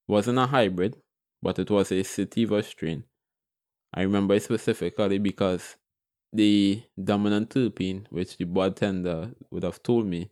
wasn't 0.09 0.39
a 0.39 0.47
hybrid, 0.47 0.97
but 1.41 1.59
it 1.59 1.71
was 1.71 1.93
a 1.93 2.03
sativa 2.03 2.63
strain. 2.63 3.05
I 3.95 4.03
remember 4.03 4.35
it 4.35 4.43
specifically 4.43 5.19
because 5.19 5.77
the 6.33 6.83
dominant 7.03 7.51
terpene, 7.51 8.07
which 8.11 8.37
the 8.39 8.45
bartender 8.45 9.33
would 9.51 9.63
have 9.65 9.83
told 9.83 10.07
me, 10.07 10.31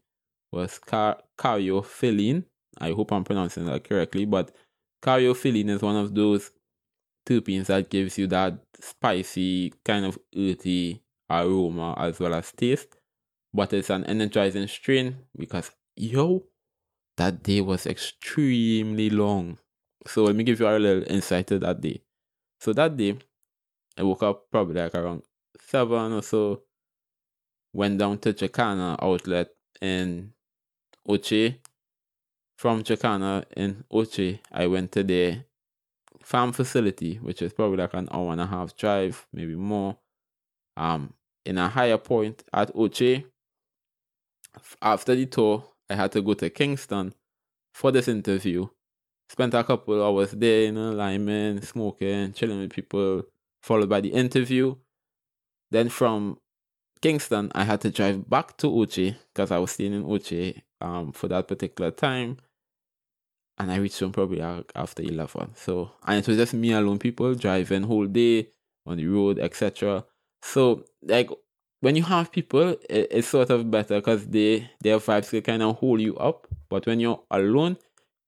was 0.52 0.78
car- 0.78 1.22
caryophyllene. 1.38 2.44
I 2.78 2.92
hope 2.92 3.12
I'm 3.12 3.24
pronouncing 3.24 3.66
that 3.66 3.84
correctly, 3.84 4.24
but 4.24 4.54
caryophyllene 5.02 5.68
is 5.70 5.82
one 5.82 5.96
of 5.96 6.14
those 6.14 6.50
terpenes 7.26 7.66
that 7.66 7.90
gives 7.90 8.18
you 8.18 8.26
that 8.28 8.58
spicy, 8.80 9.72
kind 9.84 10.04
of 10.04 10.18
earthy 10.36 11.02
aroma 11.28 11.94
as 11.98 12.18
well 12.18 12.34
as 12.34 12.52
taste. 12.52 12.96
But 13.52 13.72
it's 13.72 13.90
an 13.90 14.04
energizing 14.04 14.68
strain 14.68 15.16
because, 15.36 15.70
yo, 15.96 16.44
that 17.16 17.42
day 17.42 17.60
was 17.60 17.86
extremely 17.86 19.10
long. 19.10 19.58
So 20.06 20.24
let 20.24 20.36
me 20.36 20.44
give 20.44 20.60
you 20.60 20.68
a 20.68 20.78
little 20.78 21.12
insight 21.12 21.48
to 21.48 21.58
that 21.58 21.80
day. 21.80 22.02
So 22.60 22.72
that 22.72 22.96
day, 22.96 23.18
I 23.98 24.02
woke 24.02 24.22
up 24.22 24.50
probably 24.50 24.80
like 24.80 24.94
around 24.94 25.22
seven 25.60 26.12
or 26.12 26.22
so. 26.22 26.62
Went 27.72 27.98
down 27.98 28.18
to 28.18 28.32
Jacana 28.32 28.96
outlet 29.00 29.48
in 29.80 30.32
Ochi. 31.08 31.58
From 32.56 32.82
Jacana 32.82 33.44
in 33.56 33.84
Ochi, 33.92 34.40
I 34.52 34.66
went 34.66 34.92
to 34.92 35.02
the 35.02 35.44
farm 36.30 36.52
facility, 36.52 37.16
which 37.16 37.42
is 37.42 37.52
probably 37.52 37.78
like 37.78 37.92
an 37.92 38.08
hour 38.12 38.30
and 38.30 38.40
a 38.40 38.46
half 38.46 38.76
drive, 38.76 39.26
maybe 39.32 39.56
more. 39.56 39.98
Um, 40.76 41.12
in 41.44 41.58
a 41.58 41.68
higher 41.68 41.98
point 41.98 42.44
at 42.52 42.72
Ochi. 42.72 43.24
After 44.80 45.16
the 45.16 45.26
tour, 45.26 45.64
I 45.88 45.96
had 45.96 46.12
to 46.12 46.22
go 46.22 46.34
to 46.34 46.48
Kingston 46.48 47.14
for 47.74 47.90
this 47.90 48.06
interview. 48.06 48.68
Spent 49.28 49.54
a 49.54 49.64
couple 49.64 50.04
hours 50.04 50.30
there, 50.30 50.66
you 50.66 50.72
know, 50.72 50.92
liming, 50.92 51.62
smoking, 51.62 52.32
chilling 52.32 52.60
with 52.60 52.70
people, 52.70 53.24
followed 53.62 53.88
by 53.88 54.00
the 54.00 54.12
interview. 54.12 54.76
Then 55.72 55.88
from 55.88 56.38
Kingston, 57.02 57.50
I 57.56 57.64
had 57.64 57.80
to 57.80 57.90
drive 57.90 58.30
back 58.30 58.56
to 58.58 58.68
Ochi 58.68 59.16
because 59.34 59.50
I 59.50 59.58
was 59.58 59.72
staying 59.72 59.94
in 59.94 60.04
Ochi 60.04 60.62
um, 60.80 61.10
for 61.10 61.26
that 61.26 61.48
particular 61.48 61.90
time. 61.90 62.36
And 63.60 63.70
I 63.70 63.76
reached 63.76 64.00
home 64.00 64.12
probably 64.12 64.40
after 64.40 65.02
11. 65.02 65.54
So, 65.54 65.90
and 66.06 66.18
it 66.18 66.26
was 66.26 66.38
just 66.38 66.54
me 66.54 66.72
alone, 66.72 66.98
people 66.98 67.34
driving 67.34 67.82
whole 67.82 68.06
day 68.06 68.48
on 68.86 68.96
the 68.96 69.06
road, 69.06 69.38
etc. 69.38 70.06
So, 70.40 70.86
like, 71.02 71.28
when 71.80 71.94
you 71.94 72.02
have 72.04 72.32
people, 72.32 72.70
it, 72.88 73.08
it's 73.10 73.28
sort 73.28 73.50
of 73.50 73.70
better 73.70 73.96
because 73.96 74.26
they 74.26 74.70
their 74.80 74.96
vibes 74.98 75.28
can 75.28 75.42
kind 75.42 75.62
of 75.62 75.76
hold 75.76 76.00
you 76.00 76.16
up. 76.16 76.46
But 76.70 76.86
when 76.86 77.00
you're 77.00 77.22
alone, 77.30 77.76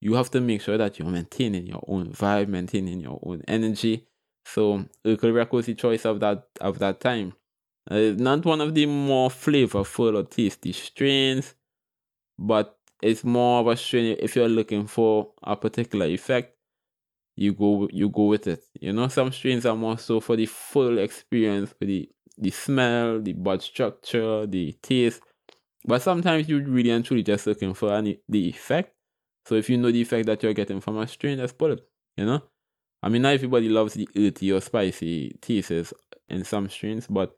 you 0.03 0.13
have 0.15 0.31
to 0.33 0.41
make 0.43 0.61
sure 0.61 0.77
that 0.77 0.99
you're 0.99 1.09
maintaining 1.09 1.67
your 1.67 1.83
own 1.89 2.13
vibe, 2.13 2.49
maintaining 2.49 3.01
your 3.01 3.19
own 3.23 3.43
energy. 3.49 4.07
So 4.45 4.85
Urkel 5.07 5.51
was 5.51 5.65
the 5.65 5.75
choice 5.75 6.05
of 6.05 6.21
that 6.21 6.47
of 6.61 6.79
that 6.81 7.01
time. 7.01 7.33
Uh, 7.91 8.13
not 8.17 8.45
one 8.45 8.61
of 8.61 8.75
the 8.75 8.85
more 8.85 9.31
flavorful 9.31 10.15
or 10.15 10.25
tasty 10.25 10.73
strains, 10.73 11.55
but 12.39 12.77
it's 13.03 13.25
more 13.25 13.61
of 13.61 13.67
a 13.67 13.77
strain 13.77 14.17
if 14.21 14.37
you're 14.37 14.49
looking 14.49 14.87
for 14.87 15.33
a 15.43 15.57
particular 15.57 16.07
effect, 16.07 16.57
you 17.37 17.53
go 17.53 17.89
you 17.93 18.09
go 18.09 18.27
with 18.27 18.47
it. 18.47 18.65
You 18.81 18.93
know, 18.93 19.09
some 19.09 19.33
strains 19.33 19.67
are 19.67 19.77
more 19.77 19.99
so 19.99 20.21
for 20.21 20.37
the 20.37 20.47
full 20.47 20.99
experience, 20.99 21.75
for 21.79 21.85
the 21.87 22.09
the 22.39 22.51
smell, 22.51 23.21
the 23.21 23.33
bud 23.33 23.63
structure, 23.63 24.47
the 24.47 24.73
taste. 24.83 25.23
But 25.85 26.03
sometimes 26.03 26.49
you're 26.49 26.63
really 26.63 26.91
and 26.91 27.05
truly 27.05 27.23
just 27.23 27.47
looking 27.47 27.75
for 27.75 27.93
any, 27.93 28.21
the 28.29 28.49
effect. 28.49 28.95
So 29.47 29.57
if 29.57 29.69
you 29.69 29.77
know 29.77 29.91
the 29.91 30.01
effect 30.01 30.27
that 30.27 30.43
you're 30.43 30.55
getting 30.55 30.81
from 30.81 30.99
a 30.99 31.07
strain, 31.07 31.39
just 31.39 31.59
pull 31.59 31.73
it. 31.73 31.81
You 32.17 32.27
know? 32.27 32.43
I 33.03 33.09
mean, 33.09 33.23
not 33.23 33.35
everybody 33.35 33.69
loves 33.69 33.95
the 33.95 34.09
earthy 34.17 34.53
or 34.53 34.61
spicy 34.61 35.37
tastes 35.41 35.93
in 36.29 36.45
some 36.45 36.69
strains, 36.69 37.09
but 37.09 37.37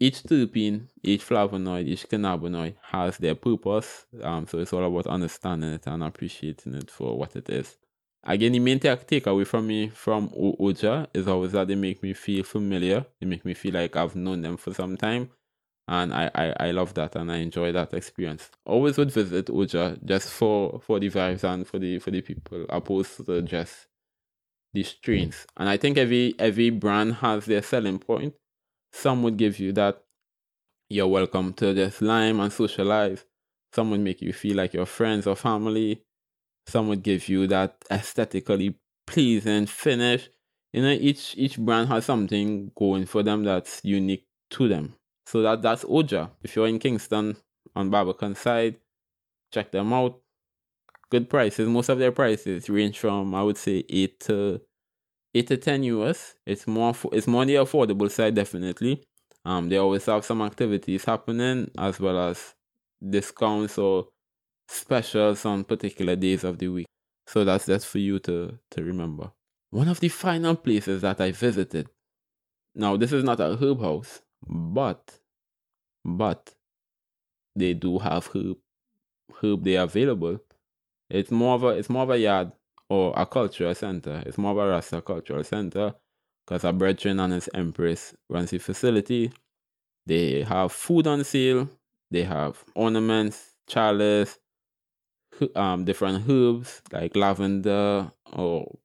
each 0.00 0.22
terpene, 0.22 0.88
each 1.02 1.22
flavonoid, 1.28 1.86
each 1.86 2.08
cannabinoid 2.08 2.74
has 2.82 3.18
their 3.18 3.34
purpose. 3.34 4.06
Um, 4.22 4.46
so 4.46 4.58
it's 4.58 4.72
all 4.72 4.84
about 4.84 5.06
understanding 5.12 5.72
it 5.74 5.86
and 5.86 6.02
appreciating 6.02 6.74
it 6.74 6.90
for 6.90 7.18
what 7.18 7.36
it 7.36 7.50
is. 7.50 7.76
Again, 8.24 8.52
the 8.52 8.60
main 8.60 8.80
take 8.80 9.06
takeaway 9.06 9.46
from 9.46 9.66
me 9.66 9.88
from 9.88 10.30
Ohja 10.30 11.06
is 11.14 11.28
always 11.28 11.52
that 11.52 11.68
they 11.68 11.74
make 11.74 12.02
me 12.02 12.14
feel 12.14 12.44
familiar. 12.44 13.04
They 13.20 13.26
make 13.26 13.44
me 13.44 13.54
feel 13.54 13.74
like 13.74 13.96
I've 13.96 14.16
known 14.16 14.42
them 14.42 14.56
for 14.56 14.74
some 14.74 14.96
time. 14.96 15.30
And 15.88 16.14
I, 16.14 16.30
I, 16.34 16.54
I 16.68 16.70
love 16.70 16.94
that 16.94 17.16
and 17.16 17.32
I 17.32 17.38
enjoy 17.38 17.72
that 17.72 17.94
experience. 17.94 18.50
Always 18.64 18.96
would 18.98 19.10
visit 19.10 19.46
Ohja 19.46 20.02
just 20.04 20.30
for, 20.30 20.80
for 20.80 21.00
the 21.00 21.10
vibes 21.10 21.44
and 21.44 21.66
for 21.66 21.78
the 21.78 21.98
for 21.98 22.10
the 22.10 22.20
people 22.22 22.64
opposed 22.68 23.26
to 23.26 23.42
just 23.42 23.88
the 24.72 24.82
strains. 24.82 25.46
And 25.56 25.68
I 25.68 25.76
think 25.76 25.98
every 25.98 26.34
every 26.38 26.70
brand 26.70 27.14
has 27.16 27.46
their 27.46 27.62
selling 27.62 27.98
point. 27.98 28.34
Some 28.92 29.22
would 29.22 29.36
give 29.36 29.58
you 29.58 29.72
that 29.72 30.02
you're 30.88 31.06
welcome 31.06 31.52
to 31.54 31.74
just 31.74 32.02
lime 32.02 32.40
and 32.40 32.52
socialize. 32.52 33.24
Some 33.72 33.90
would 33.92 34.00
make 34.00 34.20
you 34.20 34.32
feel 34.32 34.56
like 34.56 34.74
your 34.74 34.86
friends 34.86 35.26
or 35.26 35.36
family 35.36 36.04
some 36.70 36.88
would 36.88 37.02
give 37.02 37.28
you 37.28 37.46
that 37.48 37.84
aesthetically 37.90 38.76
pleasing 39.06 39.66
finish. 39.66 40.30
You 40.72 40.82
know, 40.82 40.90
each 40.92 41.34
each 41.36 41.58
brand 41.58 41.88
has 41.88 42.04
something 42.04 42.70
going 42.76 43.06
for 43.06 43.22
them 43.22 43.44
that's 43.44 43.80
unique 43.84 44.26
to 44.50 44.68
them. 44.68 44.94
So 45.26 45.42
that 45.42 45.62
that's 45.62 45.84
Ohja. 45.84 46.30
If 46.42 46.54
you're 46.54 46.68
in 46.68 46.78
Kingston 46.78 47.36
on 47.74 47.90
Barbican 47.90 48.34
side, 48.36 48.76
check 49.52 49.72
them 49.72 49.92
out. 49.92 50.20
Good 51.10 51.28
prices. 51.28 51.68
Most 51.68 51.88
of 51.88 51.98
their 51.98 52.12
prices 52.12 52.70
range 52.70 52.98
from 53.00 53.34
I 53.34 53.42
would 53.42 53.56
say 53.56 53.84
eight 53.88 54.20
to 54.20 54.60
eight 55.34 55.50
a 55.50 55.56
ten 55.56 55.82
US. 55.84 56.34
It's 56.46 56.66
more 56.66 56.94
it's 57.12 57.26
more 57.26 57.44
the 57.44 57.56
affordable 57.56 58.10
side 58.10 58.34
definitely. 58.34 59.02
Um, 59.44 59.68
they 59.68 59.76
always 59.78 60.06
have 60.06 60.24
some 60.24 60.42
activities 60.42 61.04
happening 61.04 61.70
as 61.78 61.98
well 61.98 62.18
as 62.18 62.54
discounts 63.08 63.78
or 63.78 64.08
specials 64.68 65.44
on 65.44 65.64
particular 65.64 66.14
days 66.16 66.44
of 66.44 66.58
the 66.58 66.68
week. 66.68 66.86
So 67.26 67.44
that's 67.44 67.66
that's 67.66 67.84
for 67.84 67.98
you 67.98 68.18
to, 68.20 68.58
to 68.72 68.84
remember. 68.84 69.30
One 69.70 69.88
of 69.88 70.00
the 70.00 70.08
final 70.08 70.56
places 70.56 71.02
that 71.02 71.20
I 71.20 71.30
visited. 71.30 71.88
Now 72.74 72.96
this 72.96 73.12
is 73.12 73.24
not 73.24 73.40
a 73.40 73.56
herb 73.56 73.80
house, 73.80 74.20
but 74.46 75.20
but 76.04 76.54
they 77.56 77.74
do 77.74 77.98
have 77.98 78.26
herb 78.34 78.58
herb 79.42 79.64
they 79.64 79.76
available. 79.76 80.38
It's 81.08 81.30
more 81.30 81.54
of 81.54 81.64
a 81.64 81.68
it's 81.68 81.90
more 81.90 82.02
of 82.02 82.10
a 82.10 82.18
yard 82.18 82.52
or 82.90 83.14
a 83.16 83.26
cultural 83.26 83.74
center. 83.74 84.22
It's 84.26 84.38
more 84.38 84.52
of 84.52 84.58
a 84.58 84.68
Rasta 84.70 85.02
cultural 85.02 85.44
center 85.44 85.94
because 86.46 86.64
a 86.64 86.72
brethren 86.74 87.20
and 87.20 87.32
his 87.34 87.48
empress 87.54 88.14
runs 88.28 88.50
the 88.50 88.58
facility. 88.58 89.32
They 90.06 90.42
have 90.42 90.72
food 90.72 91.06
on 91.06 91.24
sale. 91.24 91.70
They 92.10 92.24
have 92.24 92.64
ornaments, 92.74 93.54
chalice, 93.68 94.38
um 95.56 95.84
different 95.84 96.28
herbs 96.28 96.82
like 96.92 97.16
lavender 97.16 98.10
or 98.32 98.78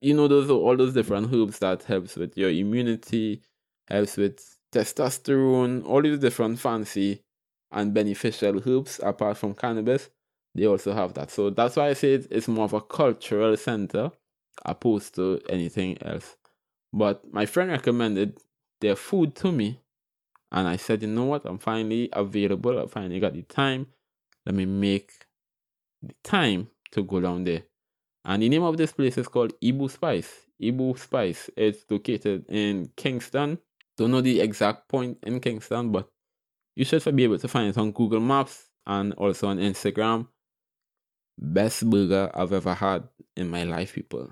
you 0.00 0.14
know 0.14 0.28
those 0.28 0.50
all 0.50 0.76
those 0.76 0.94
different 0.94 1.32
herbs 1.34 1.58
that 1.60 1.82
helps 1.84 2.16
with 2.16 2.36
your 2.38 2.50
immunity, 2.50 3.42
helps 3.88 4.16
with 4.16 4.58
testosterone, 4.72 5.86
all 5.86 6.02
these 6.02 6.18
different 6.18 6.58
fancy 6.60 7.22
and 7.72 7.94
beneficial 7.94 8.62
herbs 8.68 9.00
apart 9.02 9.36
from 9.38 9.54
cannabis. 9.54 10.10
They 10.54 10.66
also 10.66 10.92
have 10.92 11.14
that. 11.14 11.30
So 11.30 11.50
that's 11.50 11.76
why 11.76 11.88
I 11.88 11.92
say 11.92 12.14
it's 12.14 12.48
more 12.48 12.64
of 12.64 12.72
a 12.72 12.80
cultural 12.80 13.56
center 13.56 14.10
opposed 14.64 15.14
to 15.14 15.40
anything 15.48 15.96
else. 16.02 16.36
But 16.92 17.32
my 17.32 17.46
friend 17.46 17.70
recommended 17.70 18.38
their 18.80 18.96
food 18.96 19.34
to 19.36 19.52
me. 19.52 19.80
And 20.52 20.66
I 20.66 20.76
said, 20.76 21.02
you 21.02 21.08
know 21.08 21.26
what? 21.26 21.44
I'm 21.44 21.58
finally 21.58 22.08
available. 22.12 22.82
I 22.82 22.86
finally 22.86 23.20
got 23.20 23.34
the 23.34 23.42
time. 23.42 23.86
Let 24.44 24.56
me 24.56 24.64
make 24.64 25.12
the 26.02 26.14
time 26.24 26.68
to 26.90 27.04
go 27.04 27.20
down 27.20 27.44
there. 27.44 27.62
And 28.24 28.42
the 28.42 28.48
name 28.48 28.64
of 28.64 28.76
this 28.76 28.92
place 28.92 29.16
is 29.16 29.28
called 29.28 29.52
Ibu 29.62 29.90
Spice. 29.90 30.46
Ibu 30.60 30.98
Spice. 30.98 31.50
It's 31.56 31.84
located 31.88 32.46
in 32.48 32.90
Kingston. 32.96 33.58
Don't 33.96 34.10
know 34.10 34.20
the 34.20 34.40
exact 34.40 34.88
point 34.88 35.18
in 35.22 35.40
Kingston, 35.40 35.92
but 35.92 36.08
you 36.74 36.84
should 36.84 37.04
be 37.14 37.24
able 37.24 37.38
to 37.38 37.48
find 37.48 37.68
it 37.68 37.78
on 37.78 37.92
Google 37.92 38.20
Maps 38.20 38.70
and 38.86 39.12
also 39.14 39.48
on 39.48 39.58
Instagram. 39.58 40.26
Best 41.42 41.88
burger 41.88 42.30
I've 42.34 42.52
ever 42.52 42.74
had 42.74 43.08
in 43.34 43.48
my 43.48 43.64
life, 43.64 43.94
people. 43.94 44.30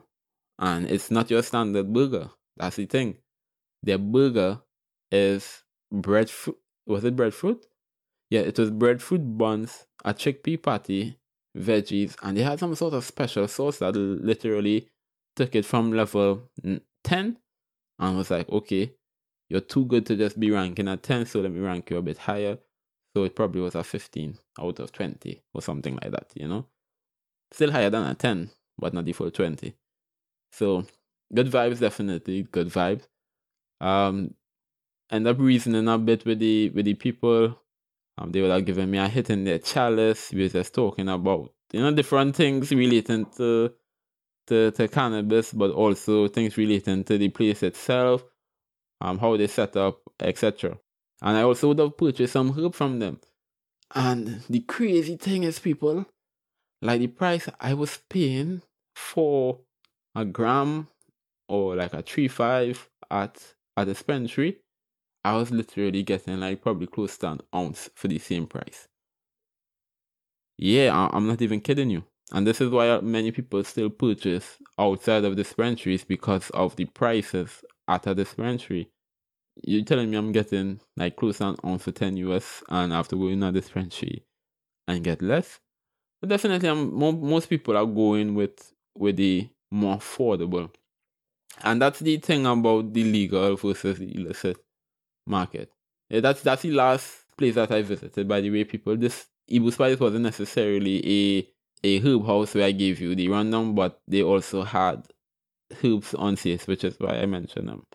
And 0.58 0.90
it's 0.90 1.10
not 1.10 1.30
your 1.30 1.42
standard 1.42 1.90
burger. 1.92 2.30
That's 2.56 2.76
the 2.76 2.84
thing. 2.86 3.16
Their 3.82 3.98
burger 3.98 4.60
is 5.10 5.62
breadfruit. 5.90 6.58
Was 6.86 7.04
it 7.04 7.16
breadfruit? 7.16 7.64
Yeah, 8.28 8.40
it 8.40 8.58
was 8.58 8.70
breadfruit 8.70 9.38
buns, 9.38 9.86
a 10.04 10.12
chickpea 10.12 10.62
patty, 10.62 11.18
veggies, 11.56 12.14
and 12.22 12.36
they 12.36 12.42
had 12.42 12.58
some 12.58 12.74
sort 12.74 12.92
of 12.92 13.04
special 13.04 13.48
sauce 13.48 13.78
that 13.78 13.96
literally 13.96 14.88
took 15.34 15.54
it 15.54 15.64
from 15.64 15.92
level 15.92 16.50
10 17.04 17.38
and 17.98 18.16
was 18.16 18.30
like, 18.30 18.48
okay, 18.50 18.92
you're 19.48 19.60
too 19.60 19.86
good 19.86 20.04
to 20.06 20.16
just 20.16 20.38
be 20.38 20.50
ranking 20.50 20.88
at 20.88 21.02
10, 21.02 21.24
so 21.24 21.40
let 21.40 21.52
me 21.52 21.60
rank 21.60 21.88
you 21.88 21.96
a 21.96 22.02
bit 22.02 22.18
higher. 22.18 22.58
So 23.16 23.24
it 23.24 23.34
probably 23.34 23.62
was 23.62 23.74
a 23.74 23.82
15 23.82 24.38
out 24.60 24.78
of 24.78 24.92
20 24.92 25.42
or 25.54 25.62
something 25.62 25.94
like 26.02 26.10
that, 26.10 26.30
you 26.34 26.48
know? 26.48 26.66
Still 27.52 27.72
higher 27.72 27.90
than 27.90 28.06
a 28.06 28.14
10, 28.14 28.50
but 28.78 28.92
not 28.92 29.04
the 29.04 29.12
full 29.12 29.30
20. 29.30 29.74
So 30.52 30.86
good 31.34 31.50
vibes, 31.50 31.80
definitely 31.80 32.42
good 32.42 32.68
vibes. 32.68 33.06
Um, 33.80 34.34
end 35.10 35.26
up 35.26 35.38
reasoning 35.38 35.88
a 35.88 35.98
bit 35.98 36.24
with 36.24 36.40
the 36.40 36.70
with 36.70 36.84
the 36.84 36.94
people 36.94 37.56
um, 38.18 38.32
they 38.32 38.42
would 38.42 38.50
have 38.50 38.64
given 38.64 38.90
me 38.90 38.98
a 38.98 39.08
hit 39.08 39.30
in 39.30 39.44
their 39.44 39.60
chalice. 39.60 40.32
We 40.32 40.42
were 40.42 40.48
just 40.48 40.74
talking 40.74 41.08
about, 41.08 41.52
you 41.72 41.80
know, 41.80 41.92
different 41.92 42.34
things 42.34 42.72
relating 42.72 43.26
to, 43.36 43.72
to, 44.48 44.70
to 44.72 44.88
cannabis, 44.88 45.52
but 45.52 45.70
also 45.70 46.26
things 46.26 46.56
relating 46.56 47.04
to 47.04 47.16
the 47.16 47.28
place 47.28 47.62
itself, 47.62 48.24
um, 49.00 49.18
how 49.18 49.36
they 49.36 49.46
set 49.46 49.76
up, 49.76 50.00
etc. 50.18 50.76
And 51.22 51.36
I 51.36 51.42
also 51.42 51.68
would 51.68 51.78
have 51.78 51.96
purchased 51.96 52.32
some 52.32 52.52
herb 52.58 52.74
from 52.74 52.98
them. 52.98 53.20
And 53.94 54.42
the 54.50 54.60
crazy 54.60 55.16
thing 55.16 55.44
is, 55.44 55.60
people, 55.60 56.04
like 56.80 57.00
the 57.00 57.06
price 57.08 57.48
I 57.60 57.74
was 57.74 57.98
paying 58.08 58.62
for 58.94 59.60
a 60.14 60.24
gram 60.24 60.88
or 61.48 61.76
like 61.76 61.94
a 61.94 62.02
three 62.02 62.28
five 62.28 62.88
at 63.10 63.54
at 63.76 63.86
the 63.86 63.94
dispensary, 63.94 64.58
I 65.24 65.36
was 65.36 65.50
literally 65.50 66.02
getting 66.02 66.40
like 66.40 66.62
probably 66.62 66.86
close 66.86 67.16
to 67.18 67.32
an 67.32 67.40
ounce 67.54 67.90
for 67.94 68.08
the 68.08 68.18
same 68.18 68.46
price. 68.46 68.88
Yeah, 70.56 71.08
I'm 71.12 71.28
not 71.28 71.40
even 71.40 71.60
kidding 71.60 71.90
you. 71.90 72.04
And 72.32 72.46
this 72.46 72.60
is 72.60 72.70
why 72.70 73.00
many 73.00 73.30
people 73.30 73.62
still 73.64 73.88
purchase 73.88 74.58
outside 74.78 75.24
of 75.24 75.36
dispensaries 75.36 76.04
because 76.04 76.50
of 76.50 76.76
the 76.76 76.84
prices 76.84 77.64
at 77.86 78.06
a 78.06 78.14
dispensary. 78.14 78.90
You're 79.62 79.84
telling 79.84 80.10
me 80.10 80.16
I'm 80.16 80.32
getting 80.32 80.80
like 80.96 81.16
close 81.16 81.38
to 81.38 81.48
an 81.48 81.56
ounce 81.64 81.84
for 81.84 81.92
10 81.92 82.16
US 82.18 82.62
and 82.68 82.92
I 82.92 82.96
have 82.96 83.08
to 83.08 83.28
a 83.28 83.52
dispensary 83.52 84.24
and 84.86 85.04
get 85.04 85.22
less? 85.22 85.60
But 86.20 86.30
definitely, 86.30 86.72
most 86.74 87.48
people 87.48 87.76
are 87.76 87.86
going 87.86 88.34
with 88.34 88.72
with 88.96 89.16
the 89.16 89.48
more 89.70 89.98
affordable. 89.98 90.70
And 91.62 91.80
that's 91.82 92.00
the 92.00 92.16
thing 92.18 92.46
about 92.46 92.92
the 92.92 93.04
legal 93.04 93.56
versus 93.56 93.98
the 93.98 94.14
illicit 94.14 94.56
market. 95.26 95.72
Yeah, 96.08 96.20
that's 96.20 96.42
that's 96.42 96.62
the 96.62 96.72
last 96.72 97.24
place 97.36 97.54
that 97.54 97.70
I 97.70 97.82
visited. 97.82 98.26
By 98.26 98.40
the 98.40 98.50
way, 98.50 98.64
people, 98.64 98.96
this 98.96 99.26
Ibu 99.50 99.72
Spice 99.72 100.00
wasn't 100.00 100.24
necessarily 100.24 101.38
a 101.38 101.48
a 101.84 102.00
herb 102.00 102.26
house 102.26 102.54
where 102.54 102.66
I 102.66 102.72
gave 102.72 103.00
you 103.00 103.14
the 103.14 103.28
rundown, 103.28 103.74
but 103.74 104.00
they 104.08 104.22
also 104.22 104.62
had 104.62 105.06
herbs 105.84 106.14
on 106.14 106.36
sale, 106.36 106.58
which 106.66 106.84
is 106.84 106.96
why 106.98 107.18
I 107.18 107.26
mentioned 107.26 107.68
them. 107.68 107.86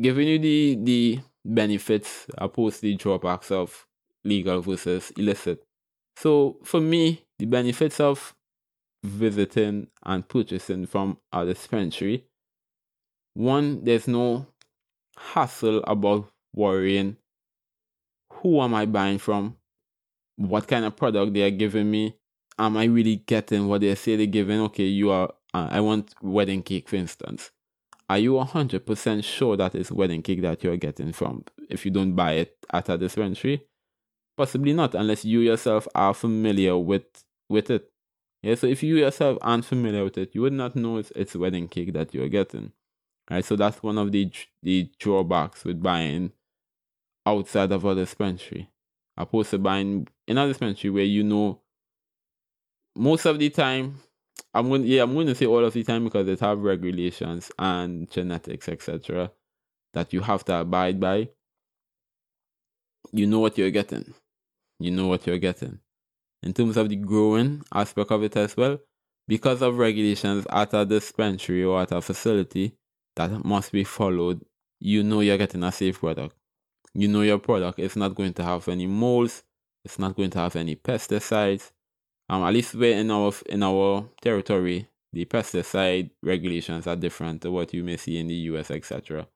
Giving 0.00 0.28
you 0.28 0.38
the 0.38 0.78
the 0.80 1.20
benefits 1.44 2.26
opposed 2.38 2.76
to 2.76 2.82
the 2.82 2.94
drawbacks 2.94 3.50
of 3.50 3.86
legal 4.24 4.60
versus 4.60 5.10
illicit. 5.16 5.64
So 6.16 6.58
for 6.64 6.80
me, 6.80 7.24
the 7.38 7.46
benefits 7.46 8.00
of 8.00 8.34
visiting 9.02 9.88
and 10.04 10.28
purchasing 10.28 10.86
from 10.86 11.18
a 11.32 11.44
dispensary. 11.44 12.24
One, 13.34 13.84
there's 13.84 14.08
no 14.08 14.46
hassle 15.16 15.82
about 15.84 16.30
worrying 16.54 17.16
who 18.42 18.60
am 18.60 18.74
I 18.74 18.86
buying 18.86 19.18
from, 19.18 19.56
what 20.36 20.68
kind 20.68 20.84
of 20.84 20.96
product 20.96 21.34
they 21.34 21.42
are 21.42 21.50
giving 21.50 21.90
me, 21.90 22.16
am 22.58 22.76
I 22.76 22.84
really 22.84 23.16
getting 23.16 23.68
what 23.68 23.80
they 23.80 23.94
say 23.94 24.16
they're 24.16 24.26
giving? 24.26 24.60
Okay, 24.62 24.84
you 24.84 25.10
are, 25.10 25.32
uh, 25.54 25.68
I 25.70 25.80
want 25.80 26.14
wedding 26.22 26.62
cake, 26.62 26.88
for 26.88 26.96
instance. 26.96 27.50
Are 28.08 28.18
you 28.18 28.32
100% 28.34 29.24
sure 29.24 29.56
that 29.56 29.74
it's 29.74 29.90
wedding 29.90 30.22
cake 30.22 30.42
that 30.42 30.64
you're 30.64 30.76
getting 30.76 31.12
from 31.12 31.44
if 31.68 31.84
you 31.84 31.90
don't 31.90 32.14
buy 32.14 32.32
it 32.32 32.56
at 32.72 32.88
a 32.88 32.96
dispensary? 32.96 33.66
Possibly 34.36 34.72
not, 34.72 34.94
unless 34.94 35.24
you 35.24 35.40
yourself 35.40 35.88
are 35.94 36.14
familiar 36.14 36.78
with, 36.78 37.02
with 37.48 37.70
it. 37.70 37.90
Yeah, 38.42 38.54
so 38.54 38.66
if 38.66 38.82
you 38.82 38.96
yourself 38.96 39.38
aren't 39.42 39.64
familiar 39.64 40.04
with 40.04 40.18
it, 40.18 40.30
you 40.34 40.42
would 40.42 40.52
not 40.52 40.76
know 40.76 40.98
it's, 40.98 41.12
it's 41.16 41.34
wedding 41.34 41.68
cake 41.68 41.92
that 41.94 42.14
you're 42.14 42.28
getting. 42.28 42.72
Right, 43.30 43.44
so 43.44 43.56
that's 43.56 43.82
one 43.82 43.98
of 43.98 44.12
the 44.12 44.30
the 44.62 44.90
drawbacks 44.98 45.64
with 45.64 45.82
buying 45.82 46.32
outside 47.26 47.72
of 47.72 47.84
a 47.84 47.94
dispensary, 47.94 48.70
opposed 49.16 49.50
to 49.50 49.58
buying 49.58 50.08
in 50.26 50.38
a 50.38 50.46
dispensary 50.46 50.90
where 50.90 51.04
you 51.04 51.24
know 51.24 51.60
most 52.96 53.26
of 53.26 53.38
the 53.38 53.50
time 53.50 54.00
I'm 54.54 54.68
going 54.68 54.84
yeah, 54.84 55.02
I'm 55.02 55.14
going 55.14 55.26
to 55.26 55.34
say 55.34 55.46
all 55.46 55.64
of 55.64 55.72
the 55.72 55.84
time 55.84 56.04
because 56.04 56.28
it 56.28 56.40
have 56.40 56.60
regulations 56.60 57.50
and 57.58 58.10
genetics, 58.10 58.68
etc. 58.68 59.30
that 59.94 60.12
you 60.12 60.20
have 60.22 60.44
to 60.46 60.60
abide 60.60 61.00
by. 61.00 61.28
You 63.12 63.26
know 63.26 63.40
what 63.40 63.58
you're 63.58 63.70
getting. 63.70 64.14
You 64.80 64.90
know 64.90 65.06
what 65.08 65.26
you're 65.26 65.38
getting. 65.38 65.80
In 66.42 66.54
terms 66.54 66.76
of 66.76 66.88
the 66.88 66.96
growing 66.96 67.62
aspect 67.74 68.10
of 68.10 68.22
it 68.22 68.36
as 68.36 68.56
well, 68.56 68.78
because 69.26 69.60
of 69.60 69.78
regulations 69.78 70.46
at 70.50 70.72
a 70.72 70.86
dispensary 70.86 71.64
or 71.64 71.82
at 71.82 71.92
a 71.92 72.00
facility 72.00 72.74
that 73.16 73.44
must 73.44 73.72
be 73.72 73.84
followed, 73.84 74.44
you 74.80 75.02
know 75.02 75.20
you're 75.20 75.38
getting 75.38 75.64
a 75.64 75.72
safe 75.72 75.98
product. 75.98 76.36
You 76.94 77.08
know 77.08 77.22
your 77.22 77.38
product 77.38 77.78
is 77.78 77.96
not 77.96 78.14
going 78.14 78.34
to 78.34 78.44
have 78.44 78.68
any 78.68 78.86
molds, 78.86 79.42
it's 79.84 79.98
not 79.98 80.16
going 80.16 80.30
to 80.30 80.38
have 80.38 80.56
any 80.56 80.76
pesticides, 80.76 81.72
um, 82.28 82.42
at 82.44 82.52
least 82.52 82.74
we're 82.74 82.96
in 82.96 83.10
our 83.10 83.32
in 83.46 83.62
our 83.62 84.08
territory, 84.20 84.86
the 85.12 85.24
pesticide 85.24 86.10
regulations 86.22 86.86
are 86.86 86.96
different 86.96 87.42
to 87.42 87.50
what 87.50 87.72
you 87.72 87.82
may 87.82 87.96
see 87.96 88.18
in 88.18 88.28
the 88.28 88.34
US, 88.34 88.70
etc. 88.70 89.26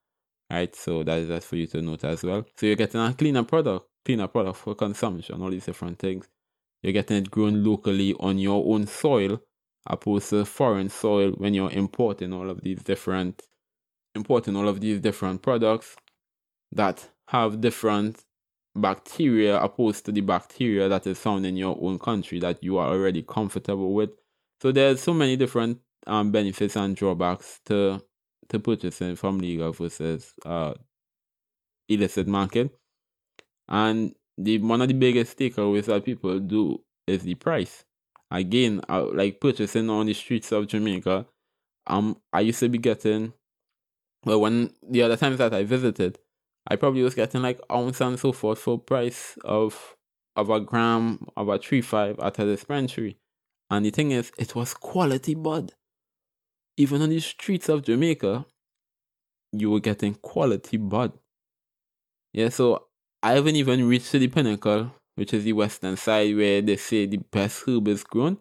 Right, 0.50 0.74
so 0.74 1.02
that 1.02 1.18
is 1.18 1.28
that 1.28 1.44
for 1.44 1.56
you 1.56 1.66
to 1.68 1.80
note 1.80 2.04
as 2.04 2.22
well. 2.22 2.44
So 2.56 2.66
you're 2.66 2.76
getting 2.76 3.00
a 3.00 3.14
cleaner 3.14 3.44
product, 3.44 3.86
cleaner 4.04 4.28
product 4.28 4.58
for 4.58 4.74
consumption, 4.74 5.40
all 5.40 5.50
these 5.50 5.64
different 5.64 5.98
things. 5.98 6.28
You're 6.82 6.92
getting 6.92 7.18
it 7.18 7.30
grown 7.30 7.64
locally 7.64 8.14
on 8.18 8.38
your 8.38 8.64
own 8.74 8.86
soil, 8.86 9.40
opposed 9.86 10.30
to 10.30 10.44
foreign 10.44 10.88
soil 10.88 11.32
when 11.32 11.54
you're 11.54 11.70
importing 11.70 12.32
all 12.32 12.50
of 12.50 12.62
these 12.62 12.82
different 12.82 13.42
importing 14.14 14.56
all 14.56 14.68
of 14.68 14.80
these 14.80 15.00
different 15.00 15.40
products 15.40 15.96
that 16.70 17.08
have 17.28 17.60
different 17.60 18.24
bacteria 18.74 19.58
opposed 19.60 20.04
to 20.04 20.12
the 20.12 20.20
bacteria 20.20 20.88
that 20.88 21.06
is 21.06 21.18
found 21.18 21.46
in 21.46 21.56
your 21.56 21.78
own 21.80 21.98
country 21.98 22.38
that 22.38 22.62
you 22.62 22.78
are 22.78 22.88
already 22.88 23.22
comfortable 23.22 23.92
with. 23.94 24.10
So 24.60 24.72
there's 24.72 25.00
so 25.00 25.12
many 25.12 25.36
different 25.36 25.80
um, 26.06 26.30
benefits 26.30 26.76
and 26.76 26.96
drawbacks 26.96 27.60
to 27.66 28.02
to 28.48 28.58
purchasing 28.58 29.16
from 29.16 29.38
legal 29.38 29.72
versus 29.72 30.34
uh, 30.44 30.74
illicit 31.88 32.26
market. 32.26 32.70
And 33.68 34.14
the 34.38 34.58
one 34.58 34.82
of 34.82 34.88
the 34.88 34.94
biggest 34.94 35.38
takeaways 35.38 35.86
that 35.86 36.04
people 36.04 36.38
do 36.38 36.80
is 37.06 37.22
the 37.22 37.34
price. 37.34 37.84
Again, 38.30 38.80
uh, 38.88 39.06
like 39.12 39.40
purchasing 39.40 39.90
on 39.90 40.06
the 40.06 40.14
streets 40.14 40.52
of 40.52 40.66
Jamaica, 40.66 41.26
um, 41.86 42.16
I 42.32 42.40
used 42.40 42.60
to 42.60 42.68
be 42.68 42.78
getting 42.78 43.34
well 44.24 44.40
when 44.40 44.72
the 44.88 45.02
other 45.02 45.16
times 45.16 45.38
that 45.38 45.52
I 45.52 45.64
visited, 45.64 46.18
I 46.66 46.76
probably 46.76 47.02
was 47.02 47.14
getting 47.14 47.42
like 47.42 47.60
ounce 47.70 48.00
and 48.00 48.18
so 48.18 48.32
forth 48.32 48.58
for 48.58 48.78
price 48.78 49.36
of 49.44 49.96
of 50.34 50.48
a 50.48 50.60
gram 50.60 51.26
of 51.36 51.48
a 51.48 51.58
three 51.58 51.82
five 51.82 52.18
at 52.20 52.38
a 52.38 52.44
dispensary. 52.44 53.18
And 53.70 53.84
the 53.84 53.90
thing 53.90 54.10
is, 54.10 54.32
it 54.38 54.54
was 54.54 54.74
quality 54.74 55.34
bud. 55.34 55.72
Even 56.76 57.02
on 57.02 57.10
the 57.10 57.20
streets 57.20 57.68
of 57.68 57.82
Jamaica, 57.82 58.46
you 59.52 59.70
were 59.70 59.80
getting 59.80 60.14
quality 60.14 60.78
bud. 60.78 61.12
Yeah, 62.32 62.48
so 62.48 62.88
I 63.22 63.32
haven't 63.32 63.56
even 63.56 63.86
reached 63.88 64.12
the 64.12 64.28
pinnacle, 64.28 64.92
which 65.14 65.32
is 65.32 65.44
the 65.44 65.52
western 65.52 65.96
side 65.96 66.34
where 66.36 66.60
they 66.60 66.76
say 66.76 67.06
the 67.06 67.18
best 67.18 67.62
herb 67.66 67.88
is 67.88 68.04
grown. 68.04 68.38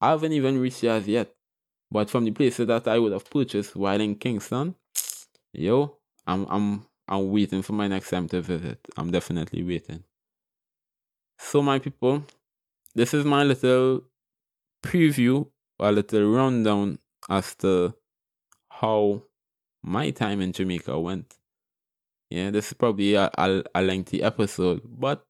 I 0.00 0.10
haven't 0.10 0.32
even 0.32 0.58
reached 0.60 0.82
there 0.82 0.96
as 0.96 1.08
yet. 1.08 1.34
But 1.90 2.08
from 2.08 2.24
the 2.24 2.30
places 2.30 2.68
that 2.68 2.86
I 2.86 2.98
would 2.98 3.12
have 3.12 3.28
purchased 3.28 3.74
while 3.74 4.00
in 4.00 4.14
Kingston, 4.14 4.76
yo, 5.52 5.96
I'm 6.26 6.46
I'm 6.48 6.86
I'm 7.08 7.30
waiting 7.32 7.62
for 7.62 7.72
my 7.72 7.88
next 7.88 8.10
time 8.10 8.28
to 8.28 8.40
visit. 8.40 8.78
I'm 8.96 9.10
definitely 9.10 9.64
waiting. 9.64 10.04
So, 11.38 11.62
my 11.62 11.78
people, 11.80 12.24
this 12.94 13.14
is 13.14 13.24
my 13.24 13.42
little 13.42 14.04
preview, 14.84 15.48
a 15.80 15.90
little 15.90 16.30
rundown 16.30 16.98
as 17.28 17.54
to 17.56 17.94
how 18.68 19.22
my 19.82 20.10
time 20.10 20.40
in 20.40 20.52
Jamaica 20.52 21.00
went. 21.00 21.36
Yeah, 22.30 22.50
this 22.50 22.68
is 22.68 22.74
probably 22.74 23.14
a, 23.14 23.30
a, 23.36 23.62
a 23.74 23.82
lengthy 23.82 24.22
episode, 24.22 24.82
but 24.84 25.26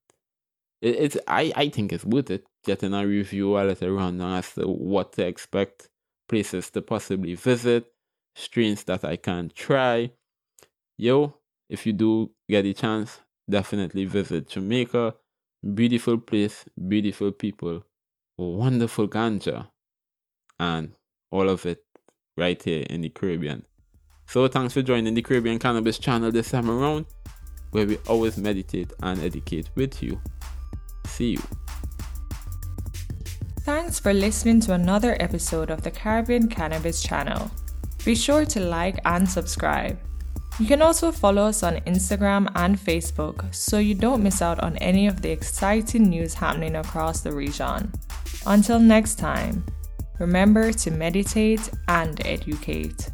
it, 0.83 0.97
it's 0.97 1.17
I, 1.27 1.53
I 1.57 1.69
think 1.71 1.93
it's 1.93 2.05
worth 2.05 2.31
it. 2.31 2.47
Getting 2.65 2.93
a 2.93 3.07
review, 3.07 3.59
a 3.59 3.65
little 3.65 3.91
rundown 3.91 4.37
as 4.37 4.53
to 4.55 4.67
what 4.69 5.13
to 5.15 5.27
expect, 5.27 5.89
places 6.29 6.71
to 6.71 6.83
possibly 6.83 7.35
visit, 7.35 7.91
strains 8.35 8.85
that 8.85 9.05
I 9.05 9.17
can 9.17 9.51
try. 9.55 10.11
Yo, 10.99 11.35
if 11.71 11.87
you 11.87 11.95
do 11.95 12.31
get 12.49 12.67
a 12.67 12.75
chance, 12.75 13.21
definitely 13.49 14.05
visit 14.05 14.49
Jamaica. 14.49 15.15
Beautiful 15.75 16.19
place, 16.19 16.65
beautiful 16.89 17.33
people, 17.33 17.85
wonderful 18.39 19.09
ganja, 19.09 19.69
and 20.59 20.93
all 21.31 21.49
of 21.49 21.67
it 21.67 21.85
right 22.37 22.63
here 22.63 22.85
in 22.89 23.03
the 23.03 23.11
Caribbean. 23.11 23.65
So, 24.31 24.47
thanks 24.47 24.75
for 24.75 24.83
joining 24.83 25.15
the 25.15 25.23
Caribbean 25.23 25.59
Cannabis 25.59 25.99
channel 25.99 26.31
this 26.31 26.53
time 26.53 26.71
around, 26.71 27.07
where 27.73 27.85
we 27.85 27.97
always 28.07 28.39
meditate 28.39 28.93
and 29.03 29.21
educate 29.21 29.71
with 29.75 30.01
you. 30.05 30.21
See 31.05 31.31
you. 31.33 31.43
Thanks 33.63 33.99
for 33.99 34.15
listening 34.15 34.61
to 34.61 34.75
another 34.75 35.17
episode 35.19 35.69
of 35.69 35.83
the 35.83 35.91
Caribbean 35.91 36.47
Cannabis 36.47 37.03
channel. 37.03 37.51
Be 38.05 38.15
sure 38.15 38.45
to 38.45 38.61
like 38.61 39.01
and 39.05 39.29
subscribe. 39.29 39.99
You 40.61 40.67
can 40.67 40.81
also 40.81 41.11
follow 41.11 41.47
us 41.47 41.65
on 41.65 41.79
Instagram 41.79 42.53
and 42.55 42.79
Facebook 42.79 43.53
so 43.53 43.79
you 43.79 43.97
don't 43.97 44.23
miss 44.23 44.41
out 44.43 44.61
on 44.61 44.77
any 44.77 45.09
of 45.09 45.23
the 45.23 45.31
exciting 45.31 46.09
news 46.09 46.35
happening 46.35 46.77
across 46.77 47.23
the 47.23 47.33
region. 47.33 47.91
Until 48.47 48.79
next 48.79 49.19
time, 49.19 49.67
remember 50.21 50.73
to 50.73 50.93
meditate 50.93 51.69
and 51.89 52.25
educate. 52.25 53.11